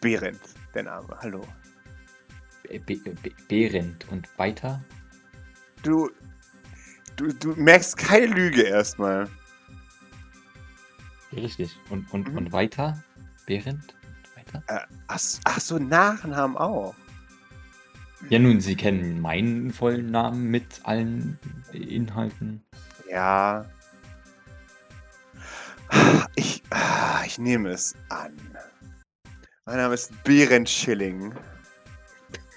Behrendt, 0.00 0.40
der 0.74 0.84
Name. 0.84 1.18
Hallo. 1.20 1.46
Be 2.62 2.78
Be 2.80 2.96
Be 2.96 3.32
Behrendt 3.48 4.06
und 4.10 4.28
weiter? 4.38 4.82
Du, 5.82 6.10
du, 7.16 7.32
du 7.32 7.54
merkst 7.54 7.96
keine 7.96 8.26
Lüge 8.26 8.62
erstmal. 8.62 9.28
Richtig. 11.32 11.76
Und, 11.90 12.10
und, 12.12 12.28
Mhm. 12.28 12.36
und 12.38 12.52
weiter? 12.52 13.02
Behrendt? 13.46 13.94
Weiter? 14.52 14.62
Äh, 14.66 14.80
ach, 15.08 15.20
ach 15.44 15.60
so, 15.60 15.78
Nachnamen 15.78 16.56
auch. 16.56 16.94
Ja, 18.28 18.38
nun, 18.38 18.60
Sie 18.60 18.76
kennen 18.76 19.20
meinen 19.20 19.72
vollen 19.72 20.10
Namen 20.10 20.50
mit 20.50 20.80
allen 20.84 21.38
Inhalten. 21.72 22.62
Ja. 23.10 23.64
Ich, 26.36 26.62
ah, 26.70 27.22
ich 27.24 27.38
nehme 27.38 27.70
es 27.70 27.94
an. 28.10 28.36
Mein 29.64 29.78
Name 29.78 29.94
ist 29.94 30.12
Behrendt 30.22 30.68
Schilling. 30.68 31.34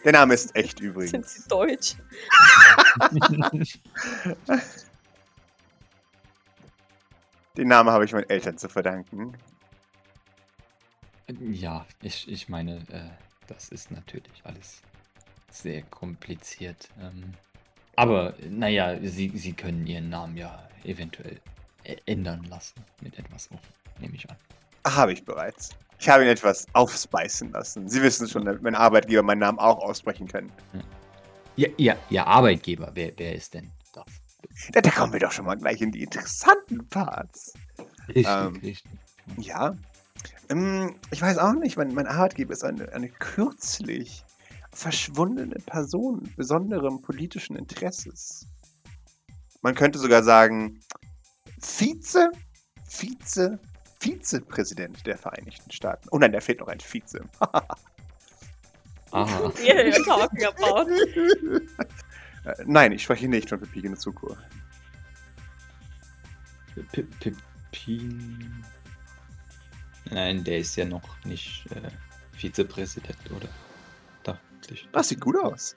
Der 0.03 0.11
Name 0.11 0.33
ist 0.33 0.53
echt 0.55 0.79
Sind 0.79 0.87
übrigens. 0.87 1.33
sie 1.33 1.47
deutsch? 1.47 1.95
Den 7.55 7.67
Namen 7.67 7.89
habe 7.89 8.03
ich 8.03 8.11
meinen 8.13 8.29
Eltern 8.29 8.57
zu 8.57 8.67
verdanken. 8.67 9.37
Ja, 11.51 11.85
ich, 12.01 12.27
ich 12.29 12.49
meine, 12.49 12.77
äh, 12.89 13.09
das 13.47 13.69
ist 13.69 13.91
natürlich 13.91 14.41
alles 14.43 14.81
sehr 15.51 15.83
kompliziert. 15.83 16.89
Ähm, 17.01 17.33
aber, 17.95 18.33
naja, 18.49 18.97
Sie, 19.01 19.31
Sie 19.35 19.53
können 19.53 19.85
Ihren 19.85 20.09
Namen 20.09 20.35
ja 20.35 20.67
eventuell 20.83 21.39
ändern 22.05 22.43
lassen. 22.49 22.75
Mit 23.01 23.17
etwas 23.19 23.51
offen, 23.51 23.73
nehme 23.99 24.15
ich 24.15 24.29
an. 24.29 24.35
Habe 24.87 25.13
ich 25.13 25.23
bereits. 25.23 25.69
Ich 25.99 26.09
habe 26.09 26.23
ihn 26.23 26.29
etwas 26.29 26.65
aufspeisen 26.73 27.51
lassen. 27.51 27.87
Sie 27.87 28.01
wissen 28.01 28.27
schon, 28.27 28.45
damit 28.45 28.61
mein 28.61 28.75
Arbeitgeber 28.75 29.23
meinen 29.23 29.39
Namen 29.39 29.59
auch 29.59 29.79
aussprechen 29.79 30.27
können. 30.27 30.51
Ja, 31.55 31.69
ja, 31.77 31.95
Ihr 32.09 32.25
Arbeitgeber, 32.25 32.91
wer, 32.93 33.13
wer 33.15 33.35
ist 33.35 33.53
denn 33.53 33.71
das? 33.93 34.05
Da, 34.71 34.81
da 34.81 34.89
kommen 34.89 35.13
wir 35.13 35.19
doch 35.19 35.31
schon 35.31 35.45
mal 35.45 35.55
gleich 35.55 35.81
in 35.81 35.91
die 35.91 36.03
interessanten 36.03 36.87
Parts. 36.89 37.53
Richtig, 38.07 38.27
Ähm, 38.27 38.55
richtig. 38.57 38.91
Ja. 39.37 39.75
Ähm, 40.49 40.95
ich 41.11 41.21
weiß 41.21 41.37
auch 41.37 41.53
nicht, 41.53 41.77
mein, 41.77 41.93
mein 41.93 42.07
Arbeitgeber 42.07 42.53
ist 42.53 42.63
eine, 42.63 42.91
eine 42.93 43.09
kürzlich 43.09 44.23
verschwundene 44.71 45.55
Person 45.55 46.31
besonderem 46.35 47.01
politischen 47.01 47.55
Interesses. 47.55 48.47
Man 49.61 49.75
könnte 49.75 49.99
sogar 49.99 50.23
sagen, 50.23 50.79
Vize, 51.59 52.29
Vize, 52.87 53.59
Vizepräsident 53.99 55.05
der 55.05 55.17
Vereinigten 55.17 55.71
Staaten. 55.71 56.07
Oh 56.11 56.17
nein, 56.17 56.31
da 56.33 56.41
fehlt 56.41 56.59
noch 56.59 56.67
ein 56.67 56.79
Vize. 56.79 57.21
Aha. 59.11 59.51
Äh, 62.45 62.55
Nein, 62.65 62.91
ich 62.91 63.03
spreche 63.03 63.29
nicht 63.29 63.47
von 63.47 63.57
Pepiki 63.59 63.87
no 63.87 63.95
Zuko. 63.95 64.35
P- 66.91 67.03
Pepin. 67.21 68.65
Nein, 70.11 70.43
der 70.43 70.59
ist 70.59 70.75
ja 70.75 70.85
noch 70.85 71.23
nicht 71.25 71.65
äh, 71.71 71.89
Vizepräsident, 72.33 73.17
oder? 73.31 73.47
Dachte 74.23 74.73
ich. 74.73 74.87
Das 74.91 75.09
sieht 75.09 75.21
gut 75.21 75.37
aus. 75.37 75.75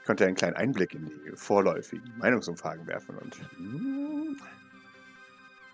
Ich 0.00 0.06
konnte 0.06 0.26
einen 0.26 0.36
kleinen 0.36 0.56
Einblick 0.56 0.94
in 0.94 1.06
die 1.06 1.32
vorläufigen 1.34 2.16
Meinungsumfragen 2.18 2.86
werfen 2.86 3.16
und 3.16 3.36
hm, 3.56 4.36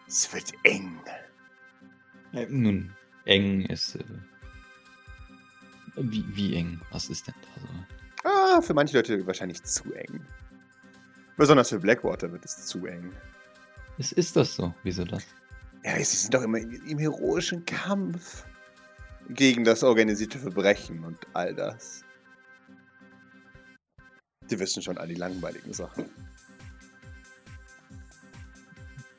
es 0.06 0.32
wird 0.32 0.52
eng. 0.64 1.00
Äh, 2.32 2.46
nun, 2.48 2.92
eng 3.24 3.62
ist. 3.62 3.96
Äh, 3.96 4.04
wie, 5.96 6.24
wie 6.34 6.54
eng? 6.54 6.80
Was 6.90 7.08
ist 7.08 7.26
denn 7.26 7.34
da 7.42 7.60
so? 7.60 8.28
Ah, 8.28 8.60
für 8.60 8.74
manche 8.74 8.96
Leute 8.96 9.26
wahrscheinlich 9.26 9.62
zu 9.62 9.92
eng. 9.94 10.24
Besonders 11.36 11.70
für 11.70 11.78
Blackwater 11.78 12.30
wird 12.30 12.44
es 12.44 12.66
zu 12.66 12.86
eng. 12.86 13.12
Ist, 13.98 14.12
ist 14.12 14.36
das 14.36 14.54
so? 14.54 14.74
Wieso 14.82 15.04
das? 15.04 15.26
Ja, 15.84 15.96
sie 15.96 16.16
sind 16.16 16.34
doch 16.34 16.42
immer 16.42 16.58
im, 16.58 16.98
heroischen 16.98 17.64
Kampf 17.64 18.44
gegen 19.30 19.64
das 19.64 19.82
organisierte 19.82 20.38
Verbrechen 20.38 21.04
und 21.04 21.18
all 21.32 21.54
das. 21.54 22.04
Die 24.50 24.58
wissen 24.58 24.82
schon 24.82 24.98
all 24.98 25.08
die 25.08 25.14
langweiligen 25.14 25.72
Sachen. 25.72 26.04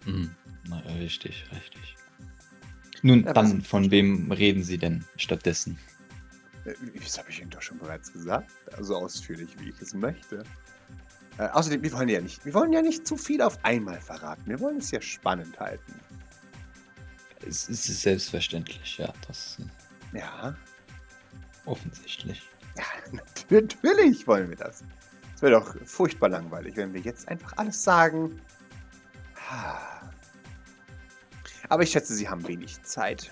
Hm, 0.03 0.29
na, 0.67 0.79
richtig, 0.99 1.45
richtig. 1.51 1.95
Nun, 3.01 3.23
Ja, 3.23 3.33
dann, 3.33 3.61
von 3.61 3.89
wem 3.89 4.31
reden 4.31 4.63
Sie 4.63 4.77
denn 4.77 5.03
stattdessen? 5.15 5.79
Äh, 6.65 6.73
Das 7.03 7.17
habe 7.17 7.29
ich 7.29 7.41
Ihnen 7.41 7.49
doch 7.49 7.61
schon 7.61 7.79
bereits 7.79 8.11
gesagt. 8.11 8.51
So 8.79 8.95
ausführlich, 8.97 9.49
wie 9.59 9.69
ich 9.69 9.81
es 9.81 9.93
möchte. 9.93 10.43
Äh, 11.37 11.47
außerdem, 11.47 11.81
wir 11.81 11.91
wollen 11.93 12.09
ja 12.09 12.21
nicht, 12.21 12.45
wir 12.45 12.53
wollen 12.53 12.73
ja 12.73 12.81
nicht 12.81 13.07
zu 13.07 13.17
viel 13.17 13.41
auf 13.41 13.63
einmal 13.63 13.99
verraten. 14.01 14.43
Wir 14.45 14.59
wollen 14.59 14.77
es 14.77 14.91
ja 14.91 15.01
spannend 15.01 15.59
halten. 15.59 15.93
Es, 17.47 17.67
ist 17.69 17.85
selbstverständlich, 18.01 18.97
ja, 18.97 19.13
das 19.27 19.57
Ja, 20.13 20.55
offensichtlich. 21.65 22.41
ja, 22.77 22.83
natürlich 23.49 24.27
wollen 24.27 24.49
wir 24.49 24.57
das. 24.57 24.83
Es 25.35 25.41
wäre 25.41 25.53
doch 25.59 25.75
furchtbar 25.85 26.29
langweilig, 26.29 26.75
wenn 26.75 26.93
wir 26.93 27.01
jetzt 27.01 27.27
einfach 27.27 27.57
alles 27.57 27.81
sagen. 27.83 28.39
Aber 31.69 31.83
ich 31.83 31.91
schätze, 31.91 32.13
Sie 32.13 32.29
haben 32.29 32.47
wenig 32.47 32.81
Zeit. 32.83 33.31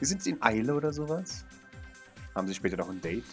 Sind 0.00 0.22
Sie 0.22 0.30
in 0.30 0.42
Eile 0.42 0.74
oder 0.74 0.92
sowas? 0.92 1.44
Haben 2.34 2.48
Sie 2.48 2.54
später 2.54 2.76
noch 2.76 2.88
ein 2.88 3.00
Date? 3.00 3.24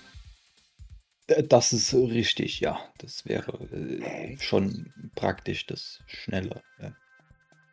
Das 1.47 1.71
ist 1.71 1.93
richtig, 1.93 2.59
ja. 2.59 2.79
Das 2.97 3.25
wäre, 3.25 3.53
äh, 3.71 4.37
schon 4.39 4.93
praktisch, 5.15 5.65
das 5.65 6.03
schneller, 6.07 6.61
äh, 6.79 6.91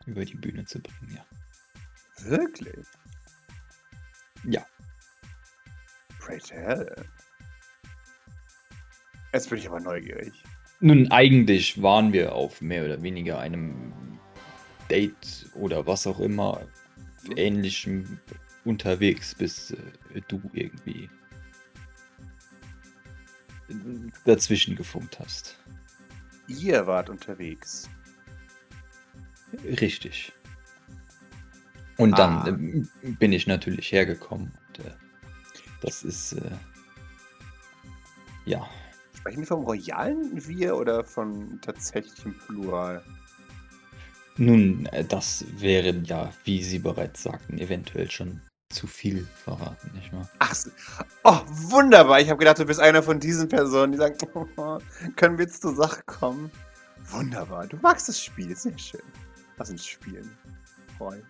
über 0.07 0.25
die 0.25 0.37
Bühne 0.37 0.65
zu 0.65 0.81
bringen, 0.81 1.17
ja. 1.17 1.27
Wirklich? 2.25 2.87
Ja. 4.45 4.65
Pray 6.19 6.39
tell. 6.39 6.95
Jetzt 9.33 9.51
bin 9.51 9.59
ich 9.59 9.69
aber 9.69 9.81
neugierig. 9.81 10.33
Nun, 10.81 11.11
eigentlich 11.11 11.83
waren 11.83 12.13
wir 12.13 12.35
auf 12.35 12.61
mehr 12.61 12.85
oder 12.85 13.03
weniger 13.03 13.39
einem 13.39 13.93
Date 14.89 15.47
oder 15.55 15.87
was 15.87 16.07
auch 16.07 16.21
immer 16.21 16.67
Ähnlichem 17.37 18.21
unterwegs, 18.65 19.35
bis 19.35 19.73
äh, 19.73 20.21
du 20.29 20.41
irgendwie 20.53 21.11
dazwischen 24.25 24.77
gefunkt 24.77 25.19
hast. 25.19 25.59
Ihr 26.47 26.87
wart 26.87 27.11
unterwegs. 27.11 27.89
Richtig. 29.65 30.33
Und 31.99 32.19
dann 32.19 32.31
Ah. 32.39 32.47
ähm, 32.49 32.89
bin 33.19 33.33
ich 33.33 33.47
natürlich 33.47 33.93
hergekommen. 33.93 34.53
Und, 34.69 34.85
äh, 34.87 34.91
das 35.83 36.03
ist, 36.05 36.33
äh, 36.33 36.51
ja, 38.47 38.67
Sprechen 39.17 39.41
wir 39.41 39.47
vom 39.49 39.65
royalen 39.65 40.47
Wir 40.47 40.77
oder 40.77 41.05
von 41.05 41.61
tatsächlichem 41.61 42.35
Plural? 42.39 43.03
nun, 44.37 44.87
äh, 44.87 45.05
das 45.05 45.45
wäre 45.59 45.91
ja, 46.05 46.33
wie 46.45 46.63
Sie 46.63 46.79
bereits 46.79 47.25
sagten, 47.25 47.59
eventuell 47.59 48.09
schon 48.11 48.41
zu 48.71 48.87
viel 48.87 49.27
verraten, 49.45 49.91
nicht 49.95 50.13
wahr? 50.13 50.29
Ach, 50.39 50.55
oh, 51.25 51.41
wunderbar. 51.71 52.21
Ich 52.21 52.29
habe 52.31 52.39
gedacht, 52.39 52.59
du 52.61 52.65
bist 52.67 52.79
einer 52.81 53.03
von 53.03 53.19
diesen 53.19 53.49
Personen, 53.49 53.91
die 53.93 53.99
sagen, 53.99 54.17
können 55.17 55.37
wir 55.39 55.47
jetzt 55.47 55.63
zur 55.63 55.75
Sache 55.75 56.01
kommen? 56.07 56.51
Wunderbar. 57.11 57.67
Du 57.67 57.77
magst 57.79 58.09
das 58.09 58.23
Spiel. 58.23 58.55
Sehr 58.55 58.79
schön. 58.79 59.01
Lass 59.57 59.71
uns 59.71 59.85
spielen. 59.87 60.31
Roy. 61.01 61.21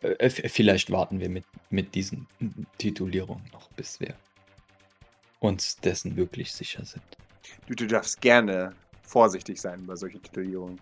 Äh, 0.00 0.30
vielleicht 0.30 0.90
warten 0.90 1.20
wir 1.20 1.28
mit, 1.28 1.44
mit 1.70 1.94
diesen 1.94 2.26
Titulierungen 2.78 3.44
noch, 3.52 3.68
bis 3.72 4.00
wir 4.00 4.14
uns 5.40 5.76
dessen 5.76 6.16
wirklich 6.16 6.52
sicher 6.52 6.84
sind. 6.84 7.04
Du, 7.66 7.74
du 7.74 7.86
darfst 7.86 8.20
gerne 8.20 8.74
vorsichtig 9.02 9.60
sein 9.60 9.84
bei 9.86 9.96
solchen 9.96 10.22
Titulierungen. 10.22 10.80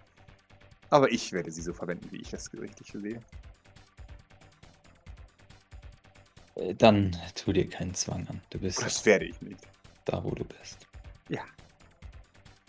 Aber 0.90 1.10
ich 1.10 1.32
werde 1.32 1.50
sie 1.50 1.62
so 1.62 1.72
verwenden, 1.72 2.10
wie 2.10 2.20
ich 2.20 2.30
das 2.30 2.52
richtig 2.52 2.92
sehe. 2.92 3.20
Äh, 6.56 6.74
Dann 6.74 7.16
tu 7.34 7.52
dir 7.52 7.68
keinen 7.68 7.94
Zwang 7.94 8.26
an. 8.28 8.40
Du 8.50 8.58
bist 8.58 8.82
Das 8.82 9.04
werde 9.06 9.26
ich 9.26 9.40
nicht. 9.40 9.66
da, 10.04 10.22
wo 10.22 10.30
du 10.30 10.44
bist. 10.44 10.86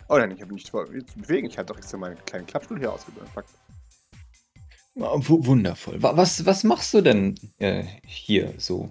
Oh 0.08 0.18
nein, 0.18 0.30
ich 0.32 0.42
habe 0.42 0.52
nicht 0.52 0.68
vor, 0.68 0.86
mich 0.90 1.06
zu 1.06 1.18
bewegen. 1.20 1.46
Ich 1.46 1.56
hatte 1.56 1.72
doch 1.72 1.78
extra 1.78 1.96
meinen 1.96 2.22
kleinen 2.26 2.46
Klappstuhl 2.46 2.78
hier 2.78 2.92
ausgepackt. 2.92 3.48
Wu- 4.94 5.44
Wundervoll. 5.46 6.02
Wa- 6.02 6.16
Was, 6.16 6.44
was 6.44 6.64
machst 6.64 6.92
du 6.94 7.00
denn 7.00 7.34
äh, 7.58 7.84
hier 8.06 8.54
so 8.58 8.90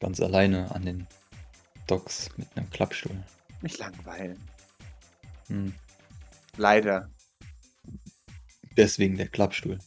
ganz 0.00 0.20
alleine 0.20 0.70
an 0.74 0.84
den 0.84 1.06
Docks 1.86 2.28
mit 2.36 2.48
einem 2.56 2.68
Klappstuhl? 2.70 3.16
Mich 3.62 3.78
langweilen. 3.78 4.38
Hm. 5.48 5.72
Leider. 6.56 7.08
Deswegen 8.76 9.16
der 9.16 9.28
Klappstuhl. 9.28 9.78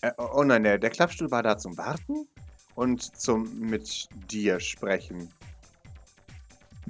Äh, 0.00 0.12
oh 0.16 0.42
nein, 0.42 0.62
der, 0.62 0.78
der 0.78 0.90
Klappstuhl 0.90 1.30
war 1.30 1.42
da 1.42 1.58
zum 1.58 1.76
Warten 1.76 2.26
und 2.74 3.02
zum 3.16 3.58
mit 3.58 4.08
dir 4.30 4.58
sprechen. 4.60 5.30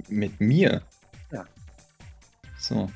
Mit 0.07 0.39
mir? 0.39 0.81
Ja. 1.31 1.45
So. 2.57 2.89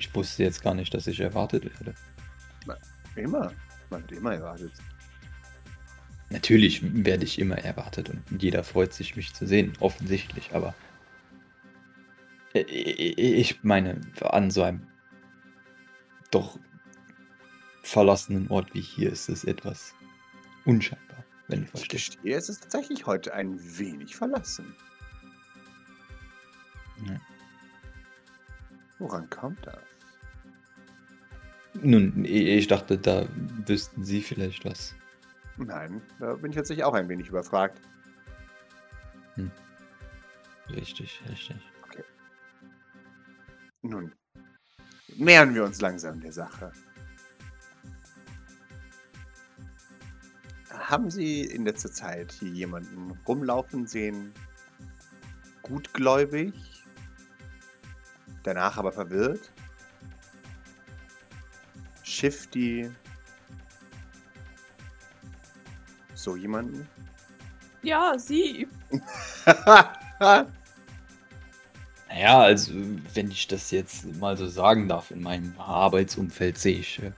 Ich 0.00 0.14
wusste 0.14 0.42
jetzt 0.42 0.62
gar 0.62 0.74
nicht, 0.74 0.94
dass 0.94 1.06
ich 1.06 1.20
erwartet 1.20 1.64
werde. 1.64 1.94
Immer. 3.16 3.52
Man 3.90 4.00
wird 4.02 4.12
immer 4.12 4.32
erwartet. 4.34 4.72
Natürlich 6.30 6.80
werde 7.04 7.24
ich 7.24 7.38
immer 7.38 7.58
erwartet 7.58 8.08
und 8.08 8.22
jeder 8.42 8.64
freut 8.64 8.94
sich, 8.94 9.14
mich 9.16 9.34
zu 9.34 9.46
sehen, 9.46 9.74
offensichtlich, 9.80 10.54
aber 10.54 10.74
äh, 12.54 12.60
ich 12.62 13.62
meine, 13.62 14.00
an 14.22 14.50
so 14.50 14.62
einem 14.62 14.86
doch 16.30 16.58
verlassenen 17.82 18.48
Ort 18.48 18.72
wie 18.74 18.80
hier 18.80 19.10
ist 19.10 19.28
es 19.28 19.44
etwas 19.44 19.92
unscheinbar, 20.64 21.24
wenn 21.48 21.64
Ich 21.64 21.70
verstehst. 21.70 22.12
gestehe, 22.12 22.36
es 22.36 22.48
ist 22.48 22.62
tatsächlich 22.62 23.04
heute 23.06 23.34
ein 23.34 23.58
wenig 23.78 24.16
verlassen. 24.16 24.74
Ja. 27.06 27.20
Woran 29.00 29.28
kommt 29.30 29.66
das? 29.66 29.89
Nun, 31.74 32.24
ich 32.24 32.66
dachte, 32.66 32.98
da 32.98 33.26
wüssten 33.66 34.04
Sie 34.04 34.20
vielleicht 34.20 34.64
was. 34.64 34.94
Nein, 35.56 36.00
da 36.18 36.34
bin 36.34 36.50
ich 36.50 36.56
tatsächlich 36.56 36.84
auch 36.84 36.94
ein 36.94 37.08
wenig 37.08 37.28
überfragt. 37.28 37.80
Richtig, 40.74 41.20
richtig. 41.28 41.56
Nun, 43.82 44.12
nähern 45.16 45.54
wir 45.54 45.64
uns 45.64 45.80
langsam 45.80 46.20
der 46.20 46.32
Sache. 46.32 46.72
Haben 50.70 51.10
Sie 51.10 51.42
in 51.42 51.64
letzter 51.64 51.90
Zeit 51.90 52.32
hier 52.32 52.50
jemanden 52.50 53.12
rumlaufen 53.26 53.86
sehen, 53.86 54.32
gutgläubig, 55.62 56.52
danach 58.42 58.76
aber 58.76 58.92
verwirrt? 58.92 59.52
Shifty? 62.20 62.90
So 66.14 66.36
jemanden? 66.36 66.86
Ja, 67.82 68.18
sie. 68.18 68.66
Naja, 72.10 72.40
also, 72.40 72.74
wenn 73.14 73.30
ich 73.30 73.46
das 73.46 73.70
jetzt 73.70 74.04
mal 74.16 74.36
so 74.36 74.48
sagen 74.48 74.88
darf, 74.88 75.12
in 75.12 75.22
meinem 75.22 75.54
Arbeitsumfeld 75.58 76.58
sehe 76.58 76.80
ich 76.80 77.00
äh, 77.00 77.12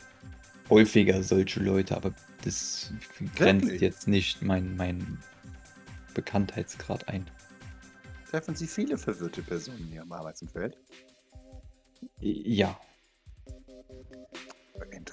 häufiger 0.69 1.23
solche 1.23 1.61
Leute, 1.61 1.97
aber 1.97 2.13
das 2.45 2.93
grenzt 3.35 3.65
Wirklich? 3.65 3.81
jetzt 3.81 4.07
nicht 4.07 4.43
mein, 4.43 4.77
mein 4.77 5.19
Bekanntheitsgrad 6.13 7.09
ein. 7.09 7.29
Treffen 8.31 8.55
Sie 8.55 8.67
viele 8.67 8.99
verwirrte 8.99 9.43
Personen 9.43 9.81
in 9.81 9.93
Ihrem 9.95 10.13
Arbeitsumfeld? 10.13 10.77
Ja, 12.21 12.79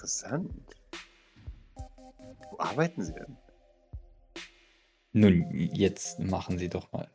Interessant. 0.09 0.51
Wo 1.75 2.57
arbeiten 2.57 3.03
Sie 3.03 3.13
denn? 3.13 3.37
nun, 5.11 5.45
jetzt 5.51 6.19
machen 6.19 6.57
Sie 6.57 6.67
doch 6.67 6.91
mal, 6.91 7.07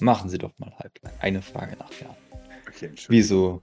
machen 0.00 0.28
Sie 0.28 0.38
doch 0.38 0.58
mal 0.58 0.72
halblang. 0.76 1.12
Eine 1.20 1.42
Frage 1.42 1.76
nach 1.76 1.90
der 1.90 2.08
anderen. 2.08 2.62
Okay. 2.66 2.90
Wieso, 3.06 3.60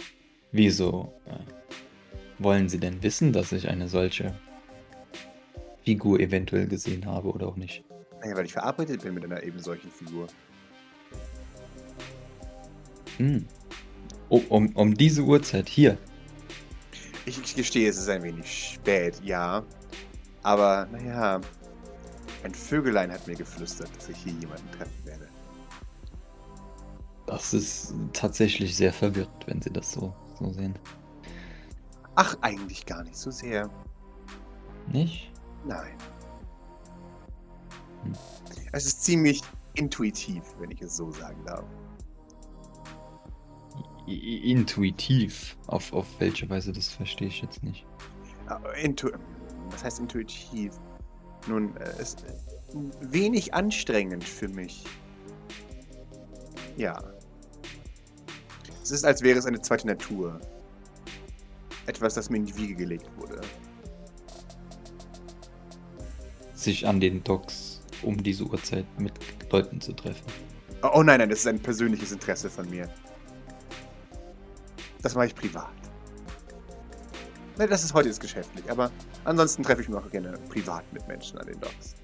wieso 0.53 1.13
äh, 1.25 2.41
wollen 2.41 2.69
Sie 2.69 2.79
denn 2.79 3.03
wissen, 3.03 3.33
dass 3.33 3.51
ich 3.51 3.67
eine 3.67 3.89
solche 3.89 4.33
Figur 5.83 6.21
eventuell 6.21 6.67
gesehen 6.67 7.05
habe 7.07 7.29
oder 7.29 7.47
auch 7.49 7.57
nicht? 7.57 7.83
Naja, 8.21 8.37
weil 8.37 8.45
ich 8.45 8.53
verabredet 8.53 9.01
bin 9.01 9.15
mit 9.15 9.25
einer 9.25 9.43
eben 9.43 9.59
solchen 9.59 9.91
Figur. 9.91 10.27
Hm. 13.17 13.45
Oh, 14.29 14.41
um, 14.47 14.73
um 14.77 14.93
diese 14.93 15.23
Uhrzeit 15.23 15.67
hier. 15.67 15.97
Ich, 17.27 17.37
ich 17.37 17.55
gestehe, 17.55 17.89
es 17.89 17.97
ist 17.97 18.07
ein 18.07 18.23
wenig 18.23 18.71
spät, 18.71 19.21
ja. 19.21 19.61
Aber, 20.43 20.87
naja, 20.89 21.41
ein 22.45 22.53
Vögelein 22.53 23.11
hat 23.11 23.27
mir 23.27 23.35
geflüstert, 23.35 23.89
dass 23.97 24.07
ich 24.07 24.17
hier 24.19 24.31
jemanden 24.31 24.71
treffen 24.71 25.05
werde. 25.05 25.27
Das 27.25 27.53
ist 27.53 27.93
tatsächlich 28.13 28.77
sehr 28.77 28.93
verwirrt, 28.93 29.45
wenn 29.45 29.61
Sie 29.61 29.69
das 29.69 29.91
so, 29.91 30.15
so 30.39 30.53
sehen. 30.53 30.79
Ach, 32.15 32.37
eigentlich 32.39 32.85
gar 32.85 33.03
nicht 33.03 33.17
so 33.17 33.29
sehr. 33.29 33.69
Nicht? 34.87 35.33
Nein. 35.65 35.97
Hm. 38.03 38.13
Es 38.71 38.85
ist 38.85 39.03
ziemlich 39.03 39.41
intuitiv, 39.73 40.43
wenn 40.59 40.71
ich 40.71 40.81
es 40.81 40.95
so 40.95 41.11
sagen 41.11 41.43
darf. 41.45 41.65
Intuitiv. 44.07 45.57
Auf, 45.67 45.91
auf 45.93 46.07
welche 46.19 46.49
Weise, 46.49 46.71
das 46.71 46.89
verstehe 46.89 47.27
ich 47.27 47.41
jetzt 47.41 47.61
nicht. 47.63 47.85
Intu 48.81 49.09
Was 49.69 49.83
heißt 49.83 49.99
intuitiv? 49.99 50.73
Nun, 51.47 51.75
äh, 51.77 51.83
es 51.99 52.15
ist 52.15 52.25
wenig 53.01 53.53
anstrengend 53.53 54.23
für 54.23 54.47
mich. 54.47 54.85
Ja. 56.77 57.03
Es 58.81 58.91
ist, 58.91 59.03
als 59.03 59.21
wäre 59.21 59.37
es 59.37 59.45
eine 59.45 59.61
zweite 59.61 59.87
Natur. 59.87 60.39
Etwas, 61.85 62.13
das 62.13 62.29
mir 62.29 62.37
in 62.37 62.45
die 62.45 62.57
Wiege 62.57 62.75
gelegt 62.75 63.09
wurde. 63.17 63.41
Sich 66.53 66.87
an 66.87 66.99
den 66.99 67.23
Docks 67.23 67.81
um 68.03 68.21
diese 68.21 68.43
Uhrzeit 68.43 68.85
mit 68.99 69.13
Leuten 69.51 69.81
zu 69.81 69.93
treffen. 69.93 70.25
Oh, 70.83 70.89
oh 70.95 71.03
nein, 71.03 71.19
nein, 71.19 71.29
das 71.29 71.39
ist 71.39 71.47
ein 71.47 71.59
persönliches 71.59 72.11
Interesse 72.11 72.49
von 72.49 72.69
mir. 72.69 72.89
Das 75.07 75.15
mache 75.15 75.27
ich 75.27 75.35
privat. 75.35 75.71
Nein, 77.57 77.69
das 77.69 77.81
ist 77.85 77.93
heute 77.93 78.09
ist 78.09 78.19
geschäftlich, 78.19 78.69
aber 78.69 78.91
ansonsten 79.23 79.63
treffe 79.63 79.81
ich 79.81 79.87
mich 79.87 79.97
auch 79.97 80.11
gerne 80.11 80.33
privat 80.49 80.83
mit 80.91 81.07
Menschen 81.07 81.37
an 81.37 81.47
den 81.47 81.57
Docks. 81.61 81.95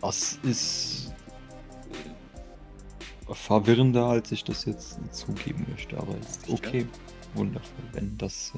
Das 0.00 0.38
ist 0.44 1.12
äh, 3.28 3.34
verwirrender, 3.34 4.04
als 4.04 4.30
ich 4.30 4.44
das 4.44 4.64
jetzt 4.64 5.00
zugeben 5.10 5.66
möchte, 5.68 5.98
aber 5.98 6.16
ist 6.18 6.42
Sicher? 6.42 6.52
okay. 6.52 6.86
Wundervoll, 7.34 7.84
wenn 7.94 8.16
das 8.16 8.52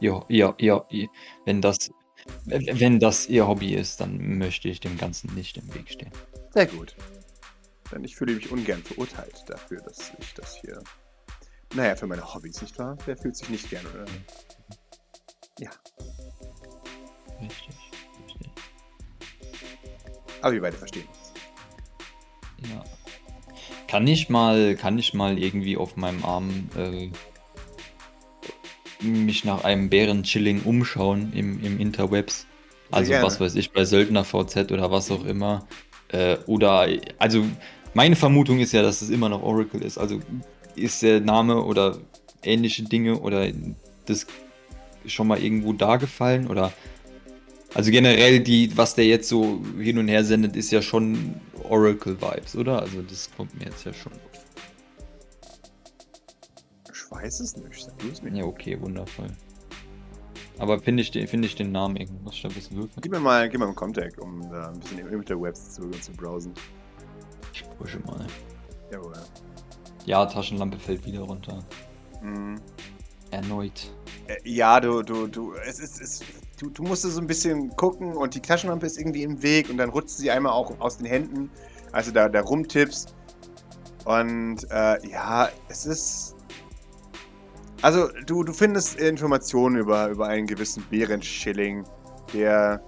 ihr, 0.00 0.24
ihr, 0.26 0.56
ihr, 0.58 1.08
wenn 1.44 1.62
das 1.62 1.92
wenn 2.44 2.98
das 2.98 3.28
ihr 3.28 3.46
Hobby 3.46 3.74
ist, 3.74 4.00
dann 4.00 4.38
möchte 4.38 4.68
ich 4.68 4.80
dem 4.80 4.98
Ganzen 4.98 5.32
nicht 5.36 5.56
im 5.58 5.72
Weg 5.72 5.90
stehen. 5.90 6.10
Sehr 6.52 6.66
gut. 6.66 6.96
Denn 7.92 8.04
ich 8.04 8.16
fühle 8.16 8.34
mich 8.34 8.50
ungern 8.50 8.82
verurteilt 8.82 9.44
dafür, 9.46 9.80
dass 9.80 10.12
ich 10.18 10.34
das 10.34 10.56
hier. 10.56 10.82
Naja, 11.74 11.96
für 11.96 12.06
meine 12.06 12.34
Hobbys, 12.34 12.60
nicht 12.62 12.78
wahr? 12.78 12.96
Wer 13.06 13.16
fühlt 13.16 13.36
sich 13.36 13.48
nicht 13.48 13.70
gern, 13.70 13.86
oder? 13.86 14.04
Ja, 15.58 15.70
Richtig, 17.40 17.68
richtig. 18.22 18.50
aber 20.42 20.52
wir 20.52 20.60
beide 20.60 20.76
verstehen 20.76 21.06
uns. 21.06 22.70
Ja. 22.70 22.84
Kann 23.88 24.06
ich 24.06 24.28
mal, 24.28 24.76
kann 24.76 24.98
ich 24.98 25.14
mal 25.14 25.38
irgendwie 25.38 25.76
auf 25.76 25.96
meinem 25.96 26.24
Arm 26.24 26.68
äh, 26.76 27.10
mich 29.02 29.44
nach 29.44 29.64
einem 29.64 29.88
Bären-Chilling 29.88 30.62
umschauen 30.62 31.32
im, 31.32 31.64
im 31.64 31.80
Interwebs? 31.80 32.46
Also 32.90 33.12
was 33.14 33.40
weiß 33.40 33.54
ich, 33.54 33.72
bei 33.72 33.84
Söldner 33.84 34.24
VZ 34.24 34.72
oder 34.72 34.90
was 34.90 35.10
auch 35.10 35.24
immer. 35.24 35.66
Äh, 36.08 36.36
oder, 36.46 36.88
also 37.18 37.44
meine 37.94 38.16
Vermutung 38.16 38.60
ist 38.60 38.72
ja, 38.72 38.82
dass 38.82 39.02
es 39.02 39.10
immer 39.10 39.28
noch 39.28 39.42
Oracle 39.42 39.82
ist. 39.82 39.98
Also 39.98 40.20
ist 40.76 41.02
der 41.02 41.20
Name 41.20 41.62
oder 41.64 41.98
ähnliche 42.42 42.84
Dinge 42.84 43.18
oder 43.20 43.48
das 44.06 44.26
schon 45.06 45.26
mal 45.28 45.42
irgendwo 45.42 45.72
da 45.72 45.96
gefallen 45.96 46.46
oder 46.48 46.72
also 47.74 47.90
generell 47.90 48.40
die, 48.40 48.76
was 48.76 48.94
der 48.96 49.06
jetzt 49.06 49.28
so 49.28 49.60
hin 49.78 49.98
und 49.98 50.08
her 50.08 50.24
sendet, 50.24 50.56
ist 50.56 50.70
ja 50.72 50.82
schon 50.82 51.34
Oracle-Vibes, 51.68 52.56
oder? 52.56 52.80
Also 52.82 53.00
das 53.02 53.30
kommt 53.36 53.56
mir 53.58 53.66
jetzt 53.66 53.84
ja 53.84 53.92
schon. 53.92 54.12
Ich 56.92 57.10
weiß 57.10 57.40
es 57.40 57.56
nicht. 57.56 57.84
Sag 57.84 58.22
mir. 58.24 58.38
Ja, 58.38 58.44
okay, 58.44 58.80
wundervoll. 58.80 59.28
Aber 60.58 60.80
finde 60.80 61.02
ich, 61.02 61.10
den- 61.10 61.26
finde 61.28 61.46
ich 61.46 61.54
den 61.54 61.72
Namen 61.72 61.96
irgendwo? 61.96 62.24
Muss 62.24 62.34
ich 62.34 62.42
da 62.42 62.48
ein 62.48 62.54
bisschen 62.54 62.76
würfeln? 62.76 63.00
Gib 63.02 63.12
mir 63.12 63.20
mal, 63.20 63.48
gib 63.48 63.58
mir 63.60 63.66
mal 63.66 63.68
einen 63.68 63.76
Contact, 63.76 64.18
um 64.18 64.42
da 64.50 64.68
ein 64.68 64.78
bisschen 64.80 64.98
im 64.98 65.08
Interwebs 65.12 65.74
zu, 65.74 65.88
zu 65.90 66.12
browsen. 66.12 66.52
Ich 67.52 67.64
pushe 67.78 67.98
mal. 68.00 68.26
Jawohl. 68.90 69.14
Ja, 70.06 70.24
Taschenlampe 70.26 70.78
fällt 70.78 71.04
wieder 71.04 71.20
runter. 71.20 71.64
Mhm. 72.22 72.60
Erneut. 73.30 73.92
Äh, 74.26 74.36
Ja, 74.44 74.80
du, 74.80 75.02
du, 75.02 75.26
du, 75.26 75.54
es 75.66 75.78
ist, 75.78 76.00
es, 76.00 76.20
du, 76.58 76.70
du 76.70 76.82
musst 76.82 77.02
so 77.02 77.20
ein 77.20 77.26
bisschen 77.26 77.74
gucken 77.76 78.16
und 78.16 78.34
die 78.34 78.40
Taschenlampe 78.40 78.86
ist 78.86 78.98
irgendwie 78.98 79.22
im 79.22 79.42
Weg 79.42 79.70
und 79.70 79.76
dann 79.78 79.90
rutscht 79.90 80.10
sie 80.16 80.30
einmal 80.30 80.52
auch 80.52 80.78
aus 80.80 80.98
den 80.98 81.06
Händen, 81.06 81.50
als 81.92 82.06
du 82.06 82.12
da, 82.12 82.28
da 82.28 82.40
rumtippst. 82.40 83.14
Und 84.04 84.64
äh, 84.70 85.06
ja, 85.08 85.48
es 85.68 85.86
ist. 85.86 86.34
Also, 87.82 88.08
du, 88.26 88.42
du 88.44 88.52
findest 88.52 88.98
Informationen 88.98 89.76
über, 89.76 90.08
über 90.08 90.26
einen 90.26 90.46
gewissen 90.46 90.84
Bärenschilling, 90.90 91.84
der 92.34 92.82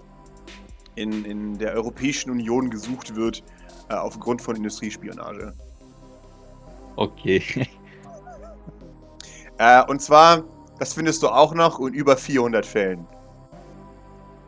in, 0.96 1.24
in 1.24 1.58
der 1.58 1.72
Europäischen 1.72 2.30
Union 2.30 2.68
gesucht 2.68 3.14
wird, 3.14 3.42
äh, 3.92 3.96
aufgrund 3.96 4.40
von 4.42 4.56
Industriespionage. 4.56 5.52
Okay. 6.96 7.42
Äh, 9.58 9.84
und 9.86 10.00
zwar, 10.00 10.42
das 10.80 10.94
findest 10.94 11.22
du 11.22 11.28
auch 11.28 11.54
noch 11.54 11.78
in 11.78 11.92
über 11.94 12.16
400 12.16 12.66
Fällen. 12.66 13.06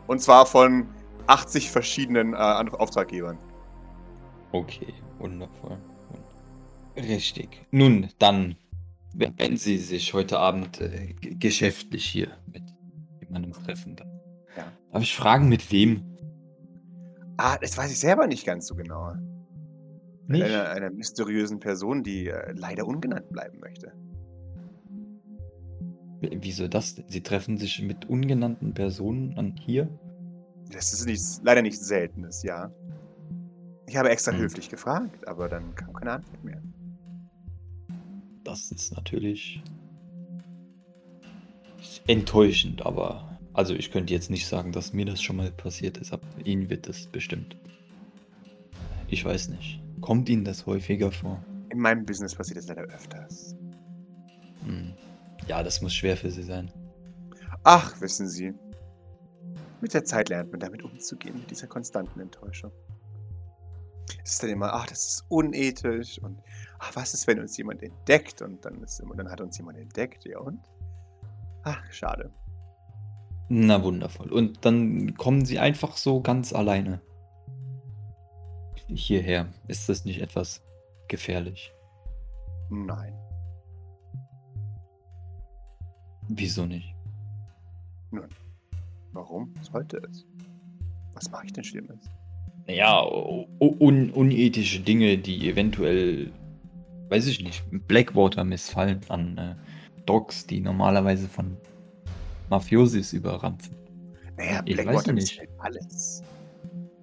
Und 0.07 0.19
zwar 0.19 0.45
von 0.45 0.87
80 1.27 1.69
verschiedenen 1.71 2.33
äh, 2.33 2.37
Auftraggebern. 2.37 3.37
Okay, 4.51 4.93
wundervoll. 5.19 5.77
Richtig. 6.97 7.65
Nun, 7.71 8.09
dann, 8.19 8.57
wenn 9.13 9.55
Sie 9.55 9.77
sich 9.77 10.13
heute 10.13 10.39
Abend 10.39 10.81
äh, 10.81 11.13
geschäftlich 11.21 12.05
hier 12.05 12.29
mit 12.51 12.63
jemandem 13.21 13.53
treffen, 13.53 13.95
dann 13.95 14.09
Ja. 14.57 14.63
darf 14.91 15.03
ich 15.03 15.15
fragen, 15.15 15.47
mit 15.47 15.71
wem? 15.71 16.03
Ah, 17.37 17.57
das 17.57 17.77
weiß 17.77 17.91
ich 17.91 17.99
selber 17.99 18.27
nicht 18.27 18.45
ganz 18.45 18.67
so 18.67 18.75
genau. 18.75 19.13
Mit 20.27 20.41
Nicht? 20.41 20.43
einer, 20.45 20.69
einer 20.69 20.89
mysteriösen 20.91 21.59
Person, 21.59 22.03
die 22.03 22.27
äh, 22.27 22.51
leider 22.53 22.87
ungenannt 22.87 23.29
bleiben 23.29 23.59
möchte. 23.59 23.91
Wieso 26.21 26.67
das? 26.67 26.95
Sie 27.07 27.21
treffen 27.21 27.57
sich 27.57 27.81
mit 27.81 28.05
ungenannten 28.09 28.73
Personen 28.73 29.37
an 29.37 29.55
hier? 29.55 29.87
Das 30.71 30.91
ist 30.93 31.05
nichts, 31.05 31.41
leider 31.43 31.61
nichts 31.61 31.85
Seltenes, 31.87 32.41
ja. 32.41 32.71
Ich 33.87 33.95
habe 33.97 34.09
extra 34.09 34.31
Hm. 34.31 34.39
höflich 34.39 34.69
gefragt, 34.69 35.27
aber 35.27 35.47
dann 35.47 35.75
kam 35.75 35.93
keine 35.93 36.13
Antwort 36.13 36.43
mehr. 36.43 36.61
Das 38.43 38.71
ist 38.71 38.95
natürlich 38.95 39.61
enttäuschend, 42.07 42.85
aber 42.85 43.37
also 43.53 43.73
ich 43.75 43.91
könnte 43.91 44.13
jetzt 44.13 44.29
nicht 44.31 44.47
sagen, 44.47 44.71
dass 44.71 44.93
mir 44.93 45.05
das 45.05 45.21
schon 45.21 45.35
mal 45.35 45.51
passiert 45.51 45.97
ist, 45.97 46.11
aber 46.13 46.23
Ihnen 46.43 46.69
wird 46.69 46.89
das 46.89 47.05
bestimmt. 47.07 47.57
Ich 49.07 49.23
weiß 49.23 49.49
nicht. 49.49 49.81
Kommt 50.01 50.29
Ihnen 50.29 50.43
das 50.43 50.65
häufiger 50.65 51.11
vor? 51.11 51.43
In 51.69 51.79
meinem 51.79 52.05
Business 52.05 52.35
passiert 52.35 52.57
das 52.57 52.67
leider 52.67 52.83
öfters. 52.83 53.55
Hm. 54.63 54.93
Ja, 55.47 55.63
das 55.63 55.81
muss 55.81 55.93
schwer 55.93 56.17
für 56.17 56.31
Sie 56.31 56.43
sein. 56.43 56.71
Ach, 57.63 57.99
wissen 58.01 58.27
Sie. 58.27 58.53
Mit 59.81 59.93
der 59.93 60.03
Zeit 60.05 60.29
lernt 60.29 60.51
man 60.51 60.59
damit 60.59 60.83
umzugehen, 60.83 61.37
mit 61.39 61.51
dieser 61.51 61.67
konstanten 61.67 62.19
Enttäuschung. 62.19 62.71
Es 64.23 64.33
ist 64.33 64.43
dann 64.43 64.49
immer, 64.49 64.73
ach, 64.73 64.87
das 64.87 65.07
ist 65.07 65.25
unethisch 65.29 66.19
und 66.19 66.39
ach, 66.79 66.95
was 66.95 67.13
ist, 67.13 67.27
wenn 67.27 67.39
uns 67.39 67.57
jemand 67.57 67.83
entdeckt 67.83 68.41
und 68.41 68.63
dann, 68.65 68.81
ist 68.83 68.99
immer, 68.99 69.15
dann 69.15 69.29
hat 69.29 69.41
uns 69.41 69.57
jemand 69.57 69.77
entdeckt, 69.77 70.25
ja 70.25 70.39
und? 70.39 70.59
Ach, 71.63 71.81
schade. 71.91 72.31
Na 73.49 73.83
wundervoll. 73.83 74.31
Und 74.31 74.65
dann 74.65 75.15
kommen 75.15 75.45
Sie 75.45 75.59
einfach 75.59 75.97
so 75.97 76.21
ganz 76.21 76.53
alleine 76.53 77.01
hierher. 78.87 79.47
Ist 79.67 79.89
das 79.89 80.05
nicht 80.05 80.21
etwas 80.21 80.61
gefährlich? 81.07 81.71
Nein. 82.69 83.13
Wieso 86.27 86.65
nicht? 86.65 86.93
Warum? 89.11 89.53
Sollte 89.61 90.01
es? 90.09 90.25
Was 91.13 91.29
mache 91.31 91.45
ich 91.45 91.53
denn 91.53 91.63
Schlimmes? 91.63 91.99
Ja, 92.67 93.01
un 93.03 94.09
unethische 94.11 94.79
Dinge, 94.79 95.17
die 95.17 95.47
eventuell, 95.49 96.31
weiß 97.09 97.27
ich 97.27 97.41
nicht, 97.43 97.63
Blackwater 97.87 98.43
missfallen 98.43 98.99
an 99.09 99.37
äh, 99.37 99.55
Dogs, 100.05 100.47
die 100.47 100.59
normalerweise 100.59 101.27
von 101.29 101.55
Mafiosis 102.49 103.13
überrannt 103.13 103.63
sind. 103.63 103.75
Naja, 104.37 104.61
Ich 104.65 104.77
weiß 104.77 104.83
Blackwater 104.83 105.13
nicht. 105.13 105.39
halt 105.39 105.49
alles. 105.59 106.23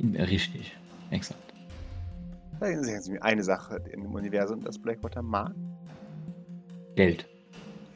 Richtig, 0.03 0.73
exakt. 1.11 1.52
Sagen 2.63 3.03
Sie 3.03 3.11
mir 3.11 3.23
eine 3.23 3.43
Sache 3.43 3.83
in 3.93 4.03
dem 4.03 4.15
Universum, 4.15 4.61
das 4.61 4.79
Blackwater 4.79 5.21
mag. 5.21 5.53
Geld. 6.95 7.29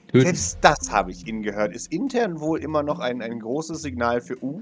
Töten. 0.09 0.25
Selbst 0.25 0.59
das 0.61 0.91
habe 0.91 1.13
ich 1.13 1.27
Ihnen 1.29 1.43
gehört. 1.43 1.73
Ist 1.73 1.93
intern 1.93 2.41
wohl 2.41 2.61
immer 2.61 2.83
noch 2.83 2.99
ein, 2.99 3.23
ein 3.23 3.39
großes 3.39 3.81
Signal 3.81 4.21
für, 4.21 4.43
uh, 4.43 4.61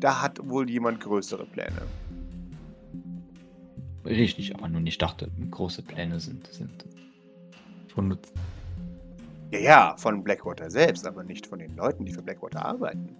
da 0.00 0.22
hat 0.22 0.38
wohl 0.48 0.70
jemand 0.70 1.00
größere 1.00 1.44
Pläne. 1.44 1.82
Richtig, 4.06 4.54
aber 4.56 4.68
nun, 4.68 4.86
ich 4.86 4.96
dachte, 4.96 5.30
große 5.50 5.82
Pläne 5.82 6.20
sind, 6.20 6.46
sind 6.46 6.86
von 7.92 8.08
Nutzen. 8.08 8.32
Ja, 9.52 9.58
ja, 9.58 9.94
von 9.98 10.24
Blackwater 10.24 10.70
selbst, 10.70 11.06
aber 11.06 11.22
nicht 11.22 11.46
von 11.46 11.58
den 11.58 11.76
Leuten, 11.76 12.06
die 12.06 12.12
für 12.12 12.22
Blackwater 12.22 12.64
arbeiten. 12.64 13.14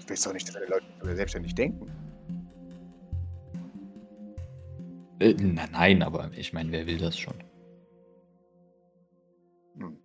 Ich 0.00 0.10
weiß 0.10 0.22
doch 0.22 0.32
nicht, 0.32 0.48
dass 0.48 0.56
alle 0.56 0.66
Leute 0.66 1.16
selbstständig 1.16 1.54
denken. 1.54 1.86
Äh, 5.20 5.34
na, 5.38 5.66
nein, 5.70 6.02
aber 6.02 6.30
ich 6.34 6.52
meine, 6.52 6.72
wer 6.72 6.86
will 6.86 6.98
das 6.98 7.18
schon? 7.18 7.34
Hm. 9.76 9.98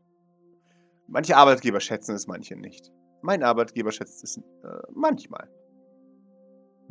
Manche 1.08 1.36
Arbeitgeber 1.38 1.80
schätzen 1.80 2.16
es, 2.16 2.28
manche 2.28 2.56
nicht. 2.56 2.92
Mein 3.22 3.42
Arbeitgeber 3.44 3.92
schätzt 3.92 4.24
es 4.24 4.38
äh, 4.38 4.42
manchmal. 4.94 5.50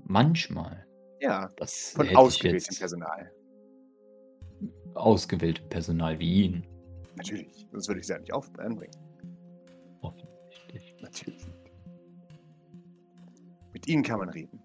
Manchmal. 0.07 0.87
Ja, 1.21 1.49
Das 1.57 1.93
von 1.93 2.15
ausgewähltem 2.17 2.77
Personal. 2.77 3.31
ausgewähltem 4.95 5.69
Personal 5.69 6.19
wie 6.19 6.45
ihn. 6.45 6.67
Natürlich, 7.17 7.67
sonst 7.71 7.89
würde 7.89 8.01
ich 8.01 8.07
sie 8.07 8.13
ja 8.13 8.19
nicht 8.19 8.33
auf 8.33 8.51
anbringen. 8.59 8.93
Offensichtlich. 10.03 10.97
Natürlich 11.01 11.47
nicht. 11.47 11.71
Mit 13.73 13.87
ihnen 13.89 14.03
kann 14.03 14.19
man 14.19 14.29
reden. 14.31 14.61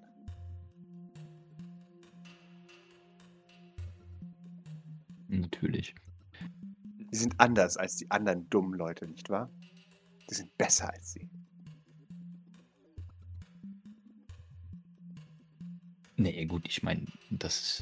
Natürlich. 5.52 5.96
Sie 7.12 7.20
sind 7.20 7.40
anders 7.40 7.76
als 7.78 7.96
die 7.96 8.10
anderen 8.12 8.48
dummen 8.52 8.74
Leute, 8.76 9.08
nicht 9.08 9.30
wahr? 9.30 9.50
Sie 10.28 10.36
sind 10.36 10.56
besser 10.58 10.94
als 10.94 11.14
sie. 11.14 11.28
Nee, 16.18 16.46
gut, 16.46 16.68
ich 16.68 16.84
meine, 16.84 17.06
das 17.32 17.82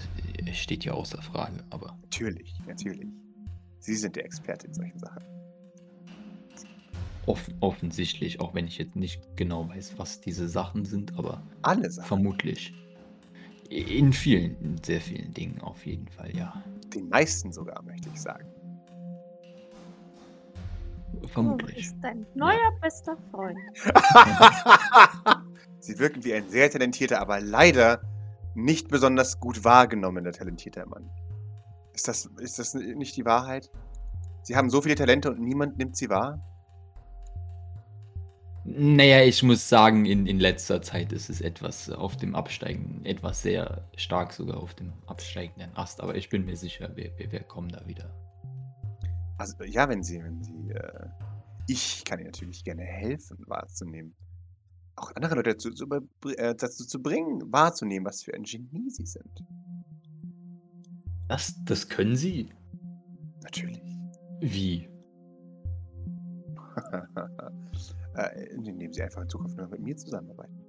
steht 0.53 0.85
ja 0.85 0.93
außer 0.93 1.21
Frage, 1.21 1.63
aber 1.71 1.97
Natürlich, 2.03 2.53
natürlich. 2.67 3.09
Sie 3.79 3.95
sind 3.95 4.15
der 4.15 4.23
Experte 4.25 4.67
in 4.67 4.73
solchen 4.73 4.99
Sachen. 4.99 5.23
off 7.25 7.49
offensichtlich, 7.59 8.39
auch 8.39 8.53
wenn 8.53 8.67
ich 8.67 8.77
jetzt 8.77 8.95
nicht 8.95 9.19
genau 9.35 9.67
weiß, 9.67 9.97
was 9.97 10.21
diese 10.21 10.47
Sachen 10.47 10.85
sind, 10.85 11.17
aber 11.17 11.45
Alle 11.63 11.89
Sachen. 11.91 12.07
vermutlich. 12.07 12.73
In 13.69 14.13
vielen, 14.13 14.55
in 14.61 14.83
sehr 14.83 15.01
vielen 15.01 15.33
Dingen 15.33 15.59
auf 15.61 15.85
jeden 15.85 16.07
Fall, 16.07 16.35
ja. 16.35 16.63
Den 16.93 17.09
meisten 17.09 17.51
sogar, 17.51 17.83
möchte 17.83 18.09
ich 18.13 18.21
sagen. 18.21 18.47
Vermutlich. 21.27 21.77
ist 21.77 21.95
dein 22.01 22.25
neuer 22.35 22.71
bester 22.81 23.17
Freund. 23.31 23.57
Sie 25.79 25.97
wirken 25.99 26.23
wie 26.23 26.33
ein 26.33 26.47
sehr 26.49 26.69
talentierter, 26.69 27.19
aber 27.19 27.41
leider 27.41 28.01
nicht 28.55 28.87
besonders 28.89 29.39
gut 29.39 29.63
wahrgenommener 29.63 30.31
talentierter 30.31 30.85
Mann. 30.85 31.09
Ist 31.93 32.07
das, 32.07 32.29
ist 32.39 32.59
das 32.59 32.73
nicht 32.73 33.17
die 33.17 33.25
Wahrheit? 33.25 33.69
Sie 34.43 34.55
haben 34.55 34.69
so 34.69 34.81
viele 34.81 34.95
Talente 34.95 35.31
und 35.31 35.39
niemand 35.41 35.77
nimmt 35.77 35.97
sie 35.97 36.09
wahr? 36.09 36.39
Naja, 38.69 39.23
ich 39.23 39.43
muss 39.43 39.69
sagen, 39.69 40.05
in, 40.05 40.27
in 40.27 40.41
letzter 40.41 40.81
Zeit 40.81 41.13
ist 41.13 41.29
es 41.29 41.39
etwas 41.39 41.89
auf 41.89 42.17
dem 42.17 42.35
Absteigen, 42.35 42.99
etwas 43.05 43.41
sehr 43.41 43.89
stark 43.95 44.33
sogar 44.33 44.57
auf 44.57 44.75
dem 44.75 44.91
absteigenden 45.05 45.73
Ast, 45.77 46.01
aber 46.01 46.15
ich 46.15 46.27
bin 46.27 46.43
mir 46.43 46.57
sicher, 46.57 46.93
wir, 46.97 47.17
wir, 47.17 47.31
wir 47.31 47.39
kommen 47.43 47.69
da 47.69 47.87
wieder. 47.87 48.13
Also, 49.37 49.63
ja, 49.63 49.87
wenn 49.87 50.03
Sie, 50.03 50.21
wenn 50.21 50.43
Sie, 50.43 50.71
äh, 50.71 51.07
ich 51.67 52.03
kann 52.03 52.19
Ihnen 52.19 52.27
natürlich 52.27 52.61
gerne 52.65 52.83
helfen, 52.83 53.37
wahrzunehmen. 53.47 54.13
Auch 54.97 55.15
andere 55.15 55.35
Leute 55.35 55.51
dazu, 55.51 55.71
zu, 55.71 55.87
äh, 56.35 56.53
dazu 56.53 56.85
zu 56.85 57.01
bringen, 57.01 57.41
wahrzunehmen, 57.49 58.05
was 58.05 58.23
für 58.23 58.33
ein 58.33 58.43
Genie 58.43 58.89
Sie 58.89 59.05
sind. 59.05 59.45
Das, 61.29 61.55
das 61.63 61.87
können 61.87 62.17
Sie? 62.17 62.49
Natürlich. 63.43 63.81
Wie? 64.41 64.89
äh, 68.17 68.45
indem 68.53 68.91
Sie 68.91 69.01
einfach 69.01 69.21
in 69.21 69.29
Zukunft 69.29 69.57
nur 69.57 69.67
mit 69.67 69.81
mir 69.81 69.95
zusammenarbeiten. 69.95 70.59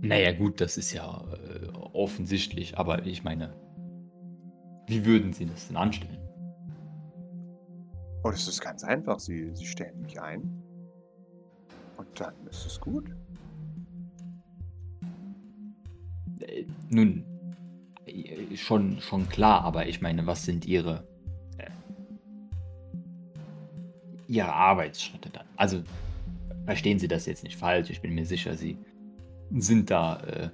Naja, 0.00 0.32
gut, 0.32 0.60
das 0.60 0.76
ist 0.76 0.92
ja 0.92 1.24
äh, 1.32 1.68
offensichtlich, 1.92 2.76
aber 2.76 3.06
ich 3.06 3.24
meine, 3.24 3.54
wie 4.86 5.06
würden 5.06 5.32
Sie 5.32 5.46
das 5.46 5.68
denn 5.68 5.76
anstellen? 5.76 6.24
Und 8.22 8.34
es 8.34 8.48
ist 8.48 8.60
ganz 8.60 8.84
einfach. 8.84 9.18
Sie, 9.20 9.54
Sie 9.54 9.66
stellen 9.66 10.00
mich 10.00 10.20
ein. 10.20 10.62
Und 11.96 12.20
dann 12.20 12.34
ist 12.46 12.66
es 12.66 12.80
gut. 12.80 13.14
Äh, 16.40 16.64
nun, 16.90 17.24
äh, 18.06 18.56
schon, 18.56 19.00
schon 19.00 19.28
klar, 19.28 19.62
aber 19.62 19.86
ich 19.86 20.00
meine, 20.00 20.26
was 20.26 20.44
sind 20.44 20.66
Ihre, 20.66 21.06
Ihre 24.26 24.52
Arbeitsschritte 24.52 25.30
dann? 25.30 25.46
Also, 25.56 25.82
verstehen 26.64 26.98
Sie 26.98 27.08
das 27.08 27.26
jetzt 27.26 27.44
nicht 27.44 27.56
falsch, 27.56 27.90
ich 27.90 28.00
bin 28.00 28.14
mir 28.14 28.26
sicher, 28.26 28.56
Sie 28.56 28.78
sind 29.50 29.90
da 29.90 30.20
äh, 30.20 30.50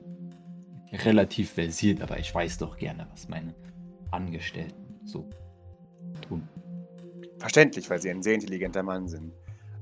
relativ 0.97 1.53
versiert, 1.53 2.01
aber 2.03 2.19
ich 2.19 2.35
weiß 2.35 2.59
doch 2.59 2.77
gerne, 2.77 3.07
was 3.11 3.29
meine 3.29 3.55
Angestellten 4.11 5.01
so 5.05 5.29
tun. 6.21 6.49
Verständlich, 7.39 7.89
weil 7.89 8.01
Sie 8.01 8.11
ein 8.11 8.23
sehr 8.23 8.35
intelligenter 8.35 8.83
Mann 8.83 9.09
sind. 9.09 9.33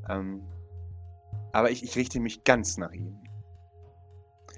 Ähm, 0.08 0.42
aber 1.52 1.70
ich, 1.70 1.82
ich 1.82 1.96
richte 1.96 2.20
mich 2.20 2.44
ganz 2.44 2.76
nach 2.76 2.92
Ihnen. 2.92 3.18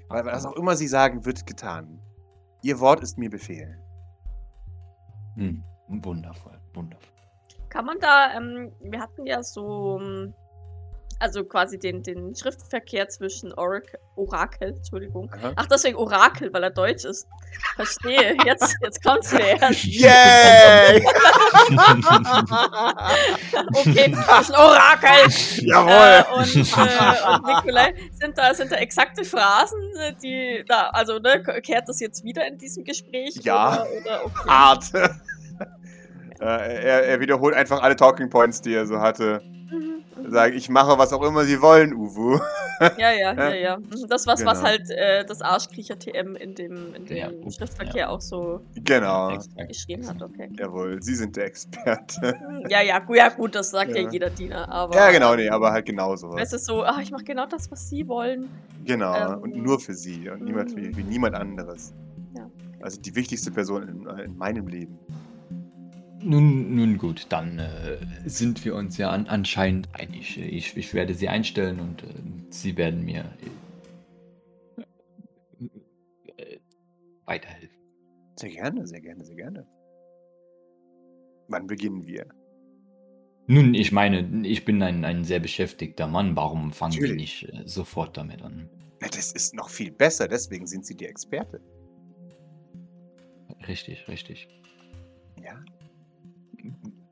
Weil 0.09 0.25
was 0.25 0.45
auch 0.45 0.55
immer 0.55 0.75
Sie 0.75 0.87
sagen, 0.87 1.25
wird 1.25 1.47
getan. 1.47 1.99
Ihr 2.61 2.79
Wort 2.79 3.01
ist 3.01 3.17
mir 3.17 3.29
Befehl. 3.29 3.81
Hm, 5.35 5.63
wundervoll, 5.87 6.59
wundervoll. 6.73 7.20
Kann 7.71 7.85
man 7.85 7.99
da, 8.01 8.33
ähm, 8.35 8.73
wir 8.81 8.99
hatten 8.99 9.25
ja 9.25 9.41
so, 9.41 9.97
ähm, 10.01 10.33
also 11.19 11.45
quasi 11.45 11.79
den, 11.79 12.03
den 12.03 12.35
Schriftverkehr 12.35 13.07
zwischen 13.07 13.53
Oracle, 13.53 13.97
Orakel, 14.17 14.73
Entschuldigung. 14.75 15.31
Aha. 15.33 15.53
Ach, 15.55 15.67
deswegen 15.67 15.95
Orakel, 15.95 16.51
weil 16.51 16.63
er 16.63 16.71
deutsch 16.71 17.05
ist. 17.05 17.29
Verstehe. 17.75 18.35
Jetzt, 18.45 18.75
jetzt 18.81 19.01
kommt's 19.03 19.31
mir 19.31 19.61
erst. 19.61 19.85
Yay! 19.85 21.05
okay, 23.73 24.05
ein 24.05 24.15
Orakel. 24.53 25.31
Jawohl! 25.65 25.93
Äh, 25.93 26.23
und, 26.33 26.55
äh, 26.55 27.33
und 27.33 27.45
Nikolai, 27.45 27.93
sind 28.19 28.37
da, 28.37 28.53
sind 28.53 28.71
da 28.71 28.75
exakte 28.77 29.23
Phrasen, 29.23 29.79
äh, 29.97 30.13
die 30.21 30.65
da, 30.67 30.89
also 30.89 31.19
ne, 31.19 31.41
kehrt 31.61 31.87
das 31.87 32.01
jetzt 32.01 32.25
wieder 32.25 32.45
in 32.47 32.57
diesem 32.57 32.83
Gespräch? 32.83 33.35
Ja. 33.43 33.83
Oder, 33.83 33.85
oder 33.95 34.25
okay. 34.25 34.49
Art. 34.49 34.91
Äh, 36.41 36.83
er, 36.83 37.03
er 37.05 37.19
wiederholt 37.19 37.55
einfach 37.55 37.81
alle 37.81 37.95
Talking 37.95 38.29
Points, 38.29 38.61
die 38.61 38.73
er 38.73 38.85
so 38.85 38.99
hatte. 38.99 39.41
Mhm. 39.71 40.31
Sagt, 40.31 40.53
ich 40.55 40.69
mache 40.69 40.97
was 40.97 41.13
auch 41.13 41.23
immer 41.23 41.43
Sie 41.45 41.61
wollen, 41.61 41.93
Uwu. 41.93 42.39
Ja, 42.97 43.11
ja, 43.11 43.33
ja, 43.33 43.53
ja. 43.53 43.77
Mhm, 43.77 44.07
Das, 44.09 44.25
was, 44.27 44.43
was 44.45 44.59
Genau. 44.59 44.63
halt 44.69 44.89
äh, 44.89 45.23
das 45.25 45.41
Arschkriecher-TM 45.41 46.35
in 46.35 46.55
dem, 46.55 46.93
in 46.95 47.05
dem 47.05 47.17
Ja, 47.17 47.29
Schriftverkehr 47.51 48.09
auch 48.09 48.21
so 48.21 48.61
Genau. 48.75 49.37
Geschrieben 49.67 50.07
hat, 50.07 50.21
okay. 50.21 50.49
Jawohl, 50.59 51.01
Sie 51.01 51.15
sind 51.15 51.35
der 51.35 51.45
Experte. 51.45 52.35
Mhm, 52.49 52.65
Ja, 52.69 52.81
ja, 52.81 52.99
gut, 52.99 53.17
ja, 53.17 53.29
gut, 53.29 53.55
das 53.55 53.69
sagt 53.71 53.95
ja, 53.95 54.01
Ja. 54.01 54.09
jeder 54.11 54.29
Diener, 54.29 54.67
aber. 54.69 54.95
ja, 54.95 55.11
genau, 55.11 55.35
nee, 55.35 55.49
aber 55.49 55.71
halt 55.71 55.85
genauso. 55.85 56.35
Es 56.37 56.53
ist 56.53 56.65
so, 56.65 56.83
ach, 56.83 56.99
ich 56.99 57.11
mache 57.11 57.23
genau 57.23 57.45
das, 57.45 57.69
was 57.71 57.87
sie 57.89 58.07
wollen. 58.07 58.49
Genau, 58.85 59.33
Ähm, 59.33 59.39
und 59.41 59.55
nur 59.55 59.79
für 59.79 59.93
Sie 59.93 60.29
und 60.29 60.43
niemand 60.43 60.75
wie, 60.75 60.89
mhm. 60.89 60.97
wie 60.97 61.03
niemand 61.03 61.35
anderes. 61.35 61.93
Ja. 62.35 62.49
Also 62.81 62.99
die 62.99 63.15
wichtigste 63.15 63.51
Person 63.51 63.87
in, 63.87 64.19
in 64.25 64.37
meinem 64.37 64.67
Leben. 64.67 64.97
Nun, 66.23 66.75
nun 66.75 66.97
gut, 66.97 67.27
dann 67.29 67.59
äh, 67.59 67.97
sind 68.25 68.63
wir 68.63 68.75
uns 68.75 68.97
ja 68.97 69.09
an, 69.09 69.27
anscheinend 69.27 69.89
einig. 69.93 70.37
Ich, 70.37 70.77
ich 70.77 70.93
werde 70.93 71.15
sie 71.15 71.29
einstellen 71.29 71.79
und 71.79 72.03
äh, 72.03 72.07
sie 72.49 72.77
werden 72.77 73.03
mir 73.03 73.25
äh, 76.37 76.57
weiterhelfen. 77.25 77.77
Sehr 78.35 78.49
gerne, 78.49 78.85
sehr 78.85 79.01
gerne, 79.01 79.25
sehr 79.25 79.35
gerne. 79.35 79.67
Wann 81.47 81.67
beginnen 81.67 82.05
wir? 82.05 82.27
Nun, 83.47 83.73
ich 83.73 83.91
meine, 83.91 84.47
ich 84.47 84.63
bin 84.63 84.81
ein, 84.83 85.03
ein 85.03 85.23
sehr 85.23 85.39
beschäftigter 85.39 86.07
Mann. 86.07 86.35
Warum 86.35 86.71
fangen 86.71 87.01
wir 87.01 87.15
nicht 87.15 87.51
äh, 87.51 87.63
sofort 87.65 88.15
damit 88.15 88.41
an? 88.43 88.69
Das 88.99 89.31
ist 89.31 89.55
noch 89.55 89.69
viel 89.69 89.91
besser, 89.91 90.27
deswegen 90.27 90.67
sind 90.67 90.85
Sie 90.85 90.95
die 90.95 91.05
Experte. 91.05 91.59
Richtig, 93.67 94.07
richtig. 94.07 94.47
Ja, 95.43 95.63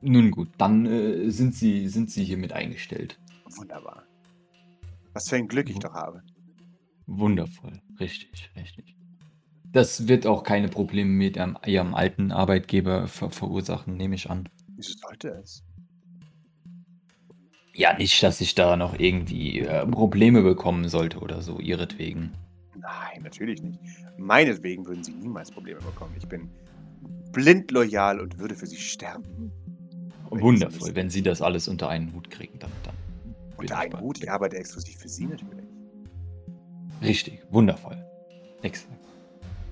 Nun 0.00 0.30
gut, 0.30 0.48
dann 0.58 0.86
äh, 0.86 1.30
sind 1.30 1.54
sie 1.54 1.88
sind 1.88 2.10
sie 2.10 2.24
hiermit 2.24 2.52
eingestellt. 2.52 3.18
wunderbar. 3.56 4.04
Was 5.12 5.28
für 5.28 5.36
ein 5.36 5.48
Glück 5.48 5.68
ich 5.68 5.78
doch 5.78 5.94
habe. 5.94 6.22
Wundervoll, 7.06 7.80
richtig, 7.98 8.50
richtig. 8.56 8.96
Das 9.72 10.08
wird 10.08 10.26
auch 10.26 10.42
keine 10.42 10.68
Probleme 10.68 11.10
mit 11.10 11.36
ihrem, 11.36 11.56
ihrem 11.66 11.94
alten 11.94 12.32
Arbeitgeber 12.32 13.06
ver 13.08 13.30
verursachen, 13.30 13.96
nehme 13.96 14.14
ich 14.14 14.30
an. 14.30 14.48
Wieso 14.76 14.94
sollte 14.96 15.28
es? 15.42 15.62
Ja, 17.74 17.96
nicht, 17.96 18.22
dass 18.22 18.40
ich 18.40 18.54
da 18.54 18.76
noch 18.76 18.98
irgendwie 18.98 19.60
äh, 19.60 19.86
Probleme 19.86 20.42
bekommen 20.42 20.88
sollte 20.88 21.18
oder 21.20 21.40
so, 21.40 21.58
ihretwegen. 21.60 22.32
Nein, 22.76 23.22
natürlich 23.22 23.62
nicht. 23.62 23.78
Meinetwegen 24.18 24.86
würden 24.86 25.04
Sie 25.04 25.12
niemals 25.12 25.50
Probleme 25.50 25.80
bekommen. 25.80 26.14
Ich 26.18 26.26
bin 26.28 26.48
blind 27.32 27.70
loyal 27.70 28.20
und 28.20 28.38
würde 28.38 28.54
für 28.54 28.66
Sie 28.66 28.76
sterben. 28.76 29.52
Wenn 30.30 30.38
Sie 30.38 30.42
Wundervoll, 30.44 30.78
müssen. 30.80 30.96
wenn 30.96 31.10
sie 31.10 31.22
das 31.22 31.42
alles 31.42 31.66
unter 31.68 31.88
einen 31.88 32.12
Hut 32.14 32.30
kriegen, 32.30 32.58
dann. 32.60 32.70
dann 32.84 32.94
Unter 33.56 33.74
ich 33.74 33.80
einen 33.94 34.00
Hut, 34.00 34.22
ich 34.22 34.30
arbeite 34.30 34.56
exklusiv 34.56 34.96
für 34.98 35.08
Sie 35.08 35.26
natürlich. 35.26 35.64
Richtig, 37.02 37.42
wundervoll. 37.50 37.96
Exakt. 38.62 38.92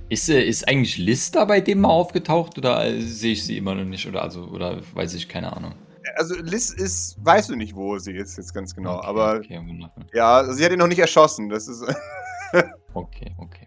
Ist, 0.08 0.28
äh, 0.30 0.42
ist 0.42 0.66
eigentlich 0.66 0.96
Liz 0.96 1.30
da 1.30 1.44
bei 1.44 1.60
dem 1.60 1.80
mal 1.82 1.88
aufgetaucht 1.90 2.56
oder 2.56 2.84
äh, 2.86 3.00
sehe 3.02 3.32
ich 3.32 3.44
sie 3.44 3.58
immer 3.58 3.74
noch 3.74 3.84
nicht? 3.84 4.06
Oder 4.08 4.22
also, 4.22 4.44
oder 4.46 4.80
weiß 4.94 5.12
ich, 5.14 5.28
keine 5.28 5.54
Ahnung. 5.54 5.74
Also 6.16 6.34
Liz 6.36 6.70
ist, 6.70 7.18
weißt 7.22 7.50
du 7.50 7.54
nicht, 7.56 7.76
wo 7.76 7.98
sie 7.98 8.12
ist 8.14 8.38
jetzt 8.38 8.54
ganz 8.54 8.74
genau, 8.74 8.96
Okay, 8.96 9.06
aber 9.06 9.34
Okay, 9.36 9.58
wundervoll. 9.58 10.06
ja, 10.14 10.50
sie 10.52 10.64
hat 10.64 10.72
ihn 10.72 10.78
noch 10.78 10.86
nicht 10.88 10.98
erschossen. 10.98 11.50
Das 11.50 11.68
ist, 11.68 11.84
Okay, 12.94 13.34
okay. 13.36 13.66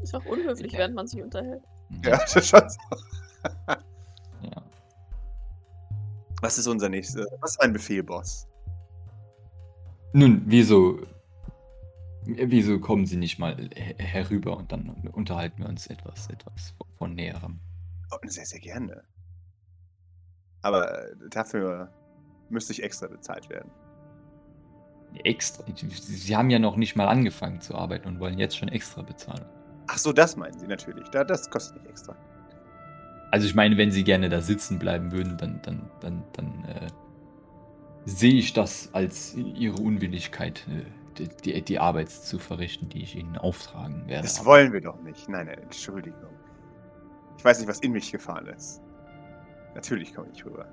Ist 0.00 0.14
auch 0.14 0.24
unhöflich, 0.24 0.72
Ja. 0.72 0.78
während 0.78 0.94
man 0.94 1.08
sich 1.08 1.20
unterhält. 1.20 1.62
ja, 2.04 2.16
das 2.18 2.36
ist 2.36 2.48
schon 2.48 2.60
so. 2.70 2.78
Ja. 4.42 4.62
Was 6.40 6.58
ist 6.58 6.66
unser 6.66 6.88
nächster? 6.88 7.26
Was 7.40 7.52
ist 7.52 7.58
mein 7.60 7.72
Befehl, 7.72 8.02
Boss? 8.02 8.46
Nun, 10.12 10.42
wieso, 10.46 10.98
wieso 12.24 12.80
kommen 12.80 13.06
Sie 13.06 13.16
nicht 13.16 13.38
mal 13.38 13.56
her- 13.74 13.94
herüber 13.98 14.56
und 14.56 14.72
dann 14.72 14.90
unterhalten 15.12 15.62
wir 15.62 15.68
uns 15.68 15.86
etwas, 15.86 16.28
etwas 16.28 16.70
von, 16.70 16.86
von 16.98 17.14
Näherem? 17.14 17.60
Oh, 18.12 18.16
sehr, 18.26 18.46
sehr 18.46 18.60
gerne. 18.60 19.04
Aber 20.62 21.06
dafür 21.30 21.90
müsste 22.48 22.72
ich 22.72 22.82
extra 22.82 23.06
bezahlt 23.06 23.48
werden. 23.48 23.70
Extra? 25.24 25.64
Sie 25.74 26.36
haben 26.36 26.50
ja 26.50 26.58
noch 26.58 26.76
nicht 26.76 26.96
mal 26.96 27.08
angefangen 27.08 27.60
zu 27.60 27.74
arbeiten 27.74 28.08
und 28.08 28.20
wollen 28.20 28.38
jetzt 28.38 28.56
schon 28.56 28.68
extra 28.68 29.02
bezahlen. 29.02 29.44
Ach 29.88 29.98
so, 29.98 30.12
das 30.12 30.36
meinen 30.36 30.58
Sie 30.58 30.66
natürlich. 30.66 31.08
Da, 31.08 31.24
das 31.24 31.48
kostet 31.50 31.76
nicht 31.78 31.90
extra. 31.90 32.14
Also 33.30 33.46
ich 33.46 33.54
meine, 33.54 33.76
wenn 33.76 33.90
Sie 33.90 34.04
gerne 34.04 34.28
da 34.28 34.40
sitzen 34.40 34.78
bleiben 34.78 35.12
würden, 35.12 35.36
dann, 35.38 35.60
dann, 35.62 35.90
dann, 36.00 36.24
dann 36.32 36.64
äh, 36.64 36.88
sehe 38.04 38.34
ich 38.34 38.52
das 38.52 38.90
als 38.92 39.34
Ihre 39.36 39.76
Unwilligkeit, 39.76 40.66
äh, 40.68 41.24
die, 41.44 41.62
die 41.62 41.78
Arbeit 41.78 42.10
zu 42.10 42.38
verrichten, 42.38 42.88
die 42.88 43.02
ich 43.02 43.16
Ihnen 43.16 43.36
auftragen 43.38 44.08
werde. 44.08 44.22
Das 44.22 44.44
wollen 44.44 44.72
wir 44.72 44.80
doch 44.80 45.00
nicht. 45.02 45.28
Nein, 45.28 45.46
nein, 45.46 45.58
Entschuldigung. 45.58 46.30
Ich 47.38 47.44
weiß 47.44 47.58
nicht, 47.60 47.68
was 47.68 47.80
in 47.80 47.92
mich 47.92 48.10
gefahren 48.10 48.46
ist. 48.46 48.82
Natürlich 49.74 50.14
komme 50.14 50.28
ich 50.34 50.44
rüber. 50.44 50.66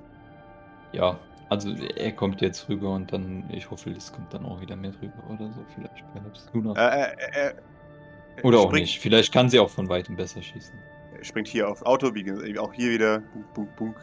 Ja, 0.93 1.19
also 1.49 1.73
er 1.73 2.11
kommt 2.11 2.41
jetzt 2.41 2.67
rüber 2.67 2.93
und 2.93 3.13
dann, 3.13 3.49
ich 3.51 3.69
hoffe, 3.69 3.91
es 3.91 4.11
kommt 4.11 4.33
dann 4.33 4.45
auch 4.45 4.59
wieder 4.59 4.75
mehr 4.75 4.91
drüber 4.91 5.23
oder 5.29 5.51
so, 5.51 5.63
vielleicht 5.75 6.03
perhaps. 6.13 6.49
Who 6.51 6.61
knows? 6.61 6.77
Äh, 6.77 6.81
äh, 6.81 7.49
äh, 7.49 8.41
oder 8.43 8.59
auch 8.59 8.71
nicht. 8.71 8.99
Vielleicht 8.99 9.33
kann 9.33 9.49
sie 9.49 9.59
auch 9.59 9.69
von 9.69 9.87
weitem 9.87 10.15
besser 10.15 10.41
schießen. 10.41 10.77
Er 11.17 11.23
springt 11.23 11.47
hier 11.47 11.67
aufs 11.69 11.83
Auto, 11.83 12.13
wie 12.13 12.59
auch 12.59 12.73
hier 12.73 12.91
wieder, 12.91 13.19
bunk, 13.33 13.53
bunk, 13.53 13.75
bunk, 13.77 13.95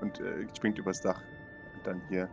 und 0.00 0.20
äh, 0.20 0.46
springt 0.56 0.78
übers 0.78 1.00
Dach. 1.00 1.20
Und 1.74 1.86
dann 1.86 2.00
hier. 2.08 2.28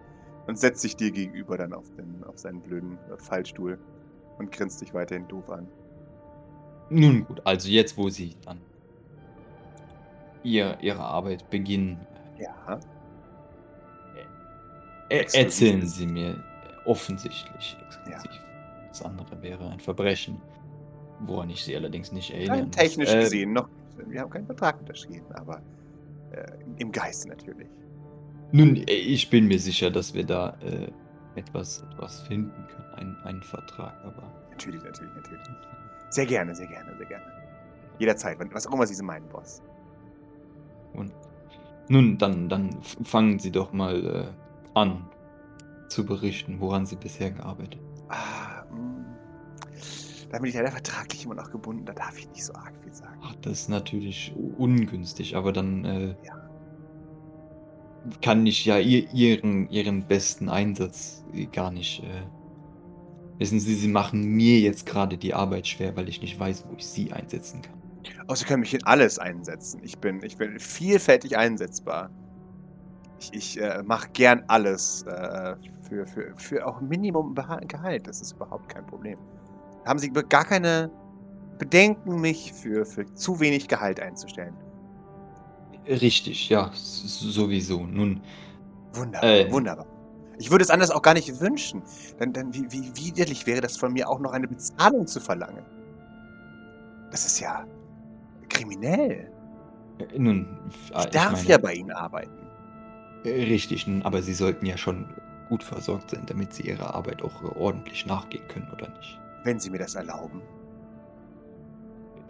Und 0.48 0.60
setzt 0.60 0.82
sich 0.82 0.96
dir 0.96 1.12
gegenüber 1.12 1.58
dann 1.58 1.74
auf, 1.74 1.90
den, 1.96 2.24
auf 2.26 2.38
seinen 2.38 2.62
blöden 2.62 2.98
äh, 3.12 3.18
Fallstuhl 3.18 3.80
und 4.38 4.52
grinst 4.52 4.82
dich 4.82 4.94
weiterhin 4.94 5.28
doof 5.28 5.50
an. 5.50 5.68
Nun 6.90 7.26
gut, 7.26 7.42
also 7.46 7.70
jetzt, 7.70 7.98
wo 7.98 8.10
sie 8.10 8.36
dann 8.46 8.60
ihr, 10.44 10.78
ihre 10.82 11.00
Arbeit 11.00 11.50
beginnen, 11.50 12.06
Ja. 12.38 12.80
äh, 15.10 15.20
Exklusiv 15.20 15.46
erzählen 15.46 15.88
sie 15.88 16.08
mir 16.08 16.44
offensichtlich 16.86 17.78
exklusiv. 17.88 18.42
Das 18.90 19.02
andere 19.02 19.42
wäre 19.42 19.70
ein 19.70 19.80
Verbrechen, 19.80 20.42
woran 21.22 21.50
ich 21.50 21.64
sie 21.64 21.76
allerdings 21.76 22.12
nicht 22.12 22.32
muss. 22.32 22.72
technisch 22.72 23.10
Äh, 23.10 23.22
gesehen 23.22 23.54
noch. 23.54 23.70
Wir 24.08 24.22
haben 24.22 24.30
keinen 24.30 24.46
Vertrag 24.46 24.80
unterschrieben, 24.80 25.26
aber 25.34 25.62
äh, 26.32 26.46
im 26.78 26.92
Geiste 26.92 27.30
natürlich. 27.30 27.68
Nun, 28.52 28.76
äh, 28.76 28.94
ich 28.94 29.30
bin 29.30 29.48
mir 29.48 29.60
sicher, 29.60 29.90
dass 29.90 30.14
wir 30.14 30.26
da 30.26 30.56
äh, 30.62 30.92
etwas, 31.36 31.84
etwas 31.92 32.22
finden 32.22 32.52
können. 32.68 32.94
Ein, 32.96 33.18
einen 33.26 33.44
Vertrag, 33.44 33.94
aber. 34.04 34.32
Natürlich, 34.52 34.84
natürlich, 34.84 35.14
natürlich. 35.16 35.48
Sehr 36.10 36.26
gerne, 36.26 36.56
sehr 36.56 36.68
gerne, 36.68 36.96
sehr 36.98 37.08
gerne. 37.08 37.26
Jederzeit, 38.00 38.38
was 38.54 38.68
auch 38.68 38.74
immer 38.74 38.86
Sie 38.86 39.04
meinen, 39.04 39.28
Boss. 39.30 39.62
Und 40.94 41.12
nun, 41.90 42.18
dann, 42.18 42.50
dann 42.50 42.82
fangen 42.82 43.40
Sie 43.40 43.52
doch 43.52 43.74
mal 43.74 44.06
äh, 44.06 44.78
an 44.78 45.08
zu 45.88 46.06
berichten, 46.06 46.60
woran 46.60 46.86
Sie 46.86 46.96
bisher 46.96 47.32
gearbeitet 47.32 47.80
haben. 47.80 48.10
Ah. 48.10 48.53
Da 50.34 50.40
bin 50.40 50.50
ich 50.50 50.56
leider 50.56 50.72
vertraglich 50.72 51.26
immer 51.26 51.36
noch 51.36 51.52
gebunden, 51.52 51.86
da 51.86 51.94
darf 51.94 52.18
ich 52.18 52.28
nicht 52.30 52.44
so 52.44 52.54
arg 52.56 52.74
viel 52.82 52.92
sagen. 52.92 53.20
Ach, 53.22 53.36
das 53.36 53.54
ist 53.54 53.70
natürlich 53.70 54.34
ungünstig, 54.58 55.36
aber 55.36 55.54
dann 55.54 55.86
äh, 55.86 56.16
Ja. 56.24 56.34
kann 58.20 58.44
ich 58.48 58.66
ja 58.66 58.80
ihr, 58.80 59.08
ihren, 59.14 59.70
ihren 59.70 60.08
besten 60.08 60.50
Einsatz 60.50 61.24
äh, 61.34 61.46
gar 61.46 61.70
nicht. 61.70 62.02
Äh, 62.02 62.24
wissen 63.38 63.60
Sie, 63.60 63.76
Sie 63.76 63.88
machen 63.88 64.24
mir 64.24 64.60
jetzt 64.60 64.88
gerade 64.88 65.20
die 65.20 65.36
Arbeit 65.36 65.68
schwer, 65.68 65.96
weil 65.96 66.10
ich 66.10 66.20
nicht 66.20 66.40
weiß, 66.40 66.66
wo 66.68 66.74
ich 66.78 66.88
Sie 66.88 67.14
einsetzen 67.14 67.62
kann. 67.62 67.80
Oh, 68.28 68.34
Sie 68.34 68.46
können 68.46 68.62
mich 68.62 68.74
in 68.74 68.84
alles 68.86 69.20
einsetzen. 69.20 69.82
Ich 69.84 70.00
bin, 70.00 70.24
ich 70.24 70.38
bin 70.38 70.60
vielfältig 70.60 71.38
einsetzbar. 71.38 72.10
Ich, 73.20 73.34
ich 73.34 73.62
äh, 73.62 73.84
mache 73.84 74.10
gern 74.14 74.44
alles 74.48 75.04
äh, 75.04 75.56
für, 75.88 76.08
für, 76.08 76.34
für 76.36 76.66
auch 76.66 76.82
Minimum 76.82 77.36
Gehalt. 77.68 78.08
Das 78.08 78.20
ist 78.20 78.32
überhaupt 78.34 78.68
kein 78.70 78.86
Problem. 78.88 79.20
Haben 79.86 80.00
Sie 80.00 80.10
gar 80.12 80.46
keine 80.46 80.90
Bedenken, 81.58 82.20
mich 82.22 82.54
für, 82.54 82.86
für 82.86 83.06
zu 83.14 83.40
wenig 83.40 83.68
Gehalt 83.68 84.00
einzustellen? 84.00 84.56
Richtig, 85.88 86.50
ja, 86.50 86.72
sowieso. 86.74 87.86
Nun, 87.86 88.22
Wunderbar, 88.94 89.30
Äh. 89.30 89.52
wunderbar. 89.52 89.86
Ich 90.40 90.50
würde 90.52 90.64
es 90.64 90.70
anders 90.70 90.92
auch 90.92 91.02
gar 91.02 91.14
nicht 91.14 91.40
wünschen. 91.42 91.82
Denn, 92.20 92.32
denn 92.34 92.54
wie, 92.54 92.72
wie 92.72 92.92
widerlich 92.96 93.46
wäre 93.48 93.62
das 93.62 93.78
von 93.78 93.94
mir 93.94 94.08
auch 94.10 94.20
noch 94.20 94.32
eine 94.34 94.48
Bezahlung 94.48 95.06
zu 95.08 95.20
verlangen? 95.20 95.64
Das 97.12 97.26
ist 97.26 97.40
ja 97.40 97.66
kriminell. 98.50 99.32
äh, 100.00 100.18
nun, 100.20 100.48
Ich 100.70 100.92
äh, 101.06 101.10
darf 101.12 101.34
meine- 101.34 101.48
ja 101.50 101.58
bei 101.58 101.74
Ihnen 101.74 101.92
arbeiten. 101.92 102.32
Äh, 103.24 103.30
Richtig, 103.44 103.86
nun, 103.88 104.02
aber 104.04 104.22
Sie 104.22 104.34
sollten 104.34 104.66
ja 104.66 104.78
schon 104.78 105.06
gut 105.50 105.64
versorgt 105.64 106.12
sein, 106.12 106.24
damit 106.28 106.54
Sie 106.54 106.64
Ihrer 106.64 106.94
Arbeit 106.96 107.22
auch 107.22 107.44
ordentlich 107.56 108.06
nachgehen 108.06 108.48
können, 108.48 108.70
oder 108.72 108.90
nicht? 108.90 109.20
Wenn 109.44 109.60
Sie 109.60 109.70
mir 109.70 109.80
das 109.80 109.96
erlauben. 109.96 110.42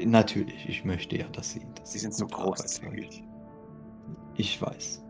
Natürlich, 0.04 0.68
ich 0.68 0.84
möchte 0.86 1.18
ja, 1.18 1.28
dass 1.30 1.52
Sie. 1.52 1.62
Dass 1.76 1.92
Sie 1.94 2.00
sind 2.00 2.14
so 2.14 2.26
großzügig. 2.26 3.24
Ich 4.36 4.62
weiß. 4.62 5.04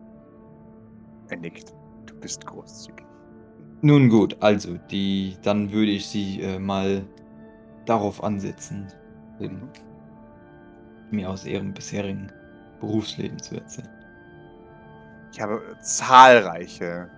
Er 1.28 1.36
nickt. 1.38 1.74
Du 2.06 2.14
bist 2.20 2.44
großzügig. 2.44 3.06
Nun 3.80 4.08
gut, 4.08 4.36
also, 4.40 4.78
die, 4.90 5.36
dann 5.42 5.72
würde 5.72 5.90
ich 5.90 6.06
Sie 6.06 6.40
äh, 6.40 6.58
mal 6.58 7.04
darauf 7.86 8.22
ansetzen, 8.22 8.86
Mhm. 9.40 9.68
mir 11.10 11.28
aus 11.28 11.44
Ihrem 11.44 11.74
bisherigen 11.74 12.30
Berufsleben 12.80 13.38
zu 13.38 13.56
erzählen. 13.56 13.88
Ich 15.32 15.40
habe 15.40 15.60
zahlreiche 15.80 17.10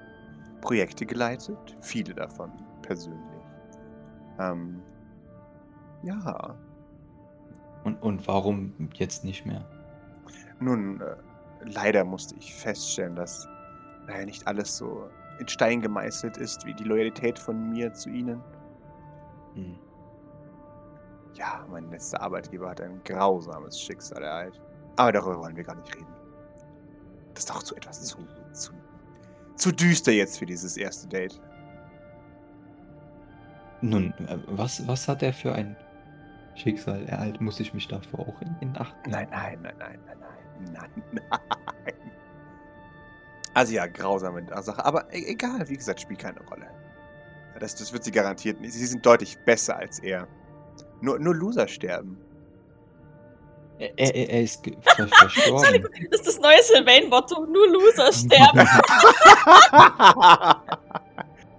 Projekte 0.61 1.05
geleitet. 1.05 1.59
Viele 1.83 2.15
davon 2.15 2.51
persönlich. 2.83 3.36
Ähm, 4.39 4.83
ja. 6.03 6.57
Und, 7.85 8.03
und 8.03 8.27
warum 8.27 8.73
jetzt 8.95 9.25
nicht 9.25 9.47
mehr? 9.47 9.65
Nun, 10.61 11.01
äh, 11.01 11.17
leider 11.61 12.05
musste 12.05 12.35
ich 12.37 12.55
feststellen, 12.55 13.15
dass 13.15 13.47
naja, 14.07 14.25
nicht 14.25 14.47
alles 14.47 14.77
so 14.77 15.09
in 15.39 15.49
Stein 15.49 15.81
gemeißelt 15.83 16.37
ist, 16.37 16.65
wie 16.65 16.75
die 16.75 16.85
Loyalität 16.85 17.39
von 17.39 17.71
mir 17.71 17.93
zu 17.93 18.09
Ihnen. 18.09 18.43
Hm. 19.55 19.79
Ja, 21.35 21.67
mein 21.69 21.91
letzter 21.91 22.21
Arbeitgeber 22.23 22.71
hat 22.71 22.81
ein 22.81 23.01
grausames 23.05 23.81
Schicksal 23.81 24.23
ereilt. 24.23 24.61
Aber 24.97 25.13
darüber 25.13 25.41
wollen 25.41 25.57
wir 25.57 25.65
gar 25.65 25.77
nicht 25.77 25.95
reden. 25.95 26.15
Das 27.35 27.45
ist 27.45 27.51
doch 27.51 27.63
zu 27.63 27.77
etwas 27.77 28.03
zu, 28.03 28.17
zu, 28.53 28.73
zu 29.57 29.73
düster 29.73 30.13
jetzt 30.13 30.39
für 30.39 30.47
dieses 30.47 30.79
erste 30.79 31.07
Date. 31.07 31.39
Nun, 33.87 34.13
äh, 34.27 34.39
was, 34.47 34.87
was 34.89 35.07
hat 35.07 35.23
er 35.23 35.33
für 35.33 35.53
ein 35.53 35.77
Schicksal 36.57 37.07
ereilt? 37.07 37.41
Muss 37.41 37.61
ich 37.61 37.73
mich 37.73 37.87
davor 37.87 38.21
auch 38.21 38.41
in, 38.43 38.57
in 38.61 38.77
Acht 38.77 38.95
nehmen? 39.07 39.13
Nein, 39.13 39.29
nein, 39.31 39.59
nein, 39.63 39.75
nein, 39.79 39.99
nein, 40.07 40.19
nein, 40.73 40.91
nein, 41.13 41.23
nein. 41.85 41.95
Also 43.55 43.73
ja, 43.73 43.87
grausame 43.87 44.45
Sache. 44.63 44.85
Aber 44.85 45.13
e 45.15 45.25
egal, 45.27 45.69
wie 45.69 45.77
gesagt, 45.77 46.01
spielt 46.01 46.21
keine 46.21 46.41
Rolle. 46.41 46.67
Das, 47.59 47.75
das 47.75 47.93
wird 47.93 48.05
sie 48.05 48.11
garantiert 48.11 48.61
nicht. 48.61 48.75
Sie 48.75 48.87
sind 48.87 49.07
deutlich 49.07 49.39
besser 49.39 49.77
als 49.77 49.99
er. 50.01 50.27
Nur, 51.01 51.19
nur 51.19 51.35
Loser 51.35 51.69
sterben. 51.69 52.19
Er, 53.79 53.99
er, 53.99 54.31
er 54.31 54.43
ist 54.43 54.63
ver 54.83 55.09
verstorben. 55.09 55.89
Das 56.11 56.21
ist 56.21 56.27
das 56.27 56.41
neue 56.41 56.63
Sylvain-Motto. 56.63 57.47
Nur 57.47 57.69
Loser 57.69 58.13
sterben. 58.13 58.69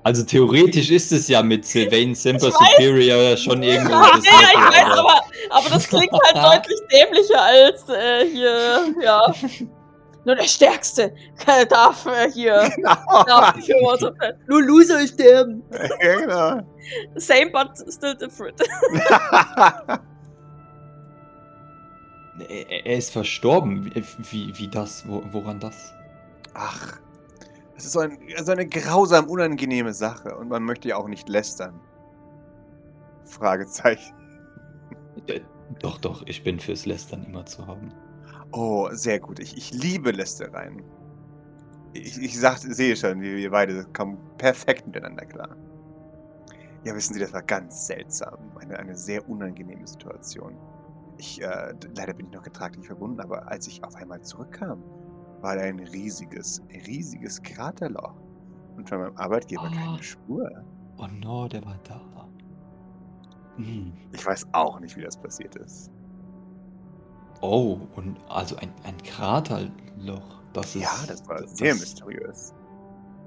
Also 0.07 0.23
theoretisch 0.23 0.89
ist 0.89 1.11
es 1.11 1.27
ja 1.27 1.43
mit 1.43 1.65
Sylvain 1.65 2.15
Semper. 2.15 2.49
Superior 2.49 3.35
schon 3.35 3.61
irgendwo 3.61 3.91
Ja, 3.95 4.11
das 4.15 4.25
ja, 4.25 4.31
ich 4.53 4.55
weiß, 4.57 4.97
aber- 4.99 5.21
aber, 5.49 5.69
das 5.69 5.85
klingt 5.89 6.13
halt 6.13 6.35
deutlich 6.65 6.79
dämlicher 6.89 7.41
als 7.41 7.89
äh, 7.89 8.25
hier, 8.31 8.93
ja. 9.03 9.33
Nur 10.23 10.35
der 10.35 10.43
Stärkste 10.45 11.13
darf 11.69 12.05
äh, 12.05 12.31
hier. 12.31 12.71
genau. 12.73 13.23
Darf 13.25 13.55
nur 14.47 14.61
Loser 14.63 15.05
sterben. 15.07 15.61
ja, 16.01 16.15
genau. 16.15 16.61
Same 17.15 17.51
but 17.51 17.71
still 17.93 18.15
different. 18.15 18.61
Er, 22.47 22.85
er 22.85 22.97
ist 22.97 23.11
verstorben. 23.11 23.85
Wie, 23.93 24.03
wie, 24.31 24.57
wie 24.57 24.67
das? 24.69 25.03
Wo, 25.05 25.21
woran 25.31 25.59
das? 25.59 25.93
Ach, 26.53 26.93
das 27.77 27.85
ist 27.85 27.91
so, 27.91 27.99
ein, 27.99 28.17
so 28.43 28.51
eine 28.51 28.65
grausam 28.65 29.29
unangenehme 29.29 29.93
Sache 29.93 30.35
und 30.35 30.49
man 30.49 30.63
möchte 30.63 30.87
ja 30.89 30.97
auch 30.97 31.07
nicht 31.07 31.29
lästern. 31.29 31.79
Fragezeichen. 33.23 34.15
Doch, 35.79 35.99
doch, 35.99 36.25
ich 36.25 36.43
bin 36.43 36.59
fürs 36.59 36.87
Lästern 36.87 37.23
immer 37.25 37.45
zu 37.45 37.67
haben. 37.67 37.93
Oh, 38.51 38.89
sehr 38.93 39.19
gut. 39.19 39.37
Ich, 39.37 39.55
ich 39.55 39.71
liebe 39.73 40.09
Lästereien. 40.09 40.81
Ich, 41.93 42.17
ich 42.19 42.39
sag, 42.39 42.57
sehe 42.57 42.95
schon, 42.95 43.21
wir, 43.21 43.35
wir 43.35 43.51
beide 43.51 43.85
kommen 43.93 44.17
perfekt 44.39 44.87
miteinander 44.87 45.25
klar. 45.25 45.55
Ja, 46.83 46.95
wissen 46.95 47.13
Sie, 47.13 47.19
das 47.19 47.31
war 47.31 47.43
ganz 47.43 47.85
seltsam. 47.85 48.39
Eine, 48.59 48.79
eine 48.79 48.97
sehr 48.97 49.29
unangenehme 49.29 49.85
Situation. 49.85 50.57
Ich, 51.19 51.39
äh, 51.43 51.75
leider 51.95 52.13
bin 52.13 52.25
ich 52.25 52.31
noch 52.31 52.43
getraglich 52.43 52.87
verbunden, 52.87 53.19
aber 53.19 53.47
als 53.47 53.67
ich 53.67 53.83
auf 53.83 53.95
einmal 53.95 54.21
zurückkam, 54.21 54.83
war 55.41 55.55
da 55.55 55.61
ein 55.63 55.79
riesiges, 55.79 56.61
riesiges 56.87 57.41
Kraterloch. 57.41 58.15
Und 58.75 58.87
von 58.89 58.99
meinem 58.99 59.17
Arbeitgeber 59.17 59.63
Ah. 59.65 59.75
keine 59.75 60.03
Spur. 60.03 60.49
Oh 60.97 61.07
no, 61.21 61.47
der 61.47 61.63
war 61.65 61.79
da. 61.83 62.01
Hm. 63.57 63.91
Ich 64.13 64.25
weiß 64.25 64.45
auch 64.51 64.79
nicht, 64.79 64.95
wie 64.97 65.01
das 65.01 65.17
passiert 65.17 65.55
ist. 65.55 65.91
Oh, 67.41 67.79
und 67.95 68.17
also 68.29 68.55
ein, 68.57 68.71
ein 68.83 68.97
Kraterloch. 69.03 70.41
Das 70.53 70.75
ist. 70.75 70.83
ja, 70.83 70.91
das 71.07 71.27
war 71.27 71.41
das, 71.41 71.57
sehr 71.57 71.73
mysteriös. 71.75 72.53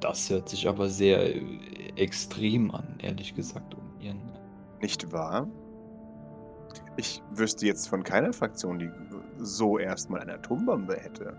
das 0.01 0.31
hört 0.31 0.49
sich 0.49 0.69
aber 0.69 0.89
sehr 0.89 1.37
äh, 1.37 1.43
extrem 1.97 2.71
an, 2.73 2.97
ehrlich 3.03 3.35
gesagt. 3.35 3.75
Um 3.75 4.01
ihren, 4.01 4.21
Nicht 4.81 5.13
wahr? 5.13 5.47
Ich 6.97 7.23
wüsste 7.33 7.67
jetzt 7.67 7.89
von 7.89 8.03
keiner 8.03 8.33
Fraktion, 8.33 8.79
die 8.79 8.91
so 9.39 9.79
erstmal 9.79 10.21
eine 10.21 10.35
Atombombe 10.35 10.97
hätte. 10.97 11.37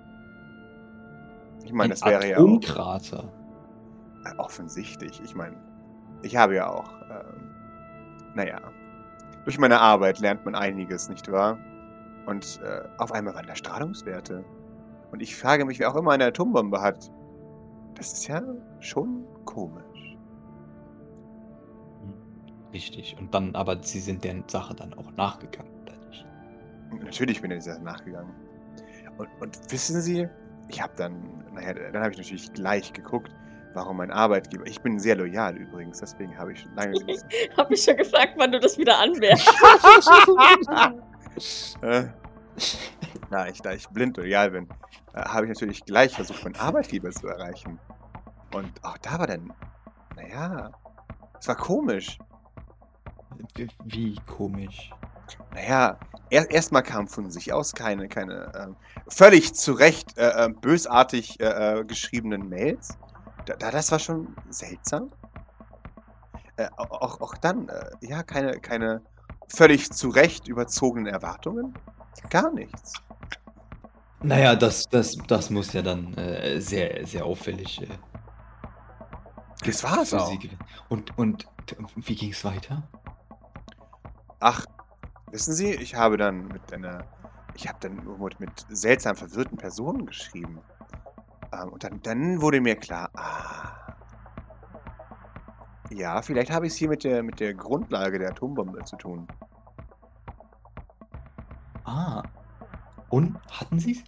Ich 1.63 1.73
meine, 1.73 1.93
ein 1.93 1.99
das 1.99 2.05
wäre 2.05 2.27
ja 2.27 2.43
auch 2.45 2.59
Atomkrater. 2.59 3.33
äh, 4.25 4.35
offensichtlich. 4.37 5.21
Ich 5.21 5.35
meine, 5.35 5.57
ich 6.23 6.35
habe 6.35 6.55
ja 6.55 6.69
auch, 6.69 7.01
ähm, 7.09 7.55
naja, 8.35 8.61
durch 9.45 9.57
meine 9.59 9.79
Arbeit 9.79 10.19
lernt 10.19 10.45
man 10.45 10.55
einiges, 10.55 11.09
nicht 11.09 11.31
wahr? 11.31 11.59
Und 12.25 12.59
äh, 12.63 12.83
auf 12.97 13.11
einmal 13.11 13.35
waren 13.35 13.47
da 13.47 13.55
Strahlungswerte. 13.55 14.45
Und 15.11 15.21
ich 15.21 15.35
frage 15.35 15.65
mich, 15.65 15.79
wer 15.79 15.91
auch 15.91 15.95
immer 15.95 16.11
eine 16.11 16.25
Atombombe 16.27 16.81
hat. 16.81 17.11
Das 17.95 18.13
ist 18.13 18.27
ja 18.27 18.41
schon 18.79 19.25
komisch. 19.45 20.17
Richtig. 22.73 23.17
Und 23.19 23.33
dann, 23.33 23.55
aber 23.55 23.83
sie 23.83 23.99
sind 23.99 24.23
der 24.23 24.43
Sache 24.47 24.75
dann 24.75 24.93
auch 24.93 25.11
nachgegangen, 25.13 25.71
oder 25.83 25.97
nicht? 26.07 26.25
Natürlich 27.03 27.41
bin 27.41 27.51
ich 27.51 27.59
dieser 27.59 27.79
nachgegangen. 27.79 28.33
Und, 29.17 29.29
und 29.41 29.71
wissen 29.71 30.01
Sie, 30.01 30.29
ich 30.71 30.81
habe 30.81 30.93
dann, 30.95 31.43
naja, 31.53 31.73
dann 31.73 32.01
habe 32.01 32.11
ich 32.11 32.17
natürlich 32.17 32.51
gleich 32.53 32.93
geguckt, 32.93 33.31
warum 33.73 33.97
mein 33.97 34.11
Arbeitgeber. 34.11 34.65
Ich 34.65 34.81
bin 34.81 34.99
sehr 34.99 35.15
loyal 35.15 35.57
übrigens, 35.57 35.99
deswegen 35.99 36.37
habe 36.37 36.53
ich 36.53 36.61
schon 36.61 36.73
lange 36.75 36.93
gewusst. 36.99 37.25
Hab 37.57 37.69
mich 37.69 37.83
schon 37.83 37.97
gefragt, 37.97 38.33
wann 38.37 38.51
du 38.51 38.59
das 38.59 38.77
wieder 38.77 38.97
anwärst. 38.97 39.47
äh, 41.81 42.03
na, 43.29 43.49
ich, 43.49 43.61
da 43.61 43.73
ich 43.73 43.87
blind 43.89 44.17
loyal 44.17 44.51
bin, 44.51 44.69
äh, 45.13 45.21
habe 45.21 45.45
ich 45.45 45.49
natürlich 45.49 45.83
gleich 45.85 46.13
versucht, 46.15 46.43
meinen 46.43 46.55
Arbeitgeber 46.55 47.11
zu 47.11 47.27
erreichen. 47.27 47.79
Und 48.53 48.71
auch 48.83 48.97
da 48.97 49.19
war 49.19 49.27
dann, 49.27 49.53
naja, 50.15 50.71
es 51.39 51.47
war 51.47 51.55
komisch. 51.55 52.17
Wie 53.85 54.15
komisch. 54.27 54.91
Naja, 55.53 55.97
er, 56.29 56.49
erstmal 56.49 56.83
kam 56.83 57.07
von 57.07 57.29
sich 57.31 57.51
aus 57.53 57.73
keine, 57.73 58.07
keine 58.07 58.51
ähm, 58.55 58.75
völlig 59.07 59.53
zu 59.53 59.73
Recht 59.73 60.17
äh, 60.17 60.45
äh, 60.45 60.49
bösartig 60.49 61.39
äh, 61.39 61.79
äh, 61.79 61.85
geschriebenen 61.85 62.47
Mails. 62.49 62.97
Da, 63.45 63.55
da, 63.55 63.71
das 63.71 63.91
war 63.91 63.99
schon 63.99 64.35
seltsam. 64.49 65.09
Äh, 66.57 66.67
au- 66.77 66.83
auch, 67.01 67.21
auch 67.21 67.37
dann, 67.37 67.67
äh, 67.69 67.89
ja, 68.01 68.23
keine, 68.23 68.59
keine 68.59 69.01
völlig 69.47 69.91
zu 69.91 70.09
Recht 70.09 70.47
überzogenen 70.47 71.07
Erwartungen. 71.13 71.73
Gar 72.29 72.51
nichts. 72.53 72.93
Naja, 74.23 74.55
das, 74.55 74.85
das, 74.89 75.17
das 75.27 75.49
muss 75.49 75.73
ja 75.73 75.81
dann 75.81 76.13
äh, 76.13 76.61
sehr, 76.61 77.05
sehr 77.07 77.25
auffällig. 77.25 77.81
Äh, 77.81 77.87
Das 79.65 79.83
war 79.83 80.01
es 80.01 80.09
für 80.09 80.19
auch. 80.19 80.27
sie. 80.29 80.49
Und, 80.89 81.17
und 81.17 81.47
wie 81.95 82.15
ging 82.15 82.31
es 82.31 82.43
weiter? 82.45 82.83
Ach, 84.39 84.65
wissen 85.31 85.53
Sie, 85.53 85.73
ich 85.73 85.95
habe 85.95 86.17
dann 86.17 86.47
mit 86.47 86.73
einer, 86.73 87.05
ich 87.55 87.67
habe 87.67 87.79
dann 87.81 88.01
mit, 88.19 88.39
mit 88.39 88.65
seltsam 88.69 89.15
verwirrten 89.15 89.57
Personen 89.57 90.05
geschrieben. 90.05 90.61
Ähm, 91.53 91.69
und 91.69 91.83
dann, 91.83 92.01
dann 92.01 92.41
wurde 92.41 92.61
mir 92.61 92.75
klar, 92.75 93.09
ah, 93.15 93.95
ja, 95.89 96.21
vielleicht 96.21 96.51
habe 96.51 96.67
ich 96.67 96.73
es 96.73 96.79
hier 96.79 96.89
mit 96.89 97.03
der, 97.03 97.21
mit 97.23 97.39
der 97.39 97.53
Grundlage 97.53 98.19
der 98.19 98.29
Atombombe 98.29 98.83
zu 98.85 98.95
tun. 98.95 99.27
Ah. 101.83 102.23
Und 103.09 103.37
hatten 103.51 103.77
sie 103.77 103.91
es? 103.91 104.03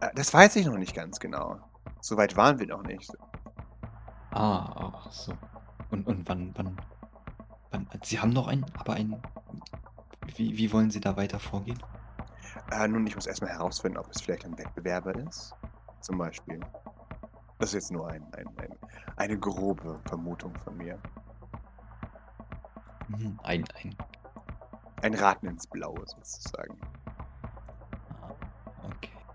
Äh, 0.00 0.14
das 0.14 0.34
weiß 0.34 0.56
ich 0.56 0.66
noch 0.66 0.76
nicht 0.76 0.94
ganz 0.94 1.18
genau. 1.18 1.58
Soweit 2.00 2.36
waren 2.36 2.58
wir 2.58 2.66
noch 2.66 2.82
nicht. 2.82 3.10
Ah, 4.32 4.92
ach 4.94 5.12
so. 5.12 5.32
Und, 5.90 6.06
und 6.06 6.28
wann, 6.28 6.52
wann, 6.56 6.76
wann, 7.70 7.88
Sie 8.02 8.18
haben 8.18 8.30
noch 8.30 8.48
ein, 8.48 8.66
aber 8.78 8.94
ein, 8.94 9.22
wie, 10.38 10.56
wie 10.56 10.72
wollen 10.72 10.90
Sie 10.90 11.00
da 11.00 11.16
weiter 11.16 11.40
vorgehen? 11.40 11.82
Äh, 12.70 12.88
nun, 12.88 13.06
ich 13.06 13.14
muss 13.14 13.26
erstmal 13.26 13.50
herausfinden, 13.50 13.98
ob 13.98 14.08
es 14.10 14.20
vielleicht 14.22 14.44
ein 14.44 14.56
Wettbewerber 14.58 15.14
ist. 15.16 15.54
Zum 16.00 16.18
Beispiel. 16.18 16.60
Das 17.58 17.70
ist 17.70 17.74
jetzt 17.74 17.90
nur 17.92 18.08
ein, 18.08 18.24
ein, 18.34 18.46
ein, 18.58 18.76
eine 19.16 19.38
grobe 19.38 20.00
Vermutung 20.06 20.58
von 20.58 20.76
mir. 20.76 21.00
Hm, 23.08 23.38
ein, 23.42 23.64
ein, 23.74 23.96
Ein 25.02 25.14
Raten 25.14 25.46
ins 25.48 25.66
Blaue 25.66 26.04
sozusagen. 26.06 26.78
ah, 28.08 28.34
okay. 28.82 29.26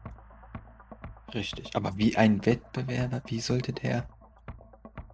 Richtig. 1.33 1.75
Aber 1.75 1.97
wie 1.97 2.17
ein 2.17 2.45
Wettbewerber, 2.45 3.21
wie 3.27 3.39
sollte 3.41 3.73
der, 3.73 4.07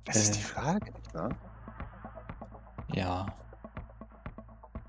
Das 0.06 0.22
ist 0.22 0.36
Äh. 0.36 0.38
die 0.38 0.44
Frage, 0.44 0.92
nicht 0.94 1.14
wahr? 1.14 1.38
ja. 2.88 3.26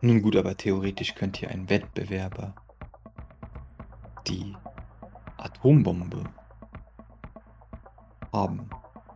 Nun 0.04 0.20
gut, 0.20 0.36
aber 0.36 0.54
theoretisch 0.54 1.14
könnte 1.14 1.46
ja 1.46 1.48
ein 1.48 1.70
Wettbewerber 1.70 2.54
die 4.26 4.54
Atombombe 5.38 6.24
haben, 8.30 8.68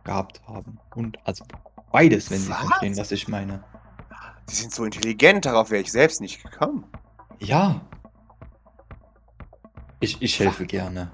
gehabt 0.03 0.41
haben. 0.47 0.79
Und, 0.95 1.19
also 1.27 1.45
beides, 1.91 2.31
wenn 2.31 2.39
Sie 2.39 2.49
Was? 2.49 2.57
verstehen, 2.61 2.97
was 2.97 3.11
ich 3.11 3.27
meine. 3.27 3.63
Sie 4.47 4.55
sind 4.55 4.73
so 4.73 4.83
intelligent, 4.83 5.45
darauf 5.45 5.69
wäre 5.69 5.83
ich 5.83 5.91
selbst 5.91 6.21
nicht 6.21 6.41
gekommen. 6.41 6.83
Ja. 7.37 7.81
Ich, 9.99 10.19
ich 10.23 10.39
helfe 10.39 10.65
gerne. 10.65 11.11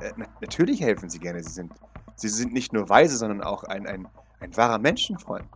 Äh, 0.00 0.12
na 0.16 0.26
natürlich 0.40 0.80
helfen 0.80 1.10
Sie 1.10 1.18
gerne. 1.18 1.42
Sie 1.42 1.50
sind, 1.50 1.72
Sie 2.14 2.28
sind 2.28 2.52
nicht 2.52 2.72
nur 2.72 2.88
weise, 2.88 3.16
sondern 3.16 3.42
auch 3.42 3.64
ein, 3.64 3.84
ein, 3.84 4.06
ein 4.38 4.56
wahrer 4.56 4.78
Menschenfreund. 4.78 5.48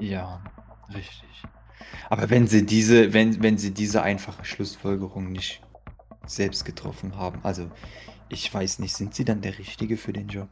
Ja, 0.00 0.42
richtig. 0.92 1.44
Aber 2.10 2.30
wenn 2.30 2.46
Sie 2.46 2.64
diese, 2.64 3.12
wenn, 3.12 3.42
wenn 3.42 3.58
Sie 3.58 3.72
diese 3.72 4.02
einfache 4.02 4.44
Schlussfolgerung 4.44 5.30
nicht 5.30 5.62
selbst 6.26 6.64
getroffen 6.64 7.16
haben, 7.16 7.40
also 7.42 7.70
ich 8.28 8.52
weiß 8.52 8.78
nicht, 8.78 8.94
sind 8.94 9.14
Sie 9.14 9.24
dann 9.24 9.40
der 9.40 9.58
Richtige 9.58 9.96
für 9.96 10.12
den 10.12 10.28
Job? 10.28 10.48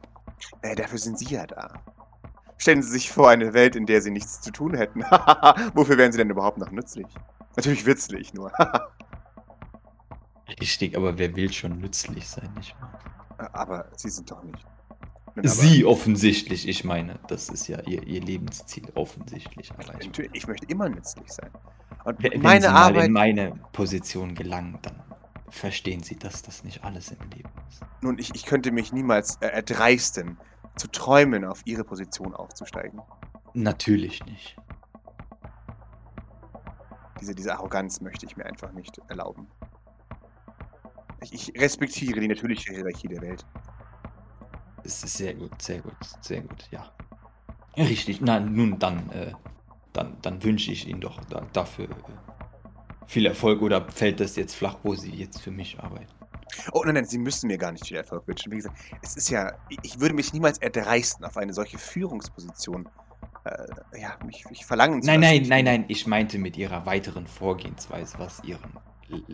Äh, 0.61 0.75
dafür 0.75 0.99
sind 0.99 1.19
Sie 1.19 1.33
ja 1.33 1.47
da. 1.47 1.73
Stellen 2.57 2.83
Sie 2.83 2.91
sich 2.91 3.11
vor 3.11 3.29
eine 3.29 3.53
Welt, 3.53 3.75
in 3.75 3.85
der 3.85 4.01
Sie 4.01 4.11
nichts 4.11 4.41
zu 4.41 4.51
tun 4.51 4.75
hätten. 4.75 5.01
Wofür 5.73 5.97
wären 5.97 6.11
Sie 6.11 6.19
denn 6.19 6.29
überhaupt 6.29 6.59
noch 6.59 6.71
nützlich? 6.71 7.07
Natürlich 7.55 7.85
witzlich 7.85 8.33
nur. 8.33 8.51
Richtig, 10.59 10.95
aber 10.95 11.17
wer 11.17 11.35
will 11.35 11.51
schon 11.51 11.79
nützlich 11.79 12.27
sein, 12.27 12.51
nicht 12.55 12.75
wahr? 12.79 12.99
aber 13.53 13.87
Sie 13.95 14.09
sind 14.09 14.29
doch 14.29 14.43
nicht. 14.43 14.65
Aber- 15.35 15.47
Sie 15.47 15.85
offensichtlich, 15.85 16.67
ich 16.67 16.83
meine, 16.83 17.19
das 17.27 17.49
ist 17.49 17.67
ja 17.67 17.79
Ihr, 17.81 18.03
ihr 18.05 18.21
Lebensziel, 18.21 18.83
offensichtlich. 18.95 19.71
Natürlich, 19.77 20.31
ich 20.33 20.47
möchte 20.47 20.65
immer 20.67 20.89
nützlich 20.89 21.31
sein. 21.31 21.49
Und 22.03 22.21
wenn 22.21 22.41
meine 22.41 22.61
Sie 22.65 22.67
mal 22.67 22.87
Arbeit. 22.87 23.05
in 23.05 23.11
meine 23.13 23.59
Position 23.71 24.35
gelangen, 24.35 24.77
dann 24.81 25.01
verstehen 25.49 26.03
Sie, 26.03 26.15
dass 26.15 26.41
das 26.41 26.63
nicht 26.63 26.83
alles 26.83 27.11
im 27.11 27.29
Leben 27.35 27.49
ist. 27.69 27.81
Nun, 28.01 28.17
ich, 28.17 28.33
ich 28.35 28.45
könnte 28.45 28.71
mich 28.71 28.91
niemals 28.91 29.37
äh, 29.37 29.47
erdreisten, 29.47 30.37
zu 30.75 30.87
träumen, 30.87 31.45
auf 31.45 31.61
Ihre 31.65 31.83
Position 31.83 32.33
aufzusteigen. 32.33 33.01
Natürlich 33.53 34.25
nicht. 34.25 34.55
Diese, 37.19 37.35
diese 37.35 37.53
Arroganz 37.53 38.01
möchte 38.01 38.25
ich 38.25 38.35
mir 38.37 38.45
einfach 38.45 38.71
nicht 38.71 38.97
erlauben. 39.09 39.47
Ich, 41.21 41.33
ich 41.33 41.61
respektiere 41.61 42.19
die 42.19 42.27
natürliche 42.27 42.73
Hierarchie 42.73 43.09
der 43.09 43.21
Welt. 43.21 43.45
Es 44.83 45.03
ist 45.03 45.17
sehr 45.17 45.33
gut, 45.33 45.61
sehr 45.61 45.79
gut, 45.79 45.95
sehr 46.21 46.41
gut, 46.41 46.67
ja. 46.71 46.91
Richtig, 47.77 48.19
na 48.21 48.39
nun 48.39 48.79
dann, 48.79 49.09
äh, 49.11 49.33
dann, 49.93 50.17
dann 50.21 50.43
wünsche 50.43 50.71
ich 50.71 50.87
Ihnen 50.87 51.01
doch 51.01 51.23
da, 51.25 51.41
dafür 51.53 51.85
äh, 51.85 53.07
viel 53.07 53.25
Erfolg 53.25 53.61
oder 53.61 53.87
fällt 53.89 54.19
das 54.19 54.35
jetzt 54.35 54.55
flach, 54.55 54.77
wo 54.83 54.95
Sie 54.95 55.11
jetzt 55.11 55.41
für 55.41 55.51
mich 55.51 55.79
arbeiten? 55.79 56.07
Oh 56.73 56.83
nein, 56.83 56.95
nein, 56.95 57.05
Sie 57.05 57.17
müssen 57.17 57.47
mir 57.47 57.57
gar 57.57 57.71
nicht 57.71 57.87
viel 57.87 57.97
Erfolg 57.97 58.27
wünschen. 58.27 58.51
Wie 58.51 58.57
gesagt, 58.57 58.77
es 59.01 59.15
ist 59.15 59.29
ja, 59.29 59.51
ich- 59.83 59.99
würde 59.99 60.15
mich 60.15 60.33
niemals 60.33 60.57
erdreisten, 60.57 61.25
auf 61.25 61.37
eine 61.37 61.53
solche 61.53 61.77
Führungsposition, 61.77 62.89
äh, 63.45 63.99
ja, 63.99 64.17
mich, 64.25 64.45
mich 64.49 64.65
verlangen 64.65 65.01
zu 65.01 65.07
Nein, 65.07 65.21
lassen. 65.21 65.33
nein, 65.43 65.47
nein, 65.49 65.65
nein, 65.65 65.85
ich 65.87 66.07
meinte 66.07 66.37
mit 66.39 66.57
Ihrer 66.57 66.85
weiteren 66.85 67.25
Vorgehensweise, 67.25 68.19
was 68.19 68.43
Ihren 68.43 68.73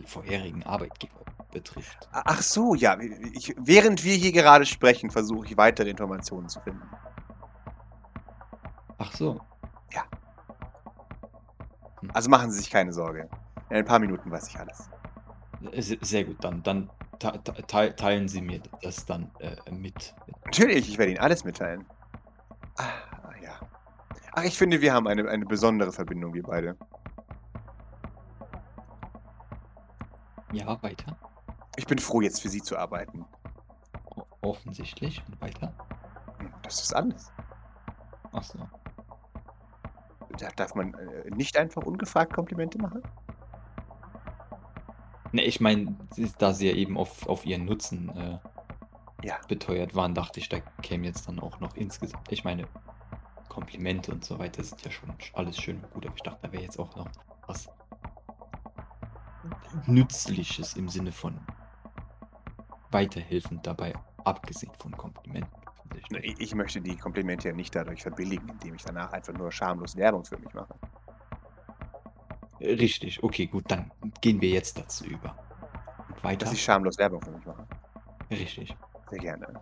vorherigen 0.06 0.62
Arbeitgeber 0.64 1.20
betrifft. 1.52 2.08
Ach 2.12 2.42
so, 2.42 2.74
ja. 2.74 2.98
Ich, 3.34 3.54
während 3.58 4.04
wir 4.04 4.14
hier 4.14 4.32
gerade 4.32 4.66
sprechen, 4.66 5.10
versuche 5.10 5.46
ich 5.46 5.56
weitere 5.56 5.90
Informationen 5.90 6.48
zu 6.48 6.60
finden. 6.60 6.82
Ach 8.98 9.12
so. 9.12 9.40
Ja. 9.92 10.04
Also 12.12 12.30
machen 12.30 12.50
Sie 12.50 12.58
sich 12.58 12.70
keine 12.70 12.92
Sorge. 12.92 13.28
In 13.70 13.76
ein 13.76 13.84
paar 13.84 13.98
Minuten 13.98 14.30
weiß 14.30 14.48
ich 14.48 14.58
alles. 14.58 14.88
Äh, 15.72 15.82
se- 15.82 15.98
Sehr 16.00 16.24
gut, 16.24 16.42
dann, 16.42 16.62
dann 16.62 16.90
te- 17.18 17.40
te- 17.42 17.62
te- 17.66 17.96
teilen 17.96 18.28
Sie 18.28 18.40
mir 18.40 18.60
das 18.82 19.04
dann 19.06 19.30
äh, 19.40 19.56
mit. 19.70 20.14
Natürlich, 20.44 20.88
ich 20.88 20.98
werde 20.98 21.12
Ihnen 21.12 21.20
alles 21.20 21.44
mitteilen. 21.44 21.84
Ah, 22.76 22.84
ja. 23.42 23.52
Ach, 24.34 24.44
ich 24.44 24.56
finde, 24.56 24.80
wir 24.80 24.92
haben 24.94 25.06
eine, 25.08 25.28
eine 25.28 25.44
besondere 25.46 25.92
Verbindung, 25.92 26.34
wir 26.34 26.42
beide. 26.42 26.76
Ja, 30.52 30.82
weiter. 30.82 31.16
Ich 31.76 31.86
bin 31.86 31.98
froh, 31.98 32.20
jetzt 32.20 32.40
für 32.42 32.48
Sie 32.48 32.62
zu 32.62 32.76
arbeiten. 32.78 33.24
O 34.04 34.22
offensichtlich. 34.40 35.22
Und 35.28 35.40
weiter. 35.40 35.72
Hm, 36.38 36.52
Das 36.62 36.82
ist 36.82 36.94
alles. 36.94 37.32
Achso. 38.32 38.58
Da 40.38 40.48
darf 40.56 40.74
man 40.74 40.94
äh, 40.94 41.30
nicht 41.30 41.56
einfach 41.56 41.82
ungefragt 41.82 42.32
Komplimente 42.32 42.78
machen? 42.78 43.02
Ne, 45.32 45.42
ich 45.42 45.60
meine, 45.60 45.96
da 46.38 46.52
Sie 46.52 46.68
ja 46.68 46.74
eben 46.74 46.96
auf, 46.96 47.26
auf 47.28 47.44
Ihren 47.44 47.64
Nutzen 47.64 48.08
äh, 48.16 48.38
Ja. 49.26 49.36
beteuert 49.48 49.94
waren, 49.94 50.14
dachte 50.14 50.40
ich, 50.40 50.48
da 50.48 50.60
käme 50.82 51.06
jetzt 51.06 51.28
dann 51.28 51.40
auch 51.40 51.60
noch 51.60 51.76
insgesamt. 51.76 52.30
Ich 52.32 52.44
meine, 52.44 52.66
Komplimente 53.48 54.12
und 54.12 54.24
so 54.24 54.38
weiter 54.38 54.62
sind 54.62 54.82
ja 54.84 54.90
schon 54.90 55.12
alles 55.34 55.58
schön 55.58 55.82
und 55.82 55.90
gut, 55.92 56.06
aber 56.06 56.14
ich 56.16 56.22
dachte, 56.22 56.38
da 56.42 56.52
wäre 56.52 56.62
jetzt 56.62 56.78
auch 56.78 56.94
noch 56.96 57.08
was 57.46 57.68
Nützliches 59.86 60.74
im 60.74 60.88
Sinne 60.88 61.12
von 61.12 61.38
weiterhelfend 62.90 63.66
dabei, 63.66 63.94
abgesehen 64.24 64.72
von 64.78 64.96
Komplimenten. 64.96 65.52
Ich 65.94 66.40
ich 66.40 66.54
möchte 66.54 66.80
die 66.80 66.96
Komplimente 66.96 67.48
ja 67.48 67.54
nicht 67.54 67.74
dadurch 67.74 68.02
verbilligen, 68.02 68.48
indem 68.48 68.74
ich 68.74 68.84
danach 68.84 69.12
einfach 69.12 69.32
nur 69.32 69.50
schamlos 69.50 69.96
Werbung 69.96 70.24
für 70.24 70.38
mich 70.38 70.52
mache. 70.54 70.74
Richtig, 72.60 73.22
okay, 73.22 73.46
gut, 73.46 73.64
dann 73.68 73.90
gehen 74.20 74.40
wir 74.40 74.50
jetzt 74.50 74.78
dazu 74.78 75.04
über. 75.04 75.36
Und 76.08 76.24
weiter? 76.24 76.46
Dass 76.46 76.54
ich 76.54 76.62
schamlos 76.62 76.98
Werbung 76.98 77.22
für 77.22 77.30
mich 77.30 77.46
mache. 77.46 77.66
Richtig. 78.30 78.76
Sehr 79.10 79.18
gerne. 79.18 79.60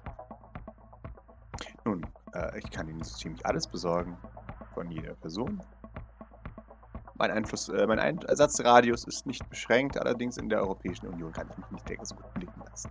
Nun, 1.84 2.04
äh, 2.32 2.58
ich 2.58 2.70
kann 2.70 2.88
Ihnen 2.88 3.02
so 3.02 3.16
ziemlich 3.16 3.44
alles 3.46 3.66
besorgen. 3.66 4.16
Von 4.74 4.90
jeder 4.90 5.14
Person. 5.14 5.62
Mein 7.18 7.30
Einfluss, 7.30 7.68
äh, 7.68 7.86
mein 7.86 7.98
Einsatzradius 7.98 9.04
ist 9.04 9.26
nicht 9.26 9.48
beschränkt, 9.48 9.98
allerdings 9.98 10.36
in 10.36 10.48
der 10.48 10.60
Europäischen 10.60 11.06
Union 11.08 11.32
kann 11.32 11.48
ich 11.50 11.56
mich 11.58 11.70
nicht 11.70 11.88
sehr 11.88 11.98
so 12.04 12.14
gut 12.16 12.32
blicken 12.34 12.62
lassen. 12.68 12.90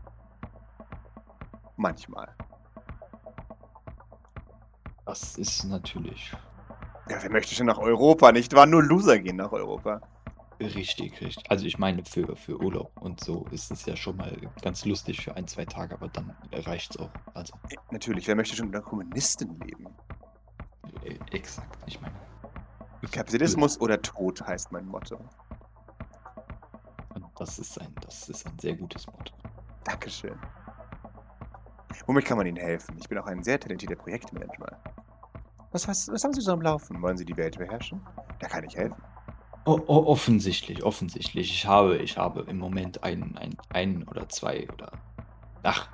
Manchmal. 1.78 2.36
Das 5.06 5.38
ist 5.38 5.64
natürlich 5.66 6.32
Ja, 7.10 7.22
wer 7.22 7.32
möchte 7.32 7.56
schon 7.56 7.68
nach 7.68 7.78
Europa, 7.80 8.32
nicht 8.32 8.54
wahr? 8.56 8.66
Nur 8.66 8.84
Loser 8.84 9.20
gehen 9.20 9.38
nach 9.38 9.52
Europa. 9.52 10.02
richtig, 10.60 11.22
richtig. 11.22 11.50
Also 11.52 11.66
ich 11.66 11.78
meine, 11.78 12.06
für, 12.06 12.36
für 12.36 12.60
Urlaub 12.62 12.92
und 13.02 13.20
so 13.24 13.46
ist 13.52 13.72
es 13.72 13.86
ja 13.86 13.96
schon 13.96 14.18
mal 14.18 14.36
ganz 14.62 14.86
lustig 14.86 15.22
für 15.24 15.36
ein, 15.36 15.48
zwei 15.48 15.66
Tage, 15.66 15.94
aber 15.96 16.08
dann 16.10 16.36
reicht's 16.52 16.98
auch. 16.98 17.12
Also 17.34 17.54
Natürlich, 17.92 18.28
wer 18.28 18.36
möchte 18.36 18.56
schon 18.56 18.68
unter 18.68 18.82
Kommunisten 18.82 19.60
leben? 19.60 19.96
äh, 21.04 21.20
exakt, 21.32 21.78
ich 21.86 22.02
meine. 22.02 22.25
Kapitalismus 23.12 23.80
oder 23.80 24.02
Tod 24.02 24.42
heißt 24.42 24.72
mein 24.72 24.86
Motto. 24.86 25.18
Und 27.14 27.26
das 27.38 27.60
ist 27.60 27.80
ein, 27.80 27.94
das 28.02 28.30
ist 28.30 28.46
ein 28.46 28.58
sehr 28.60 28.76
gutes 28.76 29.08
Motto. 29.08 29.34
Dankeschön. 29.84 30.38
Womit 32.06 32.26
kann 32.26 32.38
man 32.38 32.46
Ihnen 32.46 32.58
helfen? 32.58 32.98
Ich 33.00 33.08
bin 33.10 33.18
auch 33.18 33.26
ein 33.26 33.44
sehr 33.44 33.60
talentierter 33.60 33.96
Projektmanager. 33.96 34.78
Was, 35.72 35.88
was, 35.88 36.08
was 36.10 36.24
haben 36.24 36.34
Sie 36.34 36.42
so 36.42 36.52
am 36.52 36.62
Laufen? 36.62 37.02
Wollen 37.02 37.18
Sie 37.18 37.26
die 37.26 37.36
Welt 37.36 37.58
beherrschen? 37.58 38.02
Da 38.40 38.48
kann 38.48 38.64
ich 38.64 38.76
helfen. 38.76 39.02
O 39.66 39.82
offensichtlich, 39.88 40.84
offensichtlich. 40.84 41.52
Ich 41.52 41.66
habe, 41.66 41.98
ich 41.98 42.18
habe 42.18 42.42
im 42.42 42.60
Moment 42.60 43.04
ein, 43.04 43.36
ein, 43.38 43.58
ein 43.70 44.08
oder 44.08 44.30
zwei 44.30 44.70
oder 44.72 44.92
ach, 45.64 45.90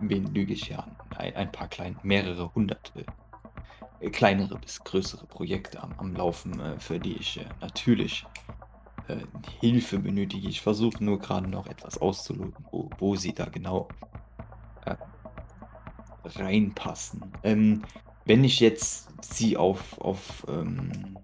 wen 0.00 0.32
lüge 0.34 0.54
ich 0.54 0.68
ja? 0.68 0.86
Ein, 1.16 1.36
ein 1.36 1.52
paar 1.52 1.68
kleine, 1.68 1.96
mehrere 2.02 2.54
hundert 2.54 2.92
äh, 2.96 3.04
kleinere 4.10 4.58
bis 4.58 4.82
größere 4.84 5.26
Projekte 5.26 5.82
am, 5.82 5.92
am 5.98 6.14
Laufen, 6.14 6.60
äh, 6.60 6.78
für 6.80 6.98
die 6.98 7.16
ich 7.16 7.38
äh, 7.40 7.46
natürlich 7.60 8.24
äh, 9.08 9.18
Hilfe 9.60 9.98
benötige. 9.98 10.48
Ich 10.48 10.60
versuche 10.60 11.02
nur 11.04 11.18
gerade 11.18 11.48
noch 11.48 11.66
etwas 11.66 11.98
auszuloten, 11.98 12.64
wo, 12.70 12.90
wo 12.98 13.16
sie 13.16 13.34
da 13.34 13.46
genau 13.46 13.88
reinpassen. 16.24 17.32
Ähm, 17.42 17.82
wenn 18.24 18.44
ich 18.44 18.60
jetzt 18.60 19.10
sie 19.24 19.56
auf, 19.56 20.00
auf 20.00 20.46
ähm, 20.48 21.18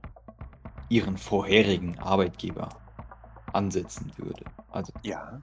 ihren 0.88 1.16
vorherigen 1.16 1.98
Arbeitgeber 1.98 2.68
ansetzen 3.52 4.12
würde, 4.16 4.44
also 4.70 4.92
Ja, 5.02 5.40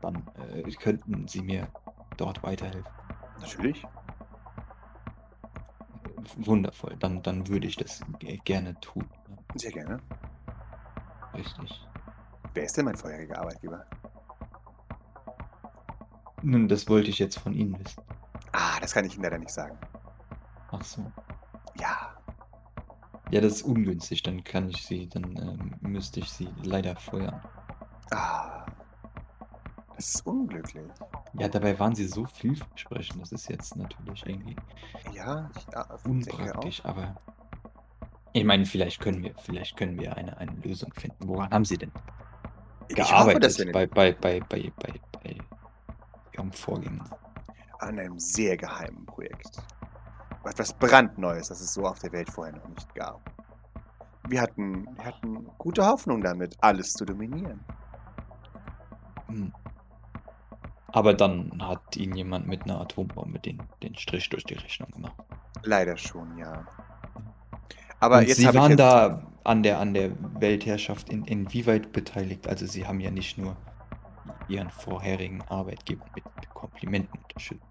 dann 0.00 0.30
äh, 0.54 0.70
könnten 0.72 1.26
sie 1.28 1.42
mir 1.42 1.68
dort 2.16 2.42
weiterhelfen. 2.42 2.90
natürlich. 3.40 3.88
Wundervoll, 6.36 6.96
dann, 6.98 7.22
dann 7.22 7.48
würde 7.48 7.66
ich 7.66 7.76
das 7.76 8.00
ge- 8.18 8.38
gerne 8.44 8.78
tun. 8.80 9.08
Sehr 9.54 9.72
gerne. 9.72 9.98
Richtig. 11.34 11.86
Wer 12.54 12.64
ist 12.64 12.76
denn 12.76 12.84
mein 12.84 12.96
vorheriger 12.96 13.38
Arbeitgeber? 13.38 13.84
Nun, 16.42 16.68
das 16.68 16.88
wollte 16.88 17.10
ich 17.10 17.18
jetzt 17.18 17.38
von 17.38 17.52
Ihnen 17.52 17.78
wissen. 17.78 18.02
Ah, 18.52 18.78
das 18.80 18.92
kann 18.92 19.04
ich 19.04 19.14
Ihnen 19.14 19.24
leider 19.24 19.38
nicht 19.38 19.50
sagen. 19.52 19.78
Ach 20.72 20.82
so. 20.82 21.12
Ja, 21.78 22.14
Ja, 23.30 23.40
das 23.40 23.54
ist 23.54 23.62
ungünstig. 23.62 24.22
Dann 24.22 24.42
kann 24.44 24.68
ich 24.70 24.84
sie, 24.84 25.08
dann 25.08 25.36
ähm, 25.36 25.76
müsste 25.80 26.20
ich 26.20 26.30
sie 26.30 26.48
leider 26.62 26.96
feuern. 26.96 27.40
Das 30.00 30.14
ist 30.14 30.26
unglücklich. 30.26 30.90
Ja, 31.34 31.46
dabei 31.48 31.78
waren 31.78 31.94
sie 31.94 32.06
so 32.06 32.24
vielversprechend. 32.24 33.20
Das 33.20 33.32
ist 33.32 33.50
jetzt 33.50 33.76
natürlich 33.76 34.24
irgendwie 34.24 34.56
Ja, 35.12 35.50
ich 35.54 35.76
auch. 35.76 36.02
unpraktisch, 36.06 36.82
aber 36.86 37.16
ich 38.32 38.44
meine, 38.44 38.64
vielleicht 38.64 38.98
können 39.00 39.22
wir, 39.22 39.34
vielleicht 39.36 39.76
können 39.76 40.00
wir 40.00 40.16
eine, 40.16 40.38
eine 40.38 40.52
Lösung 40.52 40.90
finden. 40.94 41.28
Woran 41.28 41.50
haben 41.50 41.66
Sie 41.66 41.76
denn 41.76 41.92
Ich 42.88 43.12
hoffe, 43.12 43.36
gearbeitet 43.36 43.58
wir 43.58 43.72
bei, 43.72 43.86
bei, 43.86 44.12
bei, 44.12 44.40
bei, 44.40 44.72
bei, 44.80 45.00
bei 45.22 45.36
Ihrem 46.32 46.50
Vorgänger? 46.52 47.04
an 47.80 47.98
einem 47.98 48.18
sehr 48.18 48.56
geheimen 48.56 49.04
Projekt. 49.04 49.62
Etwas 50.44 50.72
brandneues, 50.72 51.48
das 51.48 51.60
es 51.60 51.74
so 51.74 51.84
auf 51.86 51.98
der 51.98 52.12
Welt 52.12 52.30
vorher 52.30 52.56
noch 52.56 52.68
nicht 52.68 52.94
gab. 52.94 53.20
Wir 54.28 54.40
hatten, 54.40 54.86
wir 54.96 55.04
hatten 55.04 55.46
gute 55.58 55.84
Hoffnung 55.84 56.22
damit, 56.22 56.56
alles 56.62 56.94
zu 56.94 57.04
dominieren. 57.04 57.60
Hm. 59.26 59.52
Aber 60.92 61.14
dann 61.14 61.62
hat 61.66 61.96
Ihnen 61.96 62.16
jemand 62.16 62.46
mit 62.46 62.64
einer 62.64 62.80
Atombombe 62.80 63.38
den, 63.38 63.62
den 63.82 63.94
Strich 63.96 64.28
durch 64.28 64.44
die 64.44 64.54
Rechnung 64.54 64.90
gemacht. 64.90 65.14
Leider 65.62 65.96
schon, 65.96 66.36
ja. 66.38 66.66
Aber 68.00 68.18
Und 68.18 68.28
jetzt 68.28 68.38
Sie 68.38 68.54
waren 68.54 68.72
jetzt, 68.72 68.80
da 68.80 69.22
an 69.44 69.62
der, 69.62 69.78
an 69.78 69.94
der 69.94 70.10
Weltherrschaft 70.40 71.08
in, 71.10 71.24
inwieweit 71.24 71.92
beteiligt? 71.92 72.48
Also 72.48 72.66
Sie 72.66 72.86
haben 72.86 73.00
ja 73.00 73.10
nicht 73.10 73.38
nur 73.38 73.56
Ihren 74.48 74.70
vorherigen 74.70 75.42
Arbeitgeber 75.42 76.04
mit 76.14 76.24
Komplimenten 76.54 77.20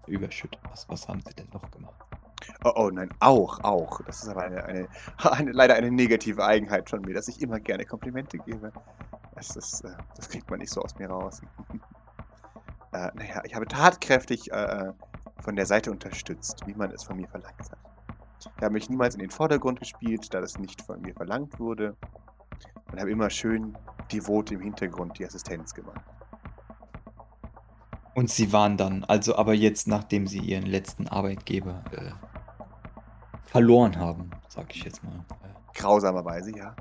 überschüttet. 0.06 0.60
Was, 0.70 0.88
was 0.88 1.08
haben 1.08 1.20
Sie 1.26 1.34
denn 1.34 1.48
noch 1.52 1.70
gemacht? 1.70 1.94
Oh, 2.64 2.72
oh 2.74 2.90
nein, 2.90 3.10
auch, 3.20 3.60
auch. 3.62 4.00
Das 4.02 4.22
ist 4.22 4.28
aber 4.28 4.42
eine, 4.42 4.64
eine, 4.64 4.88
eine, 5.30 5.52
leider 5.52 5.74
eine 5.74 5.90
negative 5.90 6.44
Eigenheit 6.44 6.88
von 6.88 7.02
mir, 7.02 7.14
dass 7.14 7.28
ich 7.28 7.40
immer 7.42 7.60
gerne 7.60 7.84
Komplimente 7.84 8.38
gebe. 8.38 8.72
Das, 9.34 9.56
ist, 9.56 9.84
äh, 9.84 9.90
das 10.16 10.28
kriegt 10.28 10.50
man 10.50 10.60
nicht 10.60 10.72
so 10.72 10.82
aus 10.82 10.98
mir 10.98 11.08
raus. 11.08 11.42
äh, 12.92 13.10
naja, 13.14 13.42
ich 13.44 13.54
habe 13.54 13.66
tatkräftig 13.66 14.50
äh, 14.52 14.92
von 15.40 15.56
der 15.56 15.66
Seite 15.66 15.90
unterstützt, 15.90 16.66
wie 16.66 16.74
man 16.74 16.90
es 16.90 17.04
von 17.04 17.16
mir 17.16 17.28
verlangt 17.28 17.70
hat. 17.70 17.78
Ich 18.56 18.62
habe 18.62 18.72
mich 18.72 18.88
niemals 18.88 19.14
in 19.14 19.20
den 19.20 19.30
Vordergrund 19.30 19.80
gespielt, 19.80 20.32
da 20.32 20.40
das 20.40 20.58
nicht 20.58 20.82
von 20.82 21.00
mir 21.00 21.14
verlangt 21.14 21.58
wurde. 21.58 21.96
Und 22.90 22.98
habe 22.98 23.10
immer 23.10 23.30
schön 23.30 23.76
devot 24.10 24.50
im 24.50 24.60
Hintergrund 24.60 25.18
die 25.18 25.26
Assistenz 25.26 25.74
gemacht. 25.74 26.00
Und 28.14 28.28
Sie 28.28 28.52
waren 28.52 28.76
dann, 28.76 29.04
also 29.04 29.36
aber 29.36 29.54
jetzt, 29.54 29.86
nachdem 29.86 30.26
Sie 30.26 30.40
Ihren 30.40 30.66
letzten 30.66 31.06
Arbeitgeber 31.06 31.84
äh, 31.92 32.10
verloren 33.44 33.96
haben, 33.98 34.30
sag 34.48 34.74
ich 34.74 34.82
jetzt 34.82 35.04
mal. 35.04 35.24
Äh, 35.42 35.78
Grausamerweise, 35.78 36.56
ja. 36.56 36.74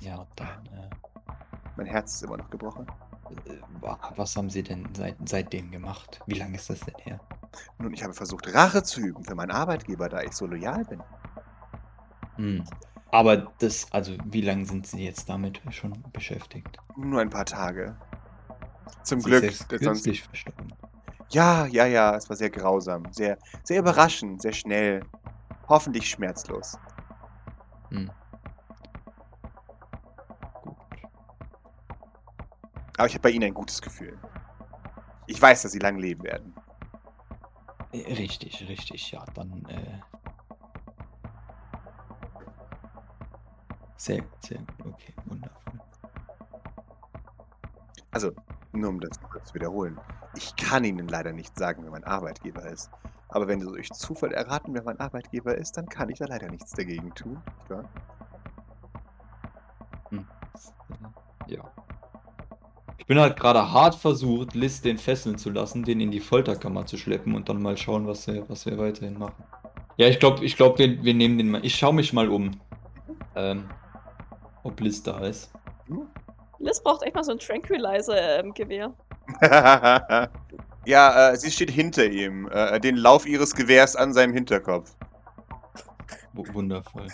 ja, 0.00 0.26
dann, 0.36 0.66
äh, 0.66 1.34
Mein 1.76 1.86
Herz 1.86 2.14
ist 2.14 2.22
immer 2.22 2.36
noch 2.36 2.50
gebrochen. 2.50 2.86
Wa- 3.80 3.98
was 4.16 4.36
haben 4.36 4.50
Sie 4.50 4.62
denn 4.62 4.94
seit, 4.94 5.16
seitdem 5.28 5.70
gemacht? 5.70 6.22
Wie 6.26 6.34
lange 6.38 6.56
ist 6.56 6.70
das 6.70 6.80
denn 6.80 6.94
her? 6.98 7.20
Nun, 7.78 7.92
ich 7.94 8.02
habe 8.02 8.14
versucht, 8.14 8.52
Rache 8.54 8.82
zu 8.82 9.00
üben 9.00 9.24
für 9.24 9.34
meinen 9.34 9.50
Arbeitgeber, 9.50 10.08
da 10.08 10.22
ich 10.22 10.32
so 10.32 10.46
loyal 10.46 10.84
bin. 10.84 11.02
Hm. 12.36 12.64
Aber 13.10 13.36
das, 13.58 13.90
also 13.92 14.14
wie 14.24 14.42
lange 14.42 14.66
sind 14.66 14.86
Sie 14.86 15.04
jetzt 15.04 15.28
damit 15.28 15.62
schon 15.70 16.02
beschäftigt? 16.12 16.78
Nur 16.96 17.20
ein 17.20 17.30
paar 17.30 17.44
Tage. 17.44 17.96
Zum 19.02 19.20
Sie 19.20 19.30
Glück. 19.30 19.44
ist 19.44 19.68
sonst, 19.80 20.04
verstorben. 20.20 20.74
ja, 21.30 21.66
ja, 21.66 21.86
ja, 21.86 22.14
es 22.16 22.28
war 22.28 22.36
sehr 22.36 22.50
grausam. 22.50 23.04
Sehr, 23.12 23.38
sehr 23.64 23.80
überraschend, 23.80 24.42
sehr 24.42 24.52
schnell. 24.52 25.02
Hoffentlich 25.68 26.08
schmerzlos. 26.08 26.76
Hm. 27.90 28.10
Aber 32.96 33.06
ich 33.06 33.14
habe 33.14 33.22
bei 33.22 33.30
ihnen 33.30 33.44
ein 33.44 33.54
gutes 33.54 33.80
Gefühl. 33.82 34.18
Ich 35.26 35.40
weiß, 35.40 35.62
dass 35.62 35.72
sie 35.72 35.78
lang 35.78 35.98
leben 35.98 36.22
werden. 36.24 36.54
Äh, 37.92 38.14
Richtig, 38.14 38.68
richtig, 38.68 39.10
ja, 39.12 39.24
dann. 39.34 39.64
Äh... 39.68 40.00
Sehr 43.96 44.22
sehr 44.40 44.58
gut, 44.58 44.86
okay, 44.94 45.14
wundervoll. 45.24 45.80
Also, 48.10 48.32
nur 48.72 48.90
um 48.90 49.00
das 49.00 49.20
kurz 49.20 49.48
zu 49.48 49.54
wiederholen. 49.54 49.98
Ich 50.34 50.54
kann 50.56 50.84
Ihnen 50.84 51.08
leider 51.08 51.32
nicht 51.32 51.56
sagen, 51.58 51.82
wer 51.84 51.90
mein 51.90 52.04
Arbeitgeber 52.04 52.64
ist. 52.66 52.90
Aber 53.28 53.48
wenn 53.48 53.60
Sie 53.60 53.66
durch 53.66 53.90
Zufall 53.90 54.32
erraten, 54.32 54.74
wer 54.74 54.82
mein 54.84 55.00
Arbeitgeber 55.00 55.56
ist, 55.56 55.76
dann 55.76 55.88
kann 55.88 56.08
ich 56.10 56.18
da 56.18 56.26
leider 56.26 56.48
nichts 56.48 56.72
dagegen 56.72 57.14
tun. 57.14 57.42
Ja? 57.68 57.82
Ja. 57.82 58.05
Ich 63.06 63.08
bin 63.08 63.20
halt 63.20 63.38
gerade 63.38 63.70
hart 63.70 63.94
versucht, 63.94 64.56
Liz 64.56 64.80
den 64.80 64.98
fesseln 64.98 65.38
zu 65.38 65.50
lassen, 65.50 65.84
den 65.84 66.00
in 66.00 66.10
die 66.10 66.18
Folterkammer 66.18 66.86
zu 66.86 66.96
schleppen 66.96 67.36
und 67.36 67.48
dann 67.48 67.62
mal 67.62 67.76
schauen, 67.76 68.08
was 68.08 68.26
wir, 68.26 68.48
was 68.48 68.66
wir 68.66 68.78
weiterhin 68.78 69.16
machen. 69.16 69.44
Ja, 69.96 70.08
ich 70.08 70.18
glaube, 70.18 70.44
ich 70.44 70.56
glaub, 70.56 70.80
wir, 70.80 71.04
wir 71.04 71.14
nehmen 71.14 71.38
den 71.38 71.48
mal. 71.48 71.64
Ich 71.64 71.76
schaue 71.76 71.94
mich 71.94 72.12
mal 72.12 72.28
um. 72.28 72.60
Ähm, 73.36 73.68
ob 74.64 74.80
Liz 74.80 75.04
da 75.04 75.20
ist. 75.20 75.52
Liz 76.58 76.82
braucht 76.82 77.04
echt 77.04 77.14
mal 77.14 77.22
so 77.22 77.30
ein 77.30 77.38
Tranquilizer-Gewehr. 77.38 78.92
ja, 80.84 81.30
äh, 81.30 81.36
sie 81.36 81.52
steht 81.52 81.70
hinter 81.70 82.06
ihm. 82.06 82.48
Äh, 82.48 82.80
den 82.80 82.96
Lauf 82.96 83.24
ihres 83.24 83.54
Gewehrs 83.54 83.94
an 83.94 84.12
seinem 84.14 84.34
Hinterkopf. 84.34 84.96
W 86.32 86.42
wundervoll. 86.52 87.06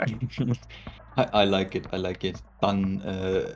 I, 0.08 1.22
I 1.32 1.44
like 1.44 1.76
it, 1.76 1.86
I 1.92 1.98
like 1.98 2.24
it. 2.24 2.42
Dann 2.60 3.00
äh, 3.02 3.54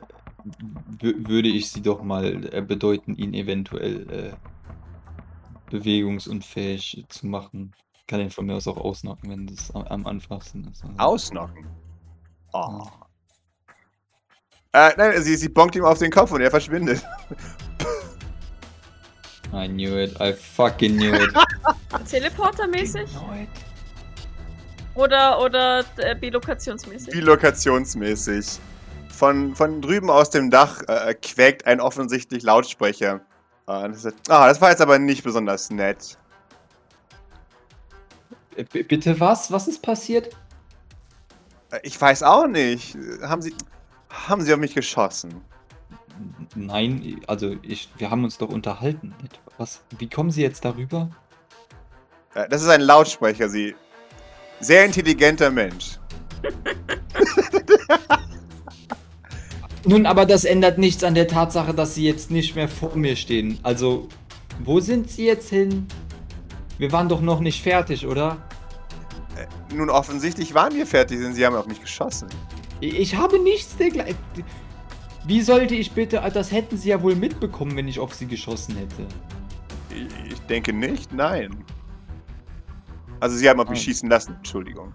würde 0.99 1.47
ich 1.47 1.69
sie 1.71 1.81
doch 1.81 2.03
mal 2.03 2.53
äh, 2.53 2.61
bedeuten, 2.61 3.15
ihn 3.15 3.33
eventuell 3.33 4.09
äh, 4.09 4.33
bewegungsunfähig 5.69 7.05
zu 7.09 7.27
machen. 7.27 7.73
Kann 8.07 8.19
ihn 8.19 8.29
von 8.29 8.45
mir 8.45 8.55
aus 8.55 8.67
auch 8.67 8.77
ausnocken, 8.77 9.29
wenn 9.29 9.47
das 9.47 9.73
am, 9.73 9.83
am 9.83 10.05
einfachsten 10.05 10.65
ist. 10.65 10.83
Also, 10.83 10.97
Ausnocken. 10.97 11.67
Oh. 12.51 12.85
Äh, 14.73 14.91
nein, 14.97 15.21
sie, 15.23 15.35
sie 15.35 15.49
bonkt 15.49 15.75
ihm 15.75 15.85
auf 15.85 15.99
den 15.99 16.11
Kopf 16.11 16.31
und 16.31 16.41
er 16.41 16.51
verschwindet. 16.51 17.03
I 19.53 19.67
knew 19.67 19.97
it, 19.97 20.19
I 20.19 20.33
fucking 20.33 20.97
knew 20.97 21.13
it. 21.13 21.29
Teleportermäßig? 22.09 23.07
Oder, 24.95 25.39
oder 25.41 25.85
äh, 25.97 26.15
bilokationsmäßig? 26.15 27.13
Bilokationsmäßig. 27.13 28.59
Von, 29.13 29.55
von 29.55 29.81
drüben 29.81 30.09
aus 30.09 30.29
dem 30.31 30.49
Dach 30.49 30.81
äh, 30.87 31.13
quäkt 31.13 31.65
ein 31.67 31.79
offensichtlich 31.79 32.43
Lautsprecher. 32.43 33.21
Ah, 33.67 33.87
das, 33.87 34.03
ist, 34.05 34.15
ah, 34.29 34.47
das 34.47 34.59
war 34.59 34.71
jetzt 34.71 34.81
aber 34.81 34.97
nicht 34.99 35.23
besonders 35.23 35.69
nett. 35.69 36.17
Äh, 38.55 38.63
b- 38.63 38.83
Bitte 38.83 39.19
was? 39.19 39.51
Was 39.51 39.67
ist 39.67 39.81
passiert? 39.81 40.35
Äh, 41.71 41.79
Ich 41.83 41.99
weiß 41.99 42.23
auch 42.23 42.47
nicht. 42.47 42.97
Haben 43.21 43.41
sie, 43.43 43.53
haben 44.09 44.41
sie 44.41 44.51
auf 44.53 44.59
mich 44.59 44.73
geschossen? 44.73 45.41
Nein, 46.55 47.21
also 47.27 47.55
ich, 47.61 47.89
wir 47.97 48.09
haben 48.09 48.23
uns 48.23 48.37
doch 48.37 48.49
unterhalten. 48.49 49.13
Was? 49.57 49.81
Wie 49.97 50.09
kommen 50.09 50.31
Sie 50.31 50.41
jetzt 50.41 50.65
darüber? 50.65 51.09
Äh, 52.33 52.49
Das 52.49 52.61
ist 52.63 52.69
ein 52.69 52.81
Lautsprecher, 52.81 53.47
sie. 53.47 53.75
Sehr 54.59 54.85
intelligenter 54.85 55.51
Mensch. 55.51 55.99
Nun, 59.85 60.05
aber 60.05 60.25
das 60.25 60.45
ändert 60.45 60.77
nichts 60.77 61.03
an 61.03 61.13
der 61.13 61.27
Tatsache, 61.27 61.73
dass 61.73 61.95
Sie 61.95 62.05
jetzt 62.05 62.31
nicht 62.31 62.55
mehr 62.55 62.69
vor 62.69 62.95
mir 62.95 63.15
stehen. 63.15 63.59
Also, 63.63 64.07
wo 64.63 64.79
sind 64.79 65.09
Sie 65.09 65.25
jetzt 65.25 65.49
hin? 65.49 65.87
Wir 66.77 66.91
waren 66.91 67.09
doch 67.09 67.21
noch 67.21 67.39
nicht 67.41 67.61
fertig, 67.61 68.07
oder? 68.07 68.37
Nun, 69.73 69.89
offensichtlich 69.89 70.53
waren 70.53 70.75
wir 70.75 70.85
fertig, 70.85 71.19
denn 71.19 71.33
sie 71.33 71.45
haben 71.45 71.55
auf 71.55 71.65
mich 71.67 71.81
geschossen. 71.81 72.27
Ich 72.79 73.15
habe 73.15 73.39
nichts 73.39 73.75
dergleichen. 73.75 74.15
Wie 75.25 75.41
sollte 75.41 75.73
ich 75.75 75.91
bitte. 75.93 76.21
Das 76.33 76.51
hätten 76.51 76.77
Sie 76.77 76.89
ja 76.89 77.01
wohl 77.01 77.15
mitbekommen, 77.15 77.75
wenn 77.75 77.87
ich 77.87 77.99
auf 77.99 78.13
Sie 78.13 78.27
geschossen 78.27 78.75
hätte. 78.77 79.07
Ich, 79.89 80.33
ich 80.33 80.39
denke 80.41 80.73
nicht, 80.73 81.11
nein. 81.13 81.63
Also, 83.19 83.37
sie 83.37 83.49
haben 83.49 83.59
auf 83.59 83.69
mich 83.69 83.79
Ah. 83.79 83.83
schießen 83.83 84.09
lassen, 84.09 84.35
Entschuldigung. 84.35 84.93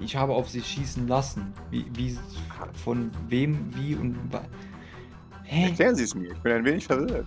Ich 0.00 0.16
habe 0.16 0.32
auf 0.32 0.48
Sie 0.48 0.62
schießen 0.62 1.08
lassen. 1.08 1.52
Wie. 1.70 1.86
wie 1.94 2.18
von 2.84 3.10
wem, 3.28 3.58
wie 3.74 3.94
und. 3.94 4.16
Hä? 5.44 5.64
Erklären 5.64 5.94
Sie 5.94 6.04
es 6.04 6.14
mir, 6.14 6.32
ich 6.32 6.38
bin 6.38 6.52
ein 6.52 6.64
wenig 6.64 6.86
verwirrt. 6.86 7.26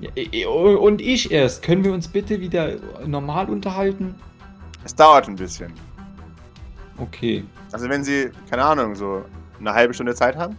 Ja, 0.00 0.48
und 0.48 1.00
ich 1.00 1.30
erst. 1.30 1.62
Können 1.62 1.84
wir 1.84 1.92
uns 1.92 2.08
bitte 2.08 2.40
wieder 2.40 2.76
normal 3.06 3.48
unterhalten? 3.48 4.14
Es 4.84 4.94
dauert 4.94 5.28
ein 5.28 5.36
bisschen. 5.36 5.72
Okay. 6.98 7.44
Also, 7.72 7.88
wenn 7.88 8.04
Sie, 8.04 8.30
keine 8.50 8.64
Ahnung, 8.64 8.94
so 8.94 9.24
eine 9.58 9.72
halbe 9.72 9.94
Stunde 9.94 10.14
Zeit 10.14 10.36
haben, 10.36 10.56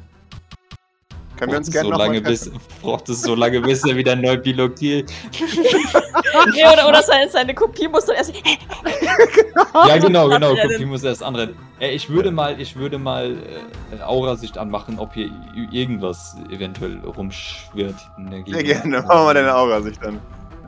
können 1.38 1.52
wir 1.52 1.58
uns 1.60 1.72
gerne 1.72 1.86
so 1.86 1.92
noch 1.92 1.98
mal 2.00 2.06
lange, 2.08 2.22
bis, 2.22 2.52
braucht 2.82 3.08
es 3.10 3.22
so 3.22 3.36
lange, 3.36 3.62
bis 3.62 3.84
er 3.86 3.96
wieder 3.96 4.16
neu 4.16 4.38
pilotiert. 4.38 5.12
nee, 6.54 6.64
oder, 6.74 6.88
oder 6.90 7.02
seine, 7.04 7.30
seine 7.30 7.54
Kopie 7.54 7.88
muss 7.88 8.06
dann 8.06 8.16
erst. 8.18 8.34
Ja, 9.88 9.98
genau, 9.98 10.30
genau. 10.30 10.54
Ja, 10.54 10.68
Kopie 10.68 10.86
muss 10.86 11.04
erst 11.04 11.24
anrennen. 11.24 11.56
Äh, 11.80 11.90
ich 11.92 12.10
würde 12.10 12.32
mal, 12.32 12.60
ich 12.60 12.76
würde 12.76 12.98
mal 12.98 13.38
äh, 13.98 14.02
Aurasicht 14.02 14.58
anmachen, 14.58 14.98
ob 15.00 15.14
hier 15.14 15.28
i- 15.56 15.68
irgendwas 15.72 16.36
eventuell 16.50 17.00
rumschwirrt 17.00 17.96
in 18.18 18.26
der 18.30 18.44
Sehr 18.46 18.64
Gegend. 18.64 18.84
gerne, 18.84 19.02
machen 19.02 19.26
wir 19.28 19.34
deine 19.34 19.56
Aura-Sicht 19.56 20.04
an. 20.06 20.20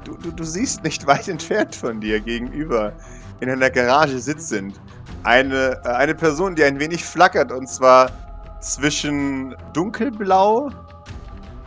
Du, 0.03 0.15
du, 0.17 0.31
du 0.31 0.43
siehst 0.43 0.83
nicht 0.83 1.05
weit 1.07 1.27
entfernt 1.27 1.75
von 1.75 1.99
dir 1.99 2.19
gegenüber 2.19 2.93
in 3.41 3.49
einer 3.49 3.69
Garage 3.69 4.19
sitzend 4.19 4.79
eine, 5.23 5.79
äh, 5.83 5.87
eine 5.89 6.15
Person, 6.15 6.55
die 6.55 6.63
ein 6.63 6.79
wenig 6.79 7.03
flackert 7.03 7.51
und 7.51 7.67
zwar 7.67 8.11
zwischen 8.59 9.55
dunkelblau, 9.73 10.69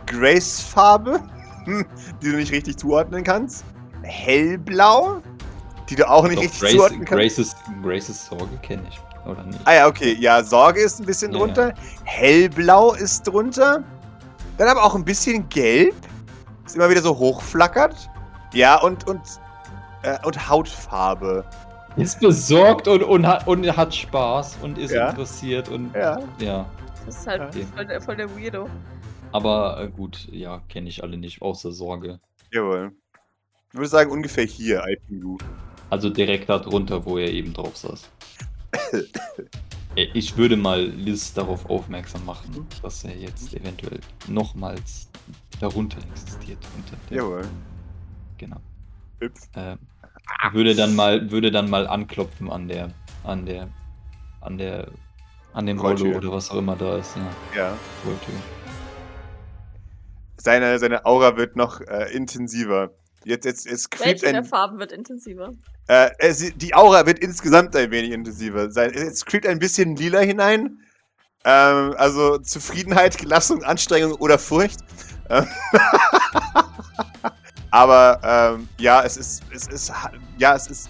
Grace-Farbe, 0.07 1.19
die 2.21 2.29
du 2.31 2.35
nicht 2.37 2.51
richtig 2.51 2.77
zuordnen 2.77 3.23
kannst, 3.23 3.63
hellblau, 4.03 5.21
die 5.89 5.95
du 5.95 6.09
auch 6.09 6.23
nicht 6.23 6.37
Doch, 6.37 6.43
richtig 6.43 6.59
Grace, 6.61 6.71
zuordnen 6.71 7.05
kannst. 7.05 7.35
Graces, 7.35 7.55
Graces 7.81 8.25
Sorge 8.25 8.57
kenne 8.61 8.83
ich. 8.89 8.99
Oder 9.25 9.43
nicht? 9.43 9.59
Ah 9.65 9.73
ja, 9.73 9.87
okay. 9.87 10.17
Ja, 10.19 10.43
Sorge 10.43 10.81
ist 10.81 10.99
ein 10.99 11.05
bisschen 11.05 11.31
Ja, 11.31 11.39
drunter. 11.39 11.73
Hellblau 12.03 12.93
ist 12.93 13.23
drunter. 13.23 13.83
Dann 14.57 14.67
aber 14.67 14.83
auch 14.83 14.95
ein 14.95 15.05
bisschen 15.05 15.47
gelb. 15.49 15.95
Ist 16.65 16.75
immer 16.75 16.89
wieder 16.89 17.01
so 17.01 17.17
hochflackert. 17.17 18.09
Ja, 18.53 18.81
und, 18.81 19.07
und, 19.07 19.21
äh, 20.03 20.17
und 20.25 20.49
Hautfarbe. 20.49 21.45
Ist 21.95 22.19
besorgt 22.19 22.87
und, 22.87 23.03
und, 23.03 23.25
hat, 23.25 23.47
und 23.47 23.77
hat 23.77 23.95
Spaß 23.95 24.57
und 24.61 24.77
ist 24.77 24.91
Ja. 24.91 25.09
interessiert 25.09 25.69
und 25.69 25.93
Ja. 25.95 26.19
ja. 26.39 26.65
Das 27.05 27.17
ist 27.19 27.27
halt 27.27 27.41
Okay. 27.41 27.65
voll, 27.75 27.85
der, 27.85 28.01
voll 28.01 28.15
der 28.15 28.29
Weirdo. 28.37 28.69
Aber 29.31 29.81
äh, 29.81 29.87
gut, 29.89 30.27
ja, 30.31 30.61
kenne 30.69 30.89
ich 30.89 31.03
alle 31.03 31.17
nicht, 31.17 31.41
außer 31.41 31.71
Sorge. 31.71 32.19
Jawohl. 32.51 32.91
Ich 33.71 33.75
würde 33.75 33.89
sagen, 33.89 34.11
ungefähr 34.11 34.45
hier, 34.45 34.83
IPU. 34.87 35.37
Also 35.89 36.09
direkt 36.09 36.49
da 36.49 36.59
drunter, 36.59 37.05
wo 37.05 37.17
er 37.17 37.31
eben 37.31 37.53
drauf 37.53 37.75
saß. 37.77 38.09
Äh, 39.95 40.07
Ich 40.15 40.35
würde 40.37 40.57
mal 40.57 40.83
Liz 40.83 41.33
darauf 41.33 41.69
aufmerksam 41.69 42.25
machen, 42.25 42.65
dass 42.81 43.03
er 43.03 43.15
jetzt 43.15 43.53
eventuell 43.53 43.99
nochmals 44.27 45.07
darunter 45.59 45.99
existiert. 46.11 46.57
Unter 46.75 46.97
der, 47.11 47.17
Jawohl. 47.17 47.47
Genau. 48.39 48.57
Hüpf. 49.19 49.39
Ähm, 49.55 49.77
würde 50.51 50.73
dann 50.73 50.95
mal, 50.95 51.29
würde 51.29 51.51
dann 51.51 51.69
mal 51.69 51.85
anklopfen 51.85 52.49
an 52.49 52.67
der, 52.67 52.89
an 53.23 53.45
der, 53.45 53.69
an 54.41 54.57
der, 54.57 54.87
an 55.53 55.65
dem 55.65 55.79
Rollo 55.79 56.03
Rolltür. 56.03 56.17
oder 56.17 56.31
was 56.31 56.51
auch 56.51 56.57
immer 56.57 56.75
da 56.75 56.97
ist. 56.97 57.15
Ja, 57.15 57.31
Ja. 57.55 57.77
Rolltür. 58.05 58.33
Seine, 60.37 60.77
seine 60.79 61.05
Aura 61.05 61.37
wird 61.37 61.55
noch 61.55 61.79
äh, 61.81 62.11
intensiver. 62.13 62.91
Jetzt, 63.23 63.45
jetzt, 63.45 63.65
jetzt 63.65 63.99
Welche 64.03 64.25
der 64.25 64.39
ein. 64.39 64.45
Farben 64.45 64.79
wird 64.79 64.91
intensiver? 64.91 65.51
Äh, 65.87 66.09
es, 66.17 66.51
die 66.55 66.75
Aura 66.75 67.05
wird 67.05 67.19
insgesamt 67.19 67.75
ein 67.75 67.89
wenig 67.91 68.11
intensiver. 68.11 68.69
Sein, 68.69 68.91
jetzt 68.93 69.25
creept 69.25 69.47
ein 69.47 69.59
bisschen 69.59 69.95
lila 69.95 70.19
hinein. 70.19 70.79
Ähm, 71.45 71.93
also 71.97 72.37
Zufriedenheit, 72.39 73.17
Gelassenung, 73.17 73.63
Anstrengung 73.63 74.13
oder 74.15 74.37
Furcht. 74.37 74.81
Ähm, 75.29 75.47
Aber 77.71 78.19
ähm, 78.23 78.67
ja, 78.79 79.03
es 79.03 79.17
ist, 79.17 79.43
es 79.53 79.67
ist, 79.67 79.91
ja, 80.37 80.55
es 80.55 80.67
ist 80.67 80.89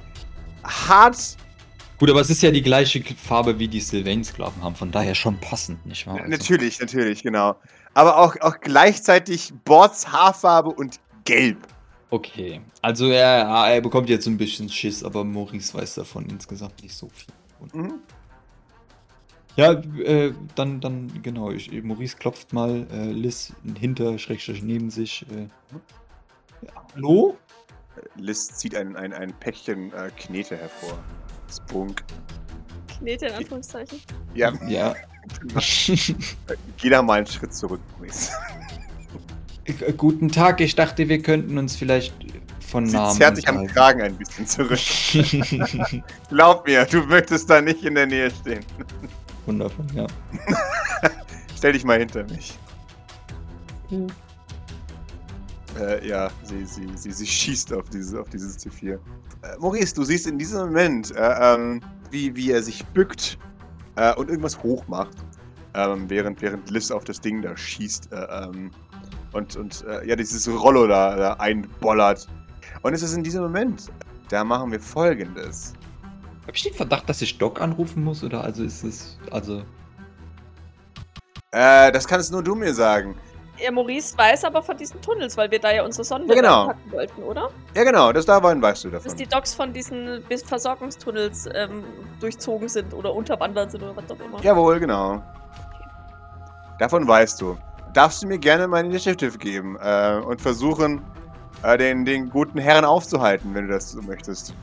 hart. 0.63 1.37
Gut, 2.03 2.09
aber 2.09 2.19
es 2.19 2.29
ist 2.29 2.41
ja 2.41 2.51
die 2.51 2.61
gleiche 2.61 3.01
Farbe, 3.15 3.59
wie 3.59 3.69
die 3.69 3.79
Sylvain-Sklaven 3.79 4.61
haben, 4.61 4.75
von 4.75 4.91
daher 4.91 5.15
schon 5.15 5.39
passend, 5.39 5.85
nicht 5.85 6.05
wahr? 6.05 6.17
Also, 6.17 6.31
Natürlich, 6.31 6.81
natürlich, 6.81 7.23
genau. 7.23 7.55
Aber 7.93 8.17
auch, 8.17 8.35
auch 8.41 8.59
gleichzeitig 8.59 9.53
Bords 9.63 10.11
Haarfarbe 10.11 10.69
und 10.69 10.99
Gelb. 11.23 11.59
Okay, 12.09 12.59
also 12.81 13.07
er, 13.07 13.45
er 13.45 13.79
bekommt 13.79 14.09
jetzt 14.09 14.25
so 14.25 14.31
ein 14.31 14.37
bisschen 14.37 14.67
Schiss, 14.67 15.01
aber 15.01 15.23
Maurice 15.23 15.73
weiß 15.73 15.95
davon 15.95 16.25
insgesamt 16.25 16.83
nicht 16.83 16.93
so 16.93 17.07
viel. 17.07 17.33
Mhm. 17.71 17.93
Ja, 19.55 19.71
äh, 19.71 20.33
dann, 20.55 20.81
dann, 20.81 21.21
genau, 21.23 21.51
ich, 21.51 21.71
Maurice 21.83 22.17
klopft 22.17 22.51
mal 22.51 22.85
äh, 22.91 23.13
Liz 23.13 23.53
hinter, 23.79 24.19
Schrägstrich 24.19 24.61
neben 24.61 24.89
sich. 24.89 25.25
Äh, 25.31 25.47
hallo? 26.93 27.37
Liz 28.17 28.47
zieht 28.57 28.75
ein, 28.75 28.97
ein, 28.97 29.13
ein 29.13 29.31
Päckchen 29.39 29.93
äh, 29.93 30.11
Knete 30.17 30.57
hervor. 30.57 30.99
Spunk. 31.57 32.03
Knete 32.99 33.27
in 33.27 33.33
Anführungszeichen. 33.33 33.99
Ja, 34.33 34.53
Ja. 34.67 34.95
geh 36.77 36.89
da 36.89 37.01
mal 37.01 37.19
einen 37.19 37.27
Schritt 37.27 37.53
zurück, 37.53 37.79
Maurice. 37.97 38.31
Äh, 39.65 39.93
Guten 39.93 40.29
Tag, 40.29 40.59
ich 40.59 40.75
dachte, 40.75 41.07
wir 41.07 41.21
könnten 41.21 41.57
uns 41.57 41.75
vielleicht 41.77 42.13
von 42.59 42.87
Sie 42.87 42.95
Namen. 42.97 43.15
zerrt 43.17 43.35
sich 43.37 43.47
am. 43.47 43.65
Kragen 43.67 44.01
ein 44.01 44.17
bisschen 44.17 44.45
zurück. 44.47 44.79
Glaub 46.29 46.67
mir, 46.67 46.85
du 46.85 47.03
möchtest 47.03 47.49
da 47.49 47.61
nicht 47.61 47.83
in 47.83 47.95
der 47.95 48.07
Nähe 48.07 48.31
stehen. 48.31 48.65
Wundervoll, 49.45 49.85
ja. 49.93 50.07
Stell 51.55 51.73
dich 51.73 51.83
mal 51.85 51.99
hinter 51.99 52.23
mich. 52.25 52.57
Hm. 53.89 54.07
Äh, 55.79 56.07
ja, 56.07 56.29
sie, 56.43 56.65
sie, 56.65 56.87
sie, 56.95 57.11
sie 57.11 57.25
schießt 57.25 57.73
auf, 57.73 57.89
diese, 57.89 58.19
auf 58.19 58.29
dieses 58.29 58.59
C4. 58.59 58.93
Äh, 58.93 58.97
Maurice, 59.59 59.95
du 59.95 60.03
siehst 60.03 60.27
in 60.27 60.37
diesem 60.37 60.61
Moment, 60.67 61.15
äh, 61.15 61.55
ähm, 61.55 61.81
wie, 62.11 62.35
wie 62.35 62.51
er 62.51 62.61
sich 62.61 62.85
bückt 62.87 63.37
äh, 63.95 64.13
und 64.15 64.29
irgendwas 64.29 64.61
hochmacht, 64.61 65.17
ähm, 65.73 66.09
während, 66.09 66.41
während 66.41 66.69
Liz 66.69 66.91
auf 66.91 67.03
das 67.03 67.19
Ding 67.19 67.41
da 67.41 67.57
schießt 67.57 68.11
äh, 68.11 68.15
ähm, 68.15 68.71
und, 69.33 69.55
und 69.55 69.83
äh, 69.87 70.07
ja, 70.07 70.15
dieses 70.15 70.47
Rollo 70.47 70.85
da, 70.87 71.15
da 71.15 71.33
einbollert. 71.33 72.27
Und 72.83 72.93
es 72.93 73.01
ist 73.01 73.13
in 73.13 73.23
diesem 73.23 73.41
Moment, 73.41 73.91
da 74.29 74.43
machen 74.43 74.71
wir 74.71 74.79
folgendes. 74.79 75.73
Hab 76.45 76.55
ich 76.55 76.63
den 76.63 76.73
Verdacht, 76.73 77.07
dass 77.09 77.21
ich 77.21 77.37
Doc 77.37 77.61
anrufen 77.61 78.03
muss? 78.03 78.23
Oder 78.23 78.43
also 78.43 78.63
ist 78.63 78.83
es. 78.83 79.17
Also. 79.31 79.63
Äh, 81.51 81.91
das 81.91 82.07
kannst 82.07 82.31
nur 82.31 82.43
du 82.43 82.53
mir 82.53 82.73
sagen. 82.73 83.15
Ja, 83.59 83.71
Maurice 83.71 84.17
weiß 84.17 84.45
aber 84.45 84.63
von 84.63 84.75
diesen 84.77 84.99
Tunnels, 85.01 85.37
weil 85.37 85.49
wir 85.51 85.59
da 85.59 85.71
ja 85.71 85.83
unsere 85.85 86.03
Sonde 86.03 86.27
Ja, 86.33 86.41
genau. 86.41 86.67
packen 86.67 86.91
wollten, 86.91 87.23
oder? 87.23 87.49
Ja, 87.75 87.83
genau, 87.83 88.11
das 88.11 88.25
da 88.25 88.41
waren, 88.41 88.61
weißt 88.61 88.85
du 88.85 88.89
Dass 88.89 89.03
davon. 89.03 89.17
die 89.17 89.27
Docks 89.27 89.53
von 89.53 89.71
diesen 89.73 90.23
Versorgungstunnels 90.45 91.47
ähm, 91.53 91.83
durchzogen 92.19 92.67
sind 92.67 92.93
oder 92.93 93.13
unterwandert 93.13 93.71
sind 93.71 93.83
oder 93.83 93.95
was 93.95 94.09
auch 94.09 94.19
immer. 94.25 94.41
Jawohl, 94.41 94.79
genau. 94.79 95.21
Davon 96.79 97.07
weißt 97.07 97.39
du. 97.41 97.57
Darfst 97.93 98.23
du 98.23 98.27
mir 98.27 98.39
gerne 98.39 98.67
mein 98.67 98.85
Initiative 98.87 99.37
geben 99.37 99.77
äh, 99.79 100.15
und 100.25 100.41
versuchen, 100.41 101.01
äh, 101.61 101.77
den, 101.77 102.05
den 102.05 102.29
guten 102.31 102.57
Herrn 102.57 102.85
aufzuhalten, 102.85 103.53
wenn 103.53 103.67
du 103.67 103.73
das 103.73 103.91
so 103.91 104.01
möchtest. 104.01 104.55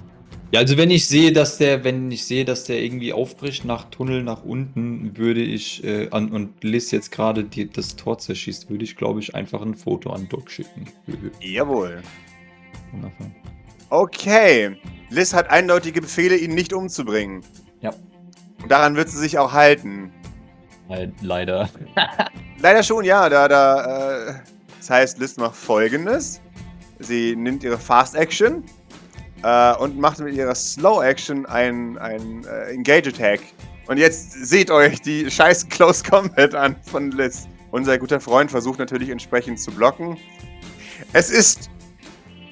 Ja, 0.53 0.59
also 0.59 0.77
wenn 0.77 0.91
ich 0.91 1.07
sehe, 1.07 1.33
dass 1.33 1.59
der, 1.59 1.85
wenn 1.85 2.11
ich 2.11 2.25
sehe, 2.25 2.45
dass 2.45 2.65
der 2.65 2.83
irgendwie 2.83 3.13
aufbricht 3.13 3.65
nach 3.65 3.85
Tunnel 3.85 4.25
nach 4.25 4.43
unten, 4.43 5.17
würde 5.17 5.41
ich 5.43 5.85
äh, 5.85 6.09
an 6.11 6.33
und 6.33 6.65
Liz 6.65 6.91
jetzt 6.91 7.13
gerade 7.13 7.45
das 7.45 7.95
Tor 7.95 8.19
zerschießt, 8.19 8.69
würde 8.69 8.83
ich, 8.83 8.97
glaube 8.97 9.21
ich, 9.21 9.37
einfach 9.37 9.63
ein 9.63 9.77
Foto 9.77 10.11
an 10.11 10.29
Doc 10.29 10.51
schicken. 10.51 10.87
Jawohl. 11.41 12.03
Wundervoll. 12.91 13.31
Okay. 13.91 14.77
Liz 15.09 15.33
hat 15.33 15.51
eindeutige 15.51 16.01
Befehle, 16.01 16.37
ihn 16.37 16.55
nicht 16.55 16.73
umzubringen. 16.73 17.45
Ja. 17.81 17.95
Und 18.61 18.71
daran 18.73 18.97
wird 18.97 19.09
sie 19.09 19.19
sich 19.19 19.39
auch 19.39 19.53
halten. 19.53 20.13
Halt, 20.89 21.13
leider. 21.21 21.69
Leider 22.59 22.83
schon, 22.83 23.05
ja. 23.05 23.29
Da, 23.29 23.47
da, 23.47 24.31
äh, 24.31 24.35
das 24.79 24.91
heißt, 24.91 25.19
Liz 25.19 25.37
macht 25.37 25.55
folgendes. 25.55 26.41
Sie 26.99 27.37
nimmt 27.37 27.63
ihre 27.63 27.79
Fast 27.79 28.17
Action 28.17 28.65
äh, 29.43 29.75
und 29.77 29.99
macht 29.99 30.19
mit 30.21 30.35
ihrer 30.35 30.55
Slow 30.55 31.05
Action 31.05 31.47
ein, 31.47 31.99
ein 31.99 32.45
äh, 32.45 32.73
Engage 32.73 33.09
Attack. 33.11 33.41
Und 33.87 33.97
jetzt 33.97 34.33
seht 34.33 34.71
euch 34.71 35.01
die 35.01 35.31
scheiß 35.31 35.69
Close 35.69 36.05
Combat 36.05 36.55
an 36.55 36.77
von 36.83 37.11
Liz. 37.11 37.49
Unser 37.73 37.99
guter 37.99 38.21
Freund 38.21 38.51
versucht 38.51 38.79
natürlich 38.79 39.11
entsprechend 39.11 39.61
zu 39.61 39.71
blocken. 39.71 40.17
Es 41.13 41.31
ist 41.31 41.71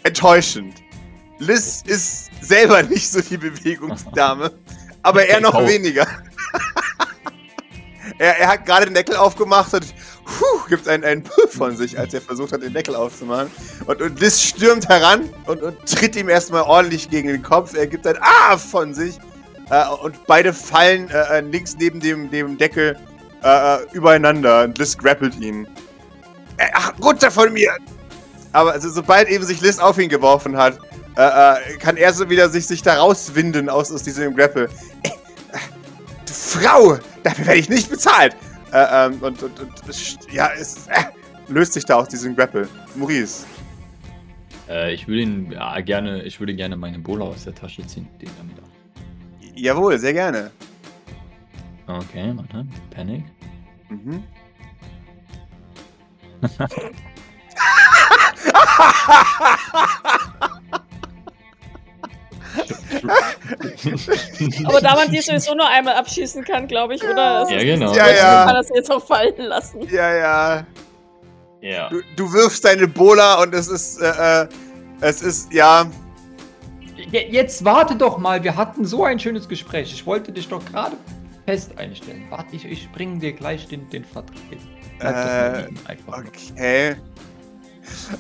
enttäuschend. 0.03 0.82
Liz 1.39 1.82
ist 1.86 2.30
selber 2.41 2.82
nicht 2.82 3.09
so 3.09 3.20
die 3.20 3.36
Bewegungsdame, 3.36 4.53
aber 5.03 5.26
er 5.26 5.41
noch 5.41 5.55
weniger. 5.66 6.07
er, 8.18 8.39
er 8.39 8.49
hat 8.49 8.66
gerade 8.66 8.86
den 8.86 8.95
Deckel 8.95 9.16
aufgemacht 9.16 9.72
und 9.74 9.95
puh, 10.29 10.68
gibt 10.68 10.87
einen, 10.89 11.05
einen 11.05 11.22
Puff 11.22 11.53
von 11.53 11.76
sich, 11.76 11.99
als 11.99 12.12
er 12.12 12.20
versucht 12.20 12.53
hat, 12.53 12.62
den 12.62 12.72
Deckel 12.72 12.95
aufzumachen. 12.95 13.51
Und, 13.87 14.03
und 14.03 14.20
Liz 14.20 14.43
stürmt 14.43 14.89
heran 14.89 15.29
und, 15.47 15.62
und 15.62 15.76
tritt 15.87 16.16
ihm 16.16 16.29
erstmal 16.29 16.62
ordentlich 16.62 17.09
gegen 17.09 17.29
den 17.29 17.43
Kopf. 17.43 17.74
Er 17.74 17.87
gibt 17.87 18.07
ein 18.07 18.18
Ah 18.20 18.57
von 18.59 18.95
sich. 18.95 19.18
Äh, 19.70 19.85
und 20.03 20.24
beide 20.26 20.53
fallen 20.53 21.11
äh, 21.11 21.39
äh, 21.39 21.41
links 21.41 21.76
neben 21.79 22.01
dem, 22.01 22.31
dem 22.31 22.59
Deckel 22.59 22.97
äh, 23.43 23.76
äh, 23.76 23.79
übereinander. 23.93 24.64
Und 24.64 24.79
Liz 24.79 24.97
grappelt 24.97 25.37
ihn. 25.41 25.66
Äh, 26.59 26.66
ach, 26.74 26.93
runter 27.03 27.31
von 27.31 27.53
mir! 27.53 27.72
Aber 28.53 28.72
also, 28.72 28.89
sobald 28.91 29.29
eben 29.29 29.45
sich 29.45 29.61
Liz 29.61 29.79
auf 29.79 29.99
ihn 29.99 30.09
geworfen 30.09 30.57
hat, 30.57 30.79
kann 31.81 31.97
er 31.97 32.12
so 32.12 32.31
wieder 32.31 32.49
sich, 32.49 32.64
sich 32.64 32.81
da 32.81 32.99
rauswinden 32.99 33.68
aus, 33.68 33.91
aus 33.91 34.05
diesem 34.05 34.37
Grapple. 34.37 34.68
Frau! 36.33 36.97
Dafür 37.24 37.47
werde 37.47 37.59
ich 37.59 37.68
nicht 37.68 37.91
bezahlt! 37.91 38.37
Äh, 38.73 39.07
ähm, 39.07 39.23
und, 39.23 39.43
und, 39.43 39.61
und 39.61 40.33
ja, 40.33 40.51
es 40.59 40.87
äh, 40.89 41.05
löst 41.49 41.73
sich 41.73 41.85
da 41.85 41.97
aus 41.97 42.09
diesem 42.09 42.37
Grapple. 42.37 42.69
Maurice. 42.95 43.47
Äh, 44.69 44.95
ich 44.95 45.09
würde 45.09 45.23
ihn 45.23 45.53
ja, 45.53 45.81
gerne, 45.81 46.23
ich 46.23 46.39
würde 46.39 46.55
gerne 46.55 46.77
meine 46.77 46.99
Bola 46.99 47.25
aus 47.25 47.45
der 47.45 47.55
Tasche 47.55 47.87
ziehen. 47.87 48.09
Den 48.21 48.31
damit 48.39 48.59
ab. 48.59 48.64
Jawohl, 49.55 49.99
sehr 49.99 50.12
gerne. 50.12 50.51
Okay, 51.87 52.33
warte. 52.35 52.66
Panic. 52.91 53.25
Mhm. 53.89 54.23
Aber 64.65 64.81
da 64.81 64.95
man 64.95 65.11
die 65.11 65.21
sowieso 65.21 65.55
nur 65.55 65.67
einmal 65.69 65.95
abschießen 65.95 66.45
kann, 66.45 66.67
glaube 66.69 66.95
ich, 66.95 67.03
oder? 67.05 67.43
Es 67.43 67.51
Ja, 67.51 67.59
genau. 67.59 67.93
Ja, 67.95 68.09
ja. 68.11 68.45
kann 68.47 68.55
das 68.55 68.69
jetzt 68.75 68.91
auch 68.91 69.05
fallen 69.05 69.37
lassen. 69.39 69.83
Ja, 69.91 70.15
ja. 70.15 70.67
Ja. 71.61 71.89
Du, 71.89 72.01
du 72.17 72.33
wirfst 72.33 72.65
deine 72.65 72.87
Bola 72.87 73.43
und 73.43 73.55
es 73.55 73.69
ist, 73.69 74.01
äh, 74.01 74.43
äh, 74.43 74.49
es 75.01 75.23
ist, 75.23 75.53
ja. 75.53 75.87
Je- 76.97 77.29
Jetzt 77.31 77.65
warte 77.65 77.97
doch 77.97 78.19
mal, 78.19 78.43
wir 78.45 78.57
hatten 78.57 78.85
so 78.85 79.05
ein 79.05 79.19
schönes 79.19 79.49
Gespräch. 79.49 79.93
Ich 79.93 80.07
wollte 80.07 80.31
dich 80.33 80.49
doch 80.49 80.65
gerade 80.67 80.97
fest 81.47 81.77
einstellen. 81.79 82.27
Warte, 82.31 82.55
ich, 82.55 82.65
ich 82.65 82.91
bringe 82.93 83.19
dir 83.19 83.33
gleich 83.33 83.67
den, 83.67 83.89
den 83.91 84.05
Vertrag. 84.05 84.37
Äh. 85.01 85.67
Okay. 86.07 86.97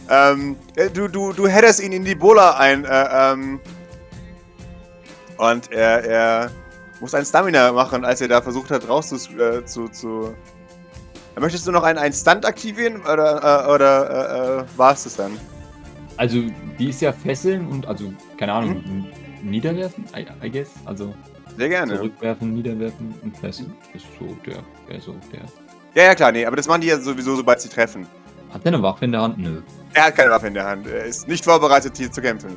Ähm, 0.08 0.56
äh, 0.76 0.88
du, 0.90 1.08
du, 1.08 1.32
du 1.32 1.46
headerst 1.46 1.80
ihn 1.80 1.92
in 1.92 2.04
die 2.04 2.14
Bola 2.14 2.56
ein, 2.56 2.84
äh, 2.84 3.32
ähm. 3.32 3.60
Und 5.38 5.72
er, 5.72 6.04
er 6.04 6.50
muss 7.00 7.14
ein 7.14 7.24
Stamina 7.24 7.72
machen, 7.72 8.04
als 8.04 8.20
er 8.20 8.28
da 8.28 8.42
versucht 8.42 8.70
hat, 8.70 8.88
raus 8.88 9.08
zu, 9.08 9.38
äh, 9.38 9.64
zu, 9.64 9.88
zu 9.88 10.34
Möchtest 11.40 11.66
du 11.66 11.72
noch 11.72 11.84
einen, 11.84 11.98
einen 11.98 12.12
Stunt 12.12 12.44
aktivieren 12.44 13.00
oder, 13.02 13.66
äh, 13.66 13.72
oder 13.72 14.10
äh, 14.10 14.60
äh, 14.60 14.64
war 14.76 14.92
es 14.92 15.04
das 15.04 15.16
dann? 15.16 15.38
Also, 16.16 16.42
die 16.78 16.88
ist 16.88 17.00
ja 17.00 17.12
fesseln 17.12 17.68
und, 17.68 17.86
also, 17.86 18.12
keine 18.36 18.52
Ahnung, 18.52 19.06
niederwerfen, 19.42 20.04
I, 20.16 20.26
I 20.44 20.50
guess. 20.50 20.70
Also, 20.84 21.14
Sehr 21.56 21.68
gerne. 21.68 21.94
zurückwerfen, 21.94 22.54
niederwerfen 22.54 23.14
und 23.22 23.36
fesseln. 23.36 23.72
Ist 23.94 24.06
so 24.18 24.36
der, 24.44 24.64
der 24.88 25.00
so, 25.00 25.14
der. 25.32 25.42
Ja, 25.94 26.08
ja, 26.08 26.14
klar, 26.16 26.32
nee, 26.32 26.44
aber 26.44 26.56
das 26.56 26.66
machen 26.66 26.80
die 26.80 26.88
ja 26.88 26.98
sowieso, 26.98 27.36
sobald 27.36 27.60
sie 27.60 27.68
treffen. 27.68 28.06
Hat 28.50 28.64
der 28.64 28.72
eine 28.72 28.82
Waffe 28.82 29.04
in 29.04 29.12
der 29.12 29.20
Hand? 29.22 29.38
Nö. 29.38 29.60
Er 29.94 30.06
hat 30.06 30.16
keine 30.16 30.30
Waffe 30.30 30.48
in 30.48 30.54
der 30.54 30.64
Hand. 30.64 30.86
Er 30.88 31.04
ist 31.04 31.28
nicht 31.28 31.44
vorbereitet, 31.44 31.96
hier 31.96 32.10
zu 32.10 32.20
kämpfen. 32.20 32.56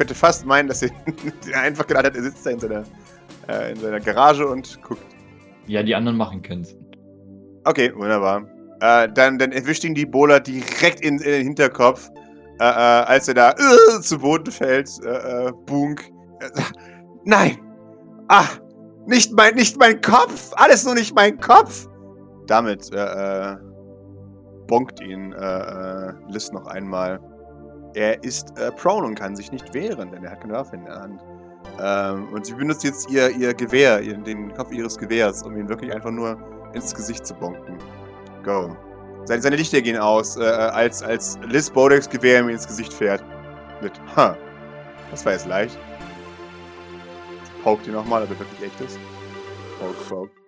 Könnte 0.00 0.14
fast 0.14 0.46
meinen, 0.46 0.66
dass 0.66 0.80
er 0.80 0.88
einfach 1.54 1.86
gedacht 1.86 2.06
hat, 2.06 2.16
er 2.16 2.22
sitzt 2.22 2.46
da 2.46 2.50
in 2.52 2.58
seiner, 2.58 2.84
äh, 3.50 3.72
in 3.72 3.80
seiner 3.80 4.00
Garage 4.00 4.48
und 4.48 4.80
guckt. 4.82 5.04
Ja, 5.66 5.82
die 5.82 5.94
anderen 5.94 6.16
machen 6.16 6.40
können's. 6.40 6.74
Okay, 7.64 7.92
wunderbar. 7.94 8.48
Äh, 8.80 9.12
dann, 9.12 9.38
dann 9.38 9.52
erwischt 9.52 9.84
ihn 9.84 9.94
die 9.94 10.06
Bola 10.06 10.40
direkt 10.40 11.02
in, 11.02 11.18
in 11.18 11.30
den 11.30 11.42
Hinterkopf, 11.42 12.08
äh, 12.60 12.64
äh, 12.64 12.64
als 12.64 13.28
er 13.28 13.34
da 13.34 13.50
äh, 13.50 14.00
zu 14.00 14.18
Boden 14.18 14.50
fällt. 14.50 14.88
Äh, 15.04 15.48
äh, 15.48 15.52
Bunk. 15.66 16.10
Nein! 17.26 17.58
Ah! 18.28 18.46
Nicht 19.04 19.34
mein, 19.34 19.54
nicht 19.54 19.78
mein 19.78 20.00
Kopf! 20.00 20.50
Alles 20.54 20.86
nur 20.86 20.94
nicht 20.94 21.14
mein 21.14 21.38
Kopf! 21.40 21.88
Damit 22.46 22.90
bonkt 24.66 25.02
ihn 25.02 25.34
äh, 25.34 26.08
äh, 26.08 26.12
Liz 26.30 26.50
noch 26.52 26.64
einmal. 26.68 27.20
Er 27.94 28.22
ist 28.22 28.56
äh, 28.58 28.70
prone 28.72 29.06
und 29.06 29.14
kann 29.16 29.34
sich 29.34 29.50
nicht 29.50 29.74
wehren, 29.74 30.12
denn 30.12 30.24
er 30.24 30.32
hat 30.32 30.40
keine 30.40 30.54
Waffe 30.54 30.76
in 30.76 30.84
der 30.84 30.94
Hand. 30.94 31.20
Ähm, 31.80 32.28
und 32.32 32.46
sie 32.46 32.54
benutzt 32.54 32.84
jetzt 32.84 33.10
ihr, 33.10 33.30
ihr 33.30 33.54
Gewehr, 33.54 34.00
ihr, 34.00 34.16
den 34.16 34.52
Kopf 34.54 34.70
ihres 34.72 34.96
Gewehrs, 34.96 35.42
um 35.42 35.56
ihn 35.56 35.68
wirklich 35.68 35.92
einfach 35.92 36.10
nur 36.10 36.38
ins 36.72 36.94
Gesicht 36.94 37.26
zu 37.26 37.34
bonken. 37.34 37.78
Go. 38.44 38.76
Seine, 39.24 39.42
seine 39.42 39.56
Lichter 39.56 39.82
gehen 39.82 39.98
aus, 39.98 40.36
äh, 40.36 40.42
als, 40.42 41.02
als 41.02 41.38
Liz 41.46 41.70
Bodeks 41.70 42.08
Gewehr 42.08 42.40
ihm 42.40 42.48
ins 42.48 42.66
Gesicht 42.66 42.92
fährt. 42.92 43.22
Mit, 43.82 43.92
ha, 44.16 44.36
das 45.10 45.24
war 45.24 45.32
jetzt 45.32 45.46
leicht. 45.46 45.78
Paukt 47.62 47.86
ihn 47.86 47.92
nochmal, 47.92 48.22
er 48.22 48.30
wirklich 48.30 48.62
echt 48.62 48.80
ist. 48.80 48.98
Poke, 49.78 50.08
poke. 50.08 50.39